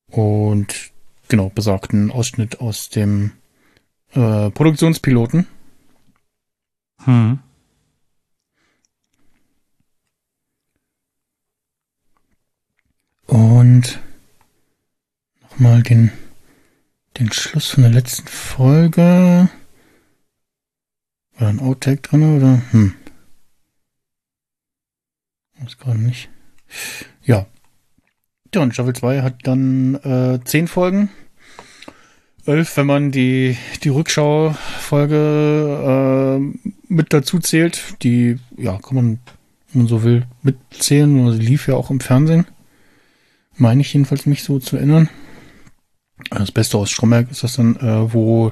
[0.07, 0.91] Und
[1.27, 3.32] genau besagten Ausschnitt aus dem
[4.14, 5.48] äh, Produktionspiloten.
[7.03, 7.40] Hm.
[13.27, 13.99] Und
[15.41, 16.11] nochmal den,
[17.18, 19.49] den Schluss von der letzten Folge.
[21.34, 22.61] War da ein Outtake drin oder?
[22.72, 22.94] Hm.
[25.60, 26.30] Weiß gerade nicht.
[27.23, 27.45] Ja.
[28.53, 31.10] Ja, und Staffel 2 hat dann äh, zehn Folgen.
[32.45, 35.18] Elf, wenn man die, die Rückschau-Folge
[36.38, 36.40] äh,
[36.88, 38.02] mit dazu zählt.
[38.03, 39.19] Die, ja, kann man,
[39.72, 41.32] wenn man so will, mitzählen.
[41.34, 42.45] Sie lief ja auch im Fernsehen
[43.57, 45.10] meine ich jedenfalls mich so zu erinnern.
[46.30, 48.52] Das Beste aus Stromberg ist das dann, äh, wo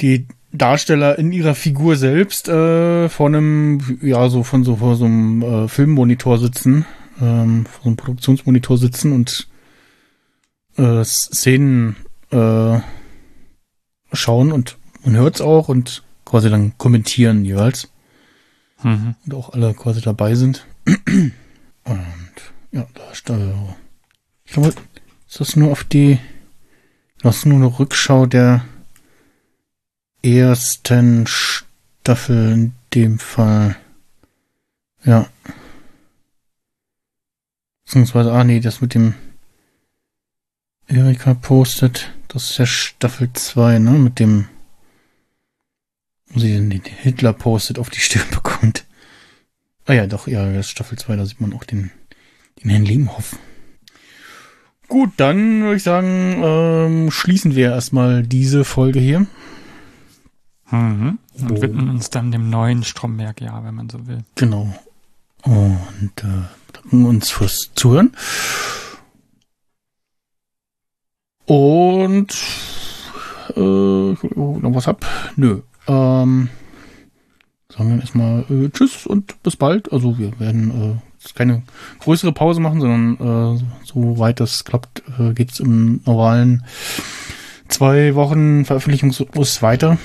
[0.00, 5.04] die Darsteller in ihrer Figur selbst äh, vor einem, ja, so von so vor so
[5.04, 6.86] einem äh, Filmmonitor sitzen,
[7.20, 9.48] ähm, vor so einem Produktionsmonitor sitzen und
[10.76, 11.96] äh, Szenen
[12.30, 12.78] äh,
[14.12, 17.90] schauen und man hört's auch und quasi dann kommentieren jeweils
[18.84, 19.14] Mhm.
[19.24, 20.66] und auch alle quasi dabei sind.
[21.86, 23.76] Und ja, da ist da.
[24.44, 24.74] Ich glaube,
[25.26, 26.18] ist das nur auf die.
[27.22, 28.64] Das ist nur eine Rückschau der
[30.24, 33.76] ersten Staffel in dem Fall.
[35.04, 35.28] Ja.
[37.84, 39.14] Beziehungsweise, ah nee, das mit dem
[40.86, 43.90] Erika postet, das ist ja Staffel 2, ne?
[43.92, 44.48] Mit dem,
[46.28, 48.84] wo sie den Hitler postet, auf die Stirn bekommt.
[49.86, 51.90] Ah ja, doch, ja, das ist Staffel 2, da sieht man auch den,
[52.62, 53.36] den Herrn Lehmhoff.
[54.88, 59.26] Gut, dann würde ich sagen, ähm, schließen wir erstmal diese Folge hier.
[60.70, 61.18] Mhm.
[61.40, 61.62] Und Oh.
[61.62, 64.24] widmen uns dann dem neuen Stromberg, ja, wenn man so will.
[64.36, 64.72] Genau.
[65.42, 68.12] Und äh, bedanken uns fürs Zuhören.
[71.46, 72.34] Und
[73.54, 75.04] äh, noch was ab?
[75.36, 75.60] Nö.
[75.86, 76.48] Ähm,
[77.68, 79.92] sagen wir erstmal äh, Tschüss und bis bald.
[79.92, 81.62] Also wir werden äh, keine
[82.00, 86.64] größere Pause machen, sondern äh, soweit das klappt, äh, geht's im normalen
[87.68, 89.98] zwei Wochen Veröffentlichungsrhythmus weiter.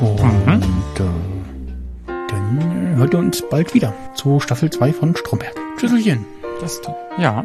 [0.00, 5.54] Und äh, dann hört ihr uns bald wieder zu Staffel 2 von Stromberg.
[5.78, 6.24] Tschüsselchen.
[6.60, 6.80] Das.
[7.18, 7.44] Ja.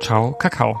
[0.00, 0.80] Ciao, Kakao.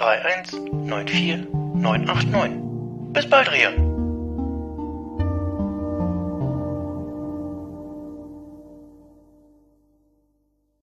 [0.00, 0.52] 31
[0.86, 3.12] 94 989.
[3.12, 3.97] Bis bald, Rian.